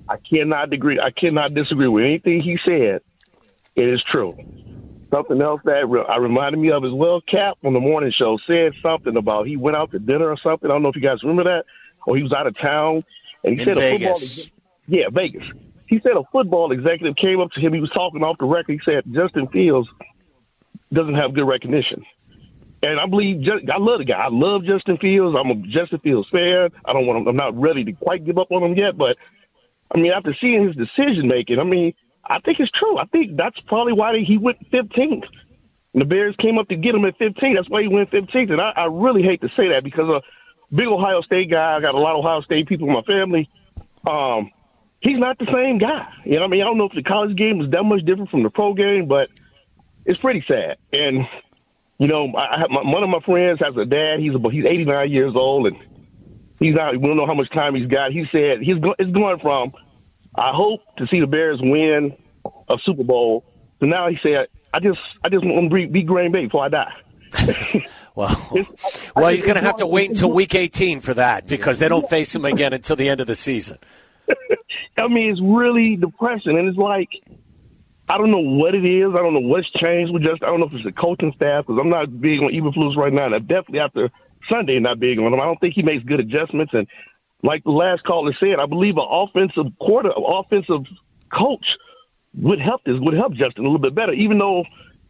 I 0.08 0.18
cannot 0.18 0.72
agree. 0.72 1.00
I 1.00 1.10
cannot 1.10 1.56
disagree 1.56 1.88
with 1.88 2.06
anything 2.06 2.42
he 2.44 2.60
said. 2.68 3.02
It 3.76 3.90
is 3.90 4.04
true. 4.12 4.38
something 5.12 5.42
else 5.42 5.62
that 5.66 5.90
re- 5.90 6.06
I 6.08 6.18
reminded 6.18 6.60
me 6.60 6.70
of 6.70 6.86
as 6.86 6.92
well. 6.94 7.22
Cap 7.22 7.58
on 7.64 7.74
the 7.74 7.80
morning 7.80 8.12
show 8.16 8.38
said 8.46 8.74
something 8.86 9.18
about 9.18 9.48
he 9.48 9.58
went 9.58 9.76
out 9.76 9.90
to 9.94 10.00
dinner 10.00 10.30
or 10.30 10.38
something. 10.38 10.70
I 10.70 10.74
don't 10.74 10.84
know 10.84 10.90
if 10.90 10.96
you 10.96 11.02
guys 11.02 11.24
remember 11.24 11.46
that, 11.46 11.66
or 12.06 12.16
he 12.18 12.22
was 12.22 12.34
out 12.34 12.46
of 12.46 12.54
town, 12.54 13.04
and 13.44 13.56
he 13.56 13.62
In 13.62 13.66
said 13.66 13.78
a 13.80 13.98
football. 13.98 14.22
Yeah, 14.90 15.10
Vegas. 15.12 15.44
He 15.88 16.00
said 16.02 16.14
a 16.14 16.24
football 16.32 16.72
executive 16.72 17.16
came 17.16 17.40
up 17.40 17.52
to 17.52 17.60
him. 17.62 17.74
He 17.74 17.80
was 17.80 17.92
talking 17.92 18.24
off 18.24 18.38
the 18.40 18.46
record. 18.46 18.74
He 18.74 18.92
said 18.92 19.04
Justin 19.12 19.48
Fields 19.48 19.88
doesn't 20.92 21.16
have 21.16 21.34
good 21.34 21.48
recognition. 21.48 22.04
And 22.82 23.00
I 23.00 23.06
believe 23.06 23.46
I 23.72 23.78
love 23.78 24.00
the 24.00 24.06
guy. 24.06 24.18
I 24.18 24.30
love 24.30 24.64
Justin 24.64 24.98
Fields. 24.98 25.38
I'm 25.40 25.52
a 25.52 25.56
Justin 25.68 26.00
Fields 26.00 26.28
fan. 26.32 26.70
I 26.86 26.94
don't 26.94 27.06
want. 27.06 27.26
To, 27.26 27.30
I'm 27.30 27.36
not 27.36 27.60
ready 27.60 27.84
to 27.84 27.92
quite 27.92 28.26
give 28.26 28.38
up 28.38 28.52
on 28.52 28.64
him 28.64 28.78
yet, 28.78 28.98
but 28.98 29.18
I 29.94 30.00
mean, 30.00 30.12
after 30.12 30.36
seeing 30.42 30.66
his 30.66 30.76
decision 30.76 31.28
making, 31.28 31.60
I 31.60 31.64
mean, 31.64 31.94
I 32.26 32.40
think 32.40 32.60
it's 32.60 32.72
true. 32.72 32.98
I 32.98 33.06
think 33.06 33.38
that's 33.38 33.60
probably 33.68 33.94
why 33.94 34.18
he 34.20 34.38
went 34.38 34.70
15th. 34.72 35.26
And 35.94 36.02
the 36.02 36.06
Bears 36.06 36.36
came 36.40 36.58
up 36.58 36.70
to 36.70 36.76
get 36.76 36.96
him 36.96 37.06
at 37.06 37.18
15. 37.18 37.56
That's 37.56 37.70
why 37.70 37.82
he 37.82 37.88
went 37.88 38.12
15th. 38.12 38.52
And 38.52 38.62
I, 38.62 38.72
I 38.76 38.86
really 38.86 39.24
hate 39.24 39.42
to 39.42 39.50
say 39.50 39.70
that 39.70 39.84
because 39.84 40.10
a 40.10 40.22
big 40.74 40.88
Ohio 40.88 41.22
State 41.22 41.52
guy. 41.52 41.76
I 41.76 41.82
got 41.82 41.96
a 41.96 42.00
lot 42.00 42.16
of 42.16 42.24
Ohio 42.24 42.42
State 42.42 42.68
people 42.68 42.88
in 42.88 42.94
my 42.94 43.02
family. 43.02 43.50
Um, 44.08 44.52
he's 45.02 45.18
not 45.18 45.38
the 45.38 45.48
same 45.54 45.78
guy. 45.78 46.08
You 46.26 46.36
know, 46.36 46.42
what 46.42 46.46
I 46.46 46.50
mean, 46.50 46.62
I 46.62 46.66
don't 46.66 46.78
know 46.78 46.86
if 46.86 46.94
the 46.94 47.04
college 47.04 47.36
game 47.38 47.58
was 47.58 47.70
that 47.72 47.84
much 47.84 48.06
different 48.06 48.30
from 48.30 48.44
the 48.44 48.50
pro 48.50 48.74
game, 48.74 49.08
but 49.08 49.30
it's 50.06 50.20
pretty 50.20 50.44
sad. 50.48 50.78
And 50.94 51.26
you 51.98 52.08
know, 52.08 52.32
I 52.36 52.56
I 52.56 52.60
have 52.60 52.70
my, 52.70 52.82
one 52.84 53.04
of 53.04 53.10
my 53.10 53.20
friends 53.26 53.60
has 53.62 53.76
a 53.76 53.86
dad. 53.86 54.20
He's 54.20 54.34
he's 54.52 54.66
89 54.66 55.12
years 55.12 55.34
old, 55.36 55.68
and 55.68 55.78
he's 56.60 56.76
not. 56.76 56.94
We 57.00 57.08
don't 57.08 57.18
know 57.18 57.28
how 57.28 57.34
much 57.34 57.52
time 57.52 57.76
he's 57.76 57.88
got. 57.88 58.12
He 58.12 58.26
said 58.32 58.62
he's 58.62 58.78
go, 58.80 58.96
it's 58.98 59.12
going 59.12 59.40
from 59.40 59.74
I 60.36 60.52
hope 60.54 60.82
to 60.98 61.08
see 61.08 61.20
the 61.20 61.28
Bears 61.28 61.60
win 61.62 62.16
a 62.46 62.76
Super 62.86 63.04
Bowl. 63.04 63.44
So 63.80 63.88
now 63.88 64.10
he 64.10 64.18
said, 64.22 64.48
I 64.74 64.80
just 64.80 65.00
I 65.24 65.30
just 65.30 65.46
want 65.46 65.70
to 65.70 65.76
be, 65.76 65.86
be 65.86 66.04
Green 66.04 66.32
Bay 66.32 66.46
before 66.46 66.66
I 66.66 66.70
die. 66.70 66.94
Well, 68.16 68.50
well, 69.16 69.30
he's 69.30 69.44
going 69.44 69.56
to 69.56 69.62
have 69.62 69.78
to 69.78 69.88
wait 69.88 70.10
until 70.10 70.30
week 70.34 70.54
18 70.54 71.00
for 71.00 71.14
that 71.14 71.48
because 71.48 71.80
they 71.80 71.88
don't 71.88 72.10
face 72.10 72.36
him 72.36 72.44
again 72.44 72.74
until 72.74 72.98
the 72.98 73.08
end 73.08 73.22
of 73.22 73.28
the 73.28 73.36
season. 73.36 73.78
I 75.00 75.08
mean, 75.08 75.32
it's 75.32 75.42
really 75.42 75.96
depressing, 75.96 76.58
and 76.58 76.68
it's 76.68 76.78
like 76.78 77.10
I 78.10 78.18
don't 78.18 78.32
know 78.32 78.40
what 78.40 78.74
it 78.74 78.86
is. 78.86 79.14
I 79.14 79.22
don't 79.22 79.34
know 79.34 79.48
what's 79.48 79.70
changed 79.72 80.12
with 80.12 80.24
just. 80.24 80.44
I 80.44 80.48
don't 80.48 80.60
know 80.60 80.66
if 80.66 80.74
it's 80.74 80.84
the 80.84 80.92
coaching 80.92 81.32
staff 81.36 81.66
because 81.66 81.80
I'm 81.80 81.90
not 81.90 82.20
big 82.20 82.42
on 82.42 82.52
Eberflus 82.52 82.98
right 82.98 83.14
now, 83.14 83.26
and 83.26 83.36
I'm 83.36 83.46
definitely 83.46 83.80
after 83.80 84.10
Sunday 84.52 84.80
not 84.80 85.00
big 85.00 85.20
on 85.20 85.34
him. 85.34 85.40
I 85.40 85.46
don't 85.46 85.60
think 85.60 85.76
he 85.76 85.84
makes 85.84 86.04
good 86.04 86.20
adjustments, 86.20 86.74
and 86.74 86.88
like 87.44 87.64
the 87.64 87.72
last 87.72 88.04
caller 88.04 88.34
said, 88.42 88.60
I 88.60 88.66
believe 88.66 88.98
an 88.98 89.08
offensive 89.10 89.72
quarter, 89.80 90.10
offensive 90.16 90.86
coach 91.32 91.66
would 92.34 92.60
help 92.60 92.84
this 92.84 92.96
would 93.00 93.14
help 93.14 93.34
Justin 93.34 93.66
a 93.66 93.70
little 93.70 93.80
bit 93.80 93.96
better, 93.96 94.14
even 94.14 94.38
though 94.38 94.64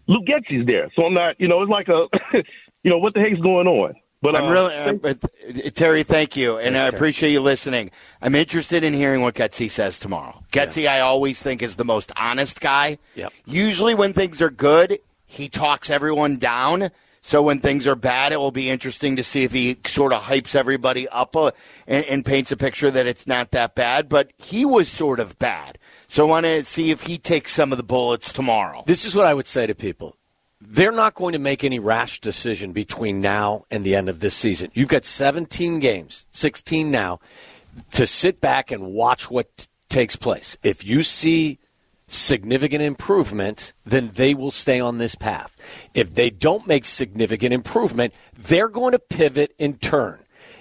Luke 0.07 0.25
Getsy's 0.25 0.65
there. 0.65 0.89
So 0.95 1.05
I'm 1.05 1.13
not, 1.13 1.39
you 1.39 1.47
know, 1.47 1.61
it's 1.61 1.71
like 1.71 1.87
a, 1.87 2.07
you 2.83 2.91
know, 2.91 2.97
what 2.97 3.13
the 3.13 3.21
heck's 3.21 3.39
going 3.39 3.67
on? 3.67 3.93
But 4.21 4.35
I'm 4.35 4.45
uh, 4.45 4.51
really, 4.51 4.75
uh, 4.75 5.69
Terry. 5.73 6.03
Thank 6.03 6.35
you, 6.35 6.57
and 6.57 6.77
I 6.77 6.81
Yes, 6.83 6.91
sir. 6.91 6.97
appreciate 6.97 7.31
you 7.31 7.41
listening. 7.41 7.89
I'm 8.21 8.35
interested 8.35 8.83
in 8.83 8.93
hearing 8.93 9.21
what 9.21 9.35
Getsy 9.35 9.69
says 9.69 9.97
tomorrow. 9.97 10.43
Getsy, 10.51 10.89
I 10.89 10.99
always 10.99 11.41
think 11.41 11.61
is 11.61 11.77
the 11.77 11.85
most 11.85 12.11
honest 12.17 12.59
guy. 12.59 12.97
Yep. 13.15 13.31
Usually, 13.45 13.95
when 13.95 14.11
things 14.11 14.41
are 14.41 14.49
good, 14.49 14.99
he 15.25 15.47
talks 15.47 15.89
everyone 15.89 16.37
down. 16.37 16.89
So 17.21 17.41
when 17.41 17.59
things 17.59 17.85
are 17.85 17.95
bad, 17.95 18.31
it 18.31 18.39
will 18.39 18.51
be 18.51 18.69
interesting 18.69 19.17
to 19.17 19.23
see 19.23 19.43
if 19.43 19.51
he 19.51 19.77
sort 19.85 20.13
of 20.13 20.23
hypes 20.23 20.55
everybody 20.55 21.07
up 21.09 21.35
uh, 21.35 21.51
and, 21.85 22.05
and 22.05 22.25
paints 22.25 22.51
a 22.51 22.57
picture 22.57 22.89
that 22.89 23.07
it's 23.07 23.27
not 23.27 23.51
that 23.51 23.75
bad. 23.75 24.07
But 24.07 24.31
he 24.37 24.63
was 24.65 24.89
sort 24.89 25.19
of 25.19 25.37
bad. 25.37 25.77
So 26.07 26.25
I 26.25 26.29
want 26.29 26.45
to 26.45 26.63
see 26.63 26.91
if 26.91 27.03
he 27.03 27.17
takes 27.17 27.51
some 27.51 27.71
of 27.71 27.77
the 27.77 27.83
bullets 27.83 28.31
tomorrow. 28.33 28.83
This 28.85 29.05
is 29.05 29.15
what 29.15 29.25
I 29.27 29.33
would 29.33 29.47
say 29.47 29.67
to 29.67 29.75
people. 29.75 30.15
They're 30.61 30.91
not 30.91 31.15
going 31.15 31.33
to 31.33 31.39
make 31.39 31.63
any 31.63 31.79
rash 31.79 32.19
decision 32.19 32.73
between 32.73 33.21
now 33.21 33.65
and 33.71 33.85
the 33.85 33.95
end 33.95 34.09
of 34.09 34.19
this 34.19 34.35
season. 34.35 34.71
You've 34.73 34.89
got 34.89 35.05
17 35.05 35.79
games, 35.79 36.25
16 36.31 36.91
now, 36.91 37.19
to 37.93 38.05
sit 38.05 38.41
back 38.41 38.69
and 38.69 38.87
watch 38.87 39.31
what 39.31 39.55
t- 39.55 39.67
takes 39.87 40.17
place. 40.17 40.57
If 40.61 40.85
you 40.85 41.01
see 41.03 41.59
significant 42.07 42.81
improvement, 42.81 43.71
then 43.85 44.11
they 44.15 44.33
will 44.33 44.51
stay 44.51 44.79
on 44.79 44.97
this 44.97 45.15
path. 45.15 45.55
If 45.93 46.15
they 46.15 46.29
don't 46.29 46.67
make 46.67 46.83
significant 46.83 47.53
improvement, 47.53 48.13
they're 48.37 48.67
going 48.67 48.91
to 48.91 48.99
pivot 48.99 49.53
and 49.59 49.79
turn. 49.81 50.19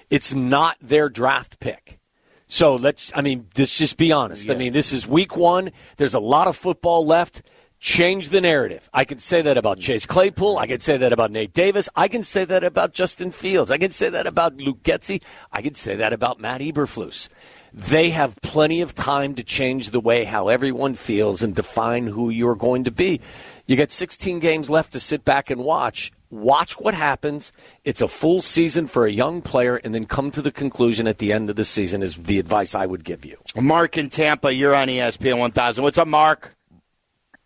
It's 0.09 0.33
not 0.33 0.77
their 0.81 1.09
draft 1.09 1.59
pick. 1.59 1.99
So 2.47 2.75
let's, 2.75 3.11
I 3.13 3.21
mean, 3.21 3.47
let's 3.57 3.77
just 3.77 3.97
be 3.97 4.11
honest. 4.11 4.49
I 4.49 4.55
mean, 4.55 4.73
this 4.73 4.91
is 4.91 5.07
week 5.07 5.35
one. 5.37 5.71
There's 5.97 6.15
a 6.15 6.19
lot 6.19 6.47
of 6.47 6.55
football 6.55 7.05
left. 7.05 7.43
Change 7.79 8.27
the 8.27 8.41
narrative. 8.41 8.89
I 8.93 9.05
can 9.05 9.19
say 9.19 9.41
that 9.41 9.57
about 9.57 9.79
Chase 9.79 10.05
Claypool. 10.05 10.57
I 10.57 10.67
can 10.67 10.81
say 10.81 10.97
that 10.97 11.13
about 11.13 11.31
Nate 11.31 11.53
Davis. 11.53 11.87
I 11.95 12.09
can 12.09 12.23
say 12.23 12.43
that 12.43 12.65
about 12.65 12.93
Justin 12.93 13.31
Fields. 13.31 13.71
I 13.71 13.77
can 13.77 13.91
say 13.91 14.09
that 14.09 14.27
about 14.27 14.57
Luke 14.57 14.83
Getsy. 14.83 15.21
I 15.49 15.61
can 15.61 15.75
say 15.75 15.95
that 15.95 16.11
about 16.11 16.41
Matt 16.41 16.59
Eberflus. 16.59 17.29
They 17.71 18.09
have 18.09 18.35
plenty 18.41 18.81
of 18.81 18.95
time 18.95 19.33
to 19.35 19.43
change 19.43 19.91
the 19.91 20.01
way 20.01 20.25
how 20.25 20.49
everyone 20.49 20.95
feels 20.95 21.41
and 21.41 21.55
define 21.55 22.07
who 22.07 22.29
you're 22.29 22.55
going 22.55 22.83
to 22.83 22.91
be. 22.91 23.21
You 23.65 23.77
got 23.77 23.91
16 23.91 24.39
games 24.39 24.69
left 24.69 24.91
to 24.91 24.99
sit 24.99 25.23
back 25.23 25.49
and 25.49 25.63
watch. 25.63 26.11
Watch 26.29 26.79
what 26.79 26.93
happens. 26.93 27.53
It's 27.85 28.01
a 28.01 28.09
full 28.09 28.41
season 28.41 28.87
for 28.87 29.05
a 29.05 29.11
young 29.11 29.41
player, 29.41 29.77
and 29.77 29.95
then 29.95 30.05
come 30.05 30.31
to 30.31 30.41
the 30.41 30.51
conclusion 30.51 31.07
at 31.07 31.19
the 31.19 31.31
end 31.31 31.49
of 31.49 31.55
the 31.55 31.65
season 31.65 32.03
is 32.03 32.17
the 32.17 32.39
advice 32.39 32.75
I 32.75 32.85
would 32.85 33.05
give 33.05 33.23
you. 33.23 33.37
Mark 33.55 33.97
in 33.97 34.09
Tampa, 34.09 34.53
you're 34.53 34.75
on 34.75 34.89
ESPN 34.89 35.39
1000. 35.39 35.83
What's 35.83 35.97
up, 35.97 36.07
Mark? 36.07 36.58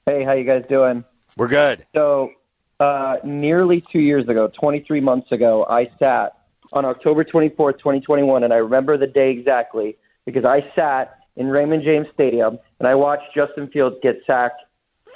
Hey, 0.05 0.25
how 0.25 0.33
you 0.33 0.43
guys 0.43 0.63
doing? 0.69 1.05
We're 1.37 1.47
good. 1.47 1.85
So, 1.95 2.31
uh, 2.77 3.15
nearly 3.23 3.81
two 3.89 4.01
years 4.01 4.27
ago, 4.27 4.51
23 4.59 4.99
months 4.99 5.31
ago, 5.31 5.65
I 5.69 5.89
sat 5.97 6.39
on 6.73 6.83
October 6.83 7.23
24th, 7.23 7.77
2021, 7.77 8.43
and 8.43 8.51
I 8.51 8.57
remember 8.57 8.97
the 8.97 9.07
day 9.07 9.31
exactly 9.31 9.95
because 10.25 10.43
I 10.43 10.69
sat 10.77 11.19
in 11.37 11.47
Raymond 11.47 11.83
James 11.85 12.07
Stadium 12.13 12.59
and 12.79 12.87
I 12.89 12.95
watched 12.95 13.33
Justin 13.33 13.69
Fields 13.69 13.95
get 14.03 14.17
sacked 14.27 14.61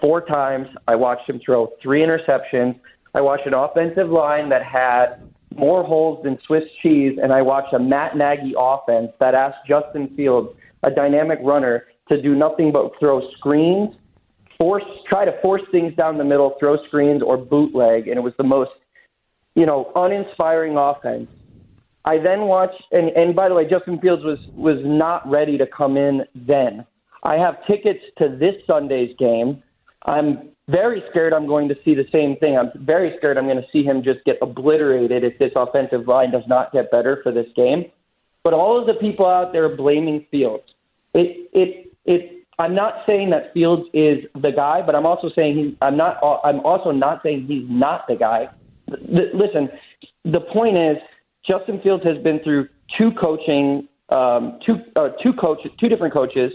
four 0.01 0.21
times. 0.21 0.69
I 0.87 0.95
watched 0.95 1.29
him 1.29 1.41
throw 1.45 1.73
three 1.83 1.99
interceptions. 1.99 2.79
I 3.13 3.19
watched 3.19 3.45
an 3.45 3.55
offensive 3.55 4.09
line 4.09 4.47
that 4.49 4.63
had 4.63 5.21
more 5.53 5.83
holes 5.83 6.23
than 6.23 6.39
Swiss 6.47 6.63
cheese, 6.81 7.19
and 7.21 7.33
I 7.33 7.41
watched 7.41 7.73
a 7.73 7.79
Matt 7.79 8.15
Nagy 8.15 8.53
offense 8.57 9.11
that 9.19 9.35
asked 9.35 9.67
Justin 9.67 10.15
Fields, 10.15 10.57
a 10.83 10.91
dynamic 10.91 11.39
runner, 11.41 11.87
to 12.09 12.21
do 12.21 12.35
nothing 12.35 12.71
but 12.71 12.93
throw 13.01 13.29
screens 13.31 13.93
force 14.59 14.83
try 15.09 15.25
to 15.25 15.33
force 15.41 15.61
things 15.71 15.93
down 15.95 16.17
the 16.17 16.23
middle, 16.23 16.55
throw 16.59 16.77
screens 16.85 17.21
or 17.21 17.37
bootleg, 17.37 18.07
and 18.07 18.17
it 18.17 18.21
was 18.21 18.33
the 18.37 18.43
most 18.43 18.71
you 19.55 19.65
know 19.65 19.91
uninspiring 19.95 20.77
offense. 20.77 21.29
I 22.05 22.19
then 22.19 22.41
watched, 22.41 22.81
and, 22.93 23.09
and 23.17 23.35
by 23.35 23.49
the 23.49 23.55
way, 23.55 23.67
Justin 23.69 23.99
Fields 23.99 24.23
was 24.23 24.39
was 24.55 24.79
not 24.83 25.29
ready 25.29 25.57
to 25.57 25.67
come 25.67 25.97
in 25.97 26.23
then. 26.35 26.85
I 27.23 27.35
have 27.35 27.65
tickets 27.67 27.99
to 28.19 28.29
this 28.29 28.55
Sunday's 28.65 29.13
game. 29.17 29.61
I'm 30.05 30.49
very 30.69 31.03
scared 31.09 31.33
I'm 31.33 31.47
going 31.47 31.67
to 31.67 31.75
see 31.83 31.95
the 31.95 32.07
same 32.13 32.37
thing. 32.37 32.57
I'm 32.57 32.71
very 32.75 33.15
scared 33.17 33.37
I'm 33.37 33.45
going 33.45 33.61
to 33.61 33.67
see 33.73 33.83
him 33.83 34.03
just 34.03 34.23
get 34.25 34.37
obliterated 34.41 35.23
if 35.23 35.37
this 35.37 35.51
offensive 35.55 36.07
line 36.07 36.31
does 36.31 36.43
not 36.47 36.71
get 36.71 36.91
better 36.91 37.19
for 37.23 37.31
this 37.31 37.47
game. 37.55 37.91
But 38.43 38.53
all 38.53 38.79
of 38.79 38.87
the 38.87 38.93
people 38.93 39.25
out 39.25 39.51
there 39.51 39.75
blaming 39.75 40.25
Fields, 40.31 40.63
it 41.13 41.49
it 41.51 41.93
it. 42.05 42.36
I'm 42.59 42.73
not 42.73 43.03
saying 43.05 43.29
that 43.31 43.53
Fields 43.53 43.87
is 43.93 44.25
the 44.33 44.51
guy, 44.51 44.81
but 44.81 44.95
I'm 44.95 45.05
also 45.05 45.29
saying 45.35 45.55
he, 45.55 45.77
I'm 45.81 45.95
not. 45.95 46.17
I'm 46.43 46.59
also 46.61 46.91
not 46.91 47.21
saying 47.21 47.45
he's 47.47 47.65
not 47.69 48.05
the 48.07 48.15
guy. 48.15 48.49
L- 48.89 49.31
listen, 49.33 49.69
the 50.25 50.41
point 50.41 50.77
is 50.77 50.97
Justin 51.47 51.79
Fields 51.81 52.03
has 52.03 52.17
been 52.23 52.39
through 52.43 52.67
two 52.97 53.11
coaching, 53.11 53.87
um, 54.09 54.59
two 54.65 54.77
uh, 54.95 55.09
two 55.21 55.33
coaches, 55.33 55.71
two 55.79 55.87
different 55.87 56.15
coaches. 56.15 56.51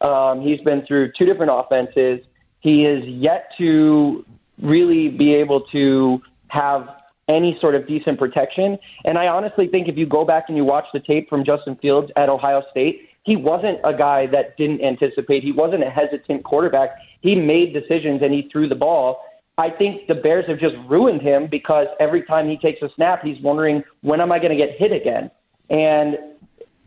Um, 0.00 0.42
he's 0.42 0.60
been 0.62 0.84
through 0.86 1.12
two 1.18 1.24
different 1.24 1.52
offenses. 1.54 2.20
He 2.60 2.82
is 2.82 3.04
yet 3.06 3.50
to 3.58 4.24
really 4.60 5.08
be 5.08 5.34
able 5.34 5.62
to 5.72 6.20
have 6.48 6.88
any 7.28 7.56
sort 7.60 7.74
of 7.74 7.86
decent 7.86 8.18
protection. 8.18 8.78
And 9.04 9.18
I 9.18 9.28
honestly 9.28 9.68
think 9.68 9.88
if 9.88 9.96
you 9.96 10.06
go 10.06 10.24
back 10.24 10.44
and 10.48 10.56
you 10.56 10.64
watch 10.64 10.86
the 10.92 11.00
tape 11.00 11.28
from 11.28 11.44
Justin 11.44 11.76
Fields 11.76 12.10
at 12.16 12.28
Ohio 12.28 12.62
State, 12.70 13.05
he 13.26 13.34
wasn't 13.34 13.80
a 13.82 13.92
guy 13.92 14.26
that 14.28 14.56
didn't 14.56 14.80
anticipate. 14.82 15.42
He 15.42 15.50
wasn't 15.50 15.82
a 15.82 15.90
hesitant 15.90 16.44
quarterback. 16.44 16.90
He 17.20 17.34
made 17.34 17.74
decisions 17.74 18.22
and 18.22 18.32
he 18.32 18.48
threw 18.52 18.68
the 18.68 18.76
ball. 18.76 19.24
I 19.58 19.68
think 19.68 20.06
the 20.06 20.14
Bears 20.14 20.46
have 20.46 20.60
just 20.60 20.76
ruined 20.86 21.22
him 21.22 21.48
because 21.48 21.88
every 21.98 22.22
time 22.22 22.48
he 22.48 22.56
takes 22.56 22.80
a 22.82 22.88
snap, 22.94 23.24
he's 23.24 23.40
wondering 23.42 23.82
when 24.02 24.20
am 24.20 24.30
I 24.30 24.38
going 24.38 24.56
to 24.56 24.56
get 24.56 24.76
hit 24.78 24.92
again. 24.92 25.32
And 25.70 26.18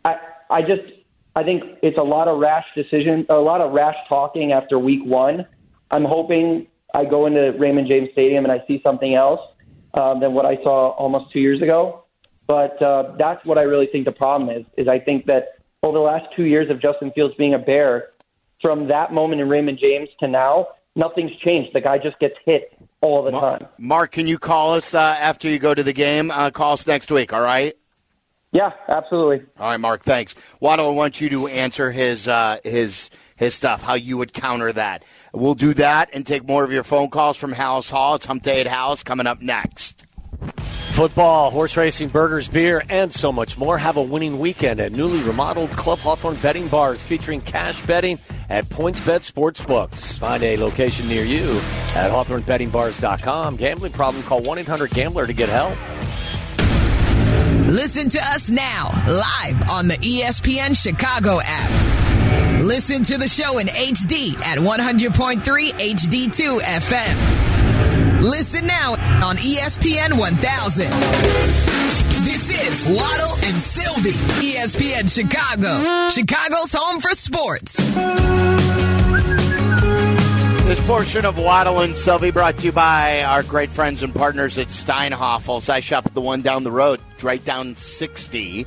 I, 0.02 0.16
I 0.48 0.62
just, 0.62 0.80
I 1.36 1.42
think 1.42 1.62
it's 1.82 1.98
a 1.98 2.02
lot 2.02 2.26
of 2.26 2.40
rash 2.40 2.64
decision, 2.74 3.26
a 3.28 3.36
lot 3.36 3.60
of 3.60 3.72
rash 3.72 3.96
talking 4.08 4.52
after 4.52 4.78
week 4.78 5.04
one. 5.04 5.46
I'm 5.90 6.06
hoping 6.06 6.68
I 6.94 7.04
go 7.04 7.26
into 7.26 7.52
Raymond 7.58 7.86
James 7.86 8.08
Stadium 8.12 8.44
and 8.44 8.52
I 8.52 8.64
see 8.66 8.80
something 8.82 9.14
else 9.14 9.40
um, 9.92 10.20
than 10.20 10.32
what 10.32 10.46
I 10.46 10.56
saw 10.62 10.92
almost 10.92 11.32
two 11.32 11.40
years 11.40 11.60
ago. 11.60 12.04
But 12.46 12.82
uh, 12.82 13.14
that's 13.18 13.44
what 13.44 13.58
I 13.58 13.62
really 13.62 13.88
think 13.88 14.06
the 14.06 14.12
problem 14.12 14.48
is. 14.48 14.64
Is 14.78 14.88
I 14.88 14.98
think 14.98 15.26
that 15.26 15.59
over 15.82 15.98
the 15.98 16.04
last 16.04 16.26
two 16.36 16.44
years 16.44 16.70
of 16.70 16.80
Justin 16.80 17.12
Fields 17.12 17.34
being 17.36 17.54
a 17.54 17.58
Bear, 17.58 18.08
from 18.62 18.88
that 18.88 19.12
moment 19.12 19.40
in 19.40 19.48
Raymond 19.48 19.78
James 19.82 20.08
to 20.22 20.28
now, 20.28 20.68
Nothing's 20.96 21.34
changed. 21.36 21.70
The 21.72 21.80
guy 21.80 21.98
just 21.98 22.18
gets 22.18 22.34
hit 22.44 22.76
all 23.00 23.22
the 23.22 23.30
time. 23.30 23.66
Mark, 23.78 24.12
can 24.12 24.26
you 24.26 24.38
call 24.38 24.74
us 24.74 24.92
uh, 24.92 24.98
after 24.98 25.48
you 25.48 25.58
go 25.58 25.72
to 25.72 25.82
the 25.82 25.92
game? 25.92 26.30
Uh, 26.30 26.50
call 26.50 26.72
us 26.72 26.86
next 26.86 27.12
week, 27.12 27.32
all 27.32 27.40
right? 27.40 27.76
Yeah, 28.52 28.72
absolutely. 28.88 29.46
All 29.60 29.68
right, 29.68 29.76
Mark. 29.76 30.02
Thanks. 30.02 30.34
Waddle, 30.58 30.88
I 30.88 30.90
want 30.90 31.20
you 31.20 31.28
to 31.28 31.46
answer 31.46 31.92
his 31.92 32.26
uh, 32.26 32.58
his 32.64 33.10
his 33.36 33.54
stuff. 33.54 33.80
How 33.80 33.94
you 33.94 34.18
would 34.18 34.32
counter 34.32 34.72
that? 34.72 35.04
We'll 35.32 35.54
do 35.54 35.72
that 35.74 36.10
and 36.12 36.26
take 36.26 36.46
more 36.48 36.64
of 36.64 36.72
your 36.72 36.82
phone 36.82 37.10
calls 37.10 37.36
from 37.36 37.52
Halas 37.52 37.88
Hall. 37.88 38.16
It's 38.16 38.26
Hump 38.26 38.42
Day 38.42 38.60
at 38.60 38.66
Halas 38.66 39.04
coming 39.04 39.28
up 39.28 39.40
next. 39.40 40.04
Football, 40.90 41.50
horse 41.50 41.76
racing, 41.76 42.08
burgers, 42.08 42.48
beer, 42.48 42.82
and 42.90 43.12
so 43.12 43.32
much 43.32 43.56
more. 43.56 43.78
Have 43.78 43.96
a 43.96 44.02
winning 44.02 44.38
weekend 44.38 44.80
at 44.80 44.92
newly 44.92 45.20
remodeled 45.22 45.70
Club 45.70 45.98
Hawthorne 46.00 46.36
Betting 46.36 46.68
Bars 46.68 47.02
featuring 47.02 47.40
cash 47.40 47.80
betting 47.86 48.18
at 48.50 48.68
PointsBet 48.68 49.30
Sportsbooks. 49.30 50.18
Find 50.18 50.42
a 50.42 50.56
location 50.58 51.08
near 51.08 51.24
you 51.24 51.52
at 51.94 52.10
HawthorneBettingBars.com. 52.10 53.56
Gambling 53.56 53.92
problem? 53.92 54.22
Call 54.24 54.42
1-800-GAMBLER 54.42 55.26
to 55.26 55.32
get 55.32 55.48
help. 55.48 55.74
Listen 57.66 58.08
to 58.08 58.18
us 58.18 58.50
now, 58.50 58.90
live 59.06 59.70
on 59.70 59.86
the 59.86 59.94
ESPN 59.94 60.76
Chicago 60.76 61.38
app. 61.42 62.60
Listen 62.62 63.02
to 63.04 63.16
the 63.16 63.28
show 63.28 63.58
in 63.58 63.68
HD 63.68 64.36
at 64.42 64.58
100.3 64.58 65.40
HD2 65.40 66.60
FM. 66.60 67.59
Listen 68.20 68.66
now 68.66 68.92
on 69.26 69.36
ESPN 69.36 70.18
1000. 70.18 70.90
This 72.22 72.50
is 72.50 72.84
Waddle 72.84 73.48
and 73.48 73.58
Silvy, 73.58 74.10
ESPN 74.46 75.08
Chicago, 75.08 76.10
Chicago's 76.10 76.74
home 76.74 77.00
for 77.00 77.12
sports. 77.12 77.78
This 80.66 80.86
portion 80.86 81.24
of 81.24 81.38
Waddle 81.38 81.80
and 81.80 81.96
Silvy 81.96 82.30
brought 82.30 82.58
to 82.58 82.66
you 82.66 82.72
by 82.72 83.22
our 83.22 83.42
great 83.42 83.70
friends 83.70 84.02
and 84.02 84.14
partners 84.14 84.58
at 84.58 84.66
Steinhafels. 84.66 85.70
I 85.70 85.80
shop 85.80 86.04
at 86.04 86.12
the 86.12 86.20
one 86.20 86.42
down 86.42 86.62
the 86.64 86.70
road, 86.70 87.00
right 87.22 87.42
down 87.42 87.74
60. 87.74 88.66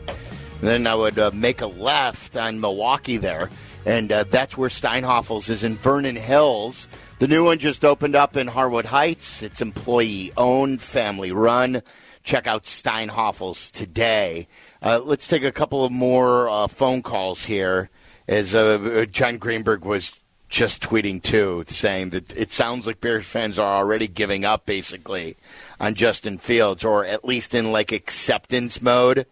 Then 0.61 0.87
I 0.87 0.95
would 0.95 1.19
uh, 1.19 1.29
make 1.31 1.61
a 1.61 1.67
left 1.67 2.35
on 2.35 2.59
Milwaukee 2.59 3.17
there, 3.17 3.51
and 3.85 4.11
uh, 4.11 4.23
that's 4.23 4.57
where 4.57 4.69
Steinhafels 4.69 5.51
is 5.51 5.63
in 5.63 5.77
Vernon 5.77 6.15
Hills. 6.15 6.87
The 7.23 7.29
new 7.29 7.45
one 7.45 7.57
just 7.57 7.85
opened 7.85 8.17
up 8.17 8.35
in 8.35 8.47
Harwood 8.47 8.83
Heights. 8.83 9.43
It's 9.43 9.61
employee 9.61 10.33
owned, 10.35 10.81
family 10.81 11.31
run. 11.31 11.81
Check 12.21 12.47
out 12.47 12.63
Steinhafels 12.63 13.71
today. 13.71 14.49
Uh, 14.81 14.99
let's 15.01 15.29
take 15.29 15.45
a 15.45 15.51
couple 15.53 15.85
of 15.85 15.91
more 15.93 16.49
uh, 16.49 16.67
phone 16.67 17.01
calls 17.01 17.45
here. 17.45 17.89
As 18.27 18.53
uh, 18.53 19.05
John 19.09 19.37
Greenberg 19.37 19.85
was 19.85 20.19
just 20.49 20.83
tweeting 20.83 21.23
too, 21.23 21.63
saying 21.65 22.09
that 22.09 22.35
it 22.35 22.51
sounds 22.51 22.85
like 22.85 22.99
Bears 22.99 23.25
fans 23.25 23.57
are 23.57 23.73
already 23.73 24.09
giving 24.09 24.43
up 24.43 24.65
basically 24.65 25.37
on 25.79 25.95
Justin 25.95 26.37
Fields, 26.37 26.83
or 26.83 27.05
at 27.05 27.23
least 27.23 27.55
in 27.55 27.71
like 27.71 27.93
acceptance 27.93 28.81
mode 28.81 29.27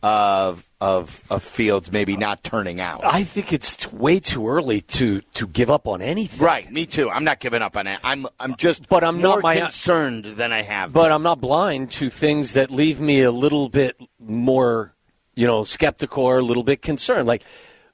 of 0.00 0.64
of 0.82 1.22
of 1.30 1.44
Fields 1.44 1.92
maybe 1.92 2.16
not 2.16 2.42
turning 2.42 2.80
out. 2.80 3.02
I 3.04 3.22
think 3.22 3.52
it's 3.52 3.76
t- 3.76 3.88
way 3.96 4.18
too 4.18 4.48
early 4.48 4.80
to 4.98 5.20
to 5.20 5.46
give 5.46 5.70
up 5.70 5.86
on 5.86 6.02
anything. 6.02 6.40
Right, 6.44 6.70
me 6.72 6.86
too. 6.86 7.08
I'm 7.08 7.22
not 7.22 7.38
giving 7.38 7.62
up 7.62 7.76
on 7.76 7.86
it. 7.86 8.00
I'm 8.02 8.26
I'm 8.40 8.56
just 8.56 8.88
But 8.88 9.04
I'm 9.04 9.14
more 9.14 9.36
not 9.36 9.42
my- 9.44 9.58
uh, 9.58 9.66
concerned 9.66 10.24
than 10.24 10.52
I 10.52 10.62
have. 10.62 10.92
But 10.92 11.12
I'm 11.12 11.22
not 11.22 11.40
blind 11.40 11.92
to 11.92 12.10
things 12.10 12.54
that 12.54 12.72
leave 12.72 12.98
me 12.98 13.22
a 13.22 13.30
little 13.30 13.68
bit 13.68 13.96
more, 14.18 14.92
you 15.36 15.46
know, 15.46 15.62
skeptical 15.62 16.24
or 16.24 16.38
a 16.38 16.42
little 16.42 16.64
bit 16.64 16.82
concerned. 16.82 17.28
Like, 17.28 17.44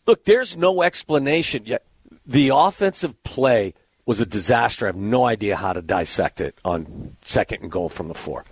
look, 0.06 0.24
there's 0.24 0.56
no 0.56 0.80
explanation 0.82 1.64
yet. 1.66 1.84
The 2.26 2.50
offensive 2.54 3.22
play 3.22 3.74
was 4.06 4.18
a 4.18 4.26
disaster. 4.26 4.86
I 4.86 4.88
have 4.88 4.96
no 4.96 5.26
idea 5.26 5.56
how 5.56 5.74
to 5.74 5.82
dissect 5.82 6.40
it 6.40 6.56
on 6.64 7.16
second 7.20 7.60
and 7.64 7.70
goal 7.70 7.90
from 7.90 8.08
the 8.08 8.14
four. 8.14 8.44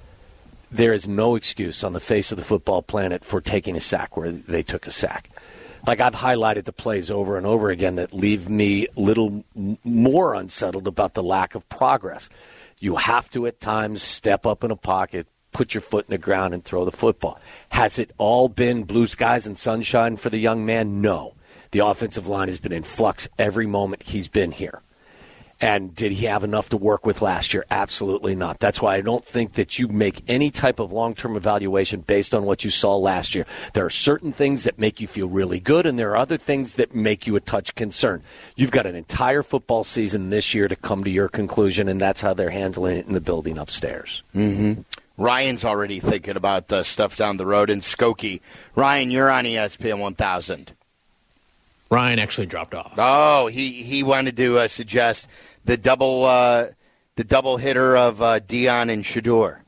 There 0.71 0.93
is 0.93 1.07
no 1.07 1.37
excuse 1.37 1.85
on 1.85 1.93
the 1.93 2.01
face 2.01 2.33
of 2.33 2.39
the 2.39 2.45
football 2.45 2.83
planet 2.83 3.25
for 3.25 3.41
taking 3.41 3.77
a 3.77 3.81
sack 3.81 4.17
where 4.17 4.33
they 4.33 4.63
took 4.63 4.87
a 4.87 4.91
sack. 4.91 5.31
Like 5.87 6.01
I've 6.01 6.15
highlighted 6.15 6.65
the 6.65 6.73
plays 6.73 7.11
over 7.11 7.37
and 7.37 7.47
over 7.47 7.71
again 7.71 7.95
that 7.97 8.13
leave 8.13 8.49
me 8.49 8.89
little 8.97 9.45
more 9.85 10.35
unsettled 10.35 10.89
about 10.89 11.15
the 11.15 11.23
lack 11.23 11.55
of 11.55 11.69
progress. 11.69 12.29
You 12.81 12.97
have 12.97 13.31
to 13.31 13.47
at 13.47 13.61
times 13.61 14.03
step 14.03 14.45
up 14.45 14.65
in 14.65 14.73
a 14.73 14.77
pocket, 14.77 15.29
put 15.53 15.75
your 15.75 15.81
foot 15.81 16.07
in 16.07 16.11
the 16.11 16.19
ground, 16.19 16.55
and 16.55 16.65
throw 16.65 16.85
the 16.85 16.91
football. 16.91 17.39
Has 17.69 18.01
it 18.01 18.11
all 18.19 18.49
been 18.49 18.83
blue 18.83 19.07
skies 19.07 19.47
and 19.47 19.57
sunshine 19.57 20.17
for 20.17 20.29
the 20.29 20.39
young 20.39 20.67
man? 20.67 21.01
No. 21.01 21.35
The 21.71 21.87
offensive 21.87 22.27
line 22.27 22.49
has 22.49 22.59
been 22.59 22.73
in 22.73 22.83
flux 22.83 23.29
every 23.39 23.67
moment 23.67 24.03
he's 24.03 24.29
been 24.29 24.51
here. 24.51 24.83
And 25.61 25.95
did 25.95 26.13
he 26.13 26.27
have 26.27 26.45
enough 26.45 26.69
to 26.71 26.77
work 26.77 27.07
with 27.07 27.23
last 27.23 27.55
year? 27.55 27.65
Absolutely 27.71 28.35
not. 28.35 28.59
That's 28.59 28.83
why 28.83 28.97
I 28.97 29.01
don't 29.01 29.25
think 29.25 29.53
that 29.53 29.79
you 29.79 29.89
make 29.89 30.23
any 30.29 30.51
type 30.51 30.79
of 30.79 30.93
long 30.93 31.15
term 31.15 31.35
evaluation 31.35 32.01
based 32.01 32.35
on 32.35 32.45
what 32.45 32.63
you 32.63 32.71
saw 32.71 32.97
last 32.97 33.35
year. 33.35 33.47
There 33.73 33.87
are 33.87 33.91
certain 33.91 34.33
things 34.33 34.65
that 34.65 34.79
make 34.79 35.01
you 35.01 35.07
feel 35.07 35.29
really 35.29 35.59
good, 35.59 35.87
and 35.87 35.99
there 35.99 36.11
are 36.11 36.19
other 36.19 36.37
things 36.37 36.75
that 36.75 36.95
make 36.95 37.27
you 37.27 37.37
a 37.37 37.41
touch 37.41 37.75
concerned. 37.75 38.23
You've 38.55 38.71
got 38.71 38.87
an 38.87 38.97
entire 38.97 39.43
football 39.43 39.83
season 39.83 40.29
this 40.29 40.53
year 40.53 40.69
to 40.69 40.77
come 40.77 41.05
to 41.05 41.11
your 41.11 41.29
conclusion, 41.29 41.89
and 41.89 42.01
that's 42.01 42.21
how 42.21 42.35
they're 42.35 42.51
handling 42.51 42.99
it 42.99 43.07
in 43.07 43.15
the 43.15 43.21
building 43.21 43.57
upstairs. 43.57 44.23
Mm-hmm. 44.35 44.83
Ryan's 45.19 45.65
already 45.65 46.01
thinking 46.01 46.37
about 46.37 46.71
uh, 46.71 46.83
stuff 46.83 47.17
down 47.17 47.39
the 47.39 47.47
road 47.47 47.71
in 47.71 47.81
Skokie. 47.81 48.41
Ryan, 48.75 49.11
you're 49.11 49.31
on 49.31 49.45
ESPN 49.45 49.99
1000. 49.99 50.73
Ryan 51.91 52.19
actually 52.19 52.47
dropped 52.47 52.75
off. 52.75 52.95
Oh, 52.99 53.47
he 53.47 53.71
he 53.83 54.03
wanted 54.03 54.37
to 54.39 54.59
uh, 54.59 54.69
suggest 54.69 55.29
the 55.65 55.77
double 55.77 56.25
uh, 56.25 56.67
the 57.17 57.25
double 57.25 57.57
hitter 57.57 57.97
of 57.97 58.21
uh, 58.21 58.41
Deion 58.41 58.91
and 58.91 59.05
Shedeur. 59.05 59.61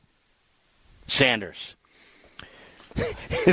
Sanders. 1.07 1.75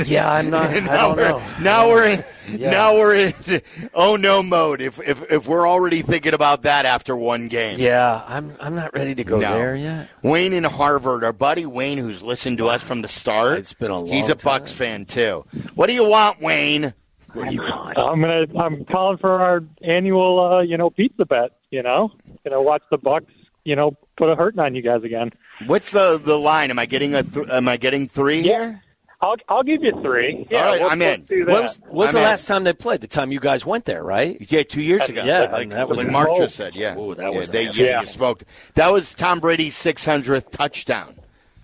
Yeah, 0.06 0.30
I'm 0.30 0.50
not. 0.50 0.70
I 0.70 0.80
now 0.80 1.14
don't 1.14 1.16
we're, 1.16 1.28
know. 1.28 1.42
Now 1.60 1.88
we're 1.88 2.08
in. 2.08 2.24
Yeah. 2.50 2.70
Now 2.70 2.94
we're 2.94 3.14
in. 3.16 3.34
Oh 3.94 4.16
no 4.16 4.42
mode. 4.42 4.80
If 4.80 5.00
if 5.00 5.30
if 5.30 5.46
we're 5.46 5.68
already 5.68 6.02
thinking 6.02 6.34
about 6.34 6.62
that 6.62 6.84
after 6.84 7.16
one 7.16 7.46
game. 7.48 7.78
Yeah, 7.78 8.22
I'm. 8.26 8.56
I'm 8.60 8.74
not 8.74 8.92
ready 8.94 9.14
to 9.14 9.24
go 9.24 9.38
No. 9.38 9.54
there 9.54 9.76
yet. 9.76 10.08
Wayne 10.22 10.52
in 10.52 10.64
Harvard, 10.64 11.22
our 11.22 11.32
buddy 11.32 11.64
Wayne, 11.64 11.98
who's 11.98 12.22
listened 12.22 12.58
to 12.58 12.68
us 12.68 12.82
from 12.82 13.02
the 13.02 13.08
start. 13.08 13.58
It's 13.58 13.72
been 13.72 13.90
a 13.92 13.98
long 13.98 14.08
He's 14.08 14.28
a 14.28 14.34
time. 14.34 14.60
Bucks 14.60 14.72
fan 14.72 15.04
too. 15.06 15.44
What 15.74 15.86
do 15.86 15.92
you 15.92 16.08
want, 16.08 16.40
Wayne? 16.42 16.92
What 17.36 17.48
do 17.48 17.54
you 17.54 17.60
want? 17.60 17.98
I'm 17.98 18.20
gonna. 18.20 18.46
I'm 18.58 18.84
calling 18.84 19.18
for 19.18 19.30
our 19.40 19.62
annual, 19.82 20.40
uh, 20.40 20.60
you 20.62 20.76
know, 20.76 20.90
pizza 20.90 21.24
bet. 21.26 21.58
You 21.70 21.82
know, 21.82 22.12
gonna 22.44 22.62
watch 22.62 22.82
the 22.90 22.98
Bucks. 22.98 23.32
You 23.64 23.76
know, 23.76 23.96
put 24.16 24.28
a 24.30 24.36
hurting 24.36 24.60
on 24.60 24.74
you 24.74 24.82
guys 24.82 25.02
again. 25.02 25.30
What's 25.66 25.90
the 25.90 26.18
the 26.22 26.38
line? 26.38 26.70
Am 26.70 26.78
I 26.78 26.86
getting 26.86 27.14
a? 27.14 27.22
Th- 27.22 27.48
am 27.48 27.68
I 27.68 27.76
getting 27.76 28.08
three 28.08 28.42
here? 28.42 28.82
I'll 29.20 29.36
I'll 29.48 29.62
give 29.62 29.82
you 29.82 29.92
three. 30.02 30.46
Yeah, 30.50 30.58
All 30.58 30.64
right, 30.72 30.80
let's- 30.82 30.92
I'm 30.92 31.02
in. 31.02 31.22
do 31.24 31.44
that. 31.46 31.52
When 31.52 31.62
was, 31.62 31.80
when's 31.88 32.08
I'm 32.10 32.14
the 32.14 32.18
in. 32.20 32.24
last 32.24 32.46
time 32.46 32.64
they 32.64 32.72
played? 32.74 33.00
The 33.00 33.06
time 33.06 33.32
you 33.32 33.40
guys 33.40 33.64
went 33.64 33.86
there, 33.86 34.04
right? 34.04 34.36
Yeah, 34.50 34.62
two 34.62 34.82
years 34.82 35.08
ago. 35.08 35.24
yeah, 35.24 35.50
like, 35.50 35.62
and 35.64 35.72
that 35.72 35.88
was 35.88 35.98
like 35.98 36.10
Mark 36.10 36.28
just 36.36 36.54
said. 36.54 36.74
Yeah, 36.74 36.98
Ooh, 36.98 37.14
that 37.14 37.32
yeah, 37.32 37.38
was 37.38 37.48
a 37.48 37.52
they 37.52 37.68
yeah, 37.70 38.02
you 38.02 38.06
smoked. 38.06 38.44
That 38.74 38.92
was 38.92 39.14
Tom 39.14 39.40
Brady's 39.40 39.74
600th 39.74 40.50
touchdown 40.50 41.14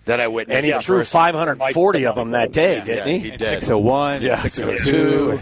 that 0.04 0.20
I 0.20 0.28
witnessed. 0.28 0.56
And 0.56 0.66
he 0.66 0.72
the 0.72 0.80
threw 0.80 1.04
540 1.04 2.06
of 2.06 2.14
them 2.16 2.32
that 2.32 2.52
day, 2.52 2.78
Yeah, 2.78 2.84
didn't 2.84 3.06
yeah, 3.08 3.12
he? 3.12 3.18
he 3.18 3.30
did. 3.32 3.40
601, 3.40 4.22
Yeah, 4.22 4.34
602. 4.36 5.40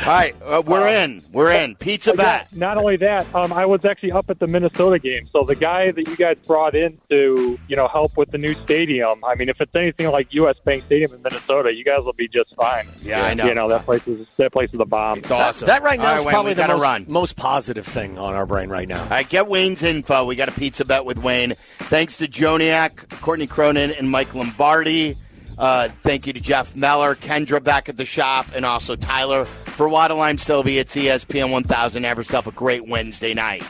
All 0.00 0.06
right, 0.06 0.34
uh, 0.44 0.62
we're 0.64 0.88
in. 0.88 1.22
We're 1.30 1.50
in. 1.52 1.74
Pizza 1.76 2.12
Oh, 2.12 2.14
yeah, 2.16 2.38
bet. 2.38 2.52
Not 2.56 2.78
only 2.78 2.96
that, 2.96 3.32
um, 3.34 3.52
I 3.52 3.66
was 3.66 3.84
actually 3.84 4.12
up 4.12 4.30
at 4.30 4.38
the 4.38 4.46
Minnesota 4.46 4.98
game. 4.98 5.28
So 5.32 5.44
the 5.44 5.54
guy 5.54 5.90
that 5.90 6.08
you 6.08 6.16
guys 6.16 6.36
brought 6.46 6.74
in 6.74 6.98
to, 7.10 7.58
you 7.68 7.76
know, 7.76 7.86
help 7.86 8.16
with 8.16 8.30
the 8.30 8.38
new 8.38 8.54
stadium. 8.64 9.22
I 9.24 9.34
mean, 9.34 9.48
if 9.50 9.60
it's 9.60 9.74
anything 9.74 10.08
like 10.10 10.28
U.S. 10.32 10.56
Bank 10.64 10.84
Stadium 10.84 11.12
in 11.12 11.22
Minnesota, 11.22 11.74
you 11.74 11.84
guys 11.84 12.02
will 12.04 12.14
be 12.14 12.28
just 12.28 12.54
fine. 12.56 12.86
Yeah, 13.02 13.22
I 13.24 13.34
know. 13.34 13.46
You 13.46 13.54
know 13.54 13.68
that 13.68 13.84
place 13.84 14.06
is 14.08 14.26
that 14.38 14.52
place 14.52 14.72
is 14.72 14.80
a 14.80 14.84
bomb. 14.86 15.18
It's 15.18 15.30
awesome. 15.30 15.66
That 15.66 15.82
right 15.82 15.98
now 15.98 16.12
All 16.12 16.18
is 16.20 16.24
Wayne, 16.24 16.32
probably 16.32 16.50
we 16.52 16.54
the 16.62 16.68
most, 16.68 16.82
run. 16.82 17.04
most 17.08 17.36
positive 17.36 17.86
thing 17.86 18.18
on 18.18 18.34
our 18.34 18.46
brain 18.46 18.70
right 18.70 18.88
now. 18.88 19.02
All 19.02 19.08
right, 19.10 19.28
get 19.28 19.48
Wayne's 19.48 19.82
info. 19.82 20.24
We 20.24 20.34
got 20.34 20.48
a 20.48 20.52
pizza 20.52 20.84
bet 20.86 21.04
with 21.04 21.18
Wayne. 21.18 21.54
Thanks 21.78 22.16
to 22.18 22.26
Joniak, 22.26 23.20
Courtney 23.20 23.46
Cronin, 23.46 23.90
and 23.92 24.10
Mike 24.10 24.34
Lombardi. 24.34 25.16
Uh, 25.58 25.88
thank 26.02 26.26
you 26.26 26.32
to 26.32 26.40
Jeff 26.40 26.74
Meller, 26.74 27.14
Kendra 27.14 27.62
back 27.62 27.90
at 27.90 27.98
the 27.98 28.06
shop, 28.06 28.46
and 28.54 28.64
also 28.64 28.96
Tyler. 28.96 29.46
For 29.80 29.88
Waddle, 29.88 30.20
I'm 30.20 30.36
Silvy. 30.36 30.76
It's 30.76 30.94
ESPN 30.94 31.50
1000. 31.50 32.04
Have 32.04 32.18
yourself 32.18 32.46
a 32.46 32.50
great 32.50 32.86
Wednesday 32.86 33.32
night. 33.32 33.62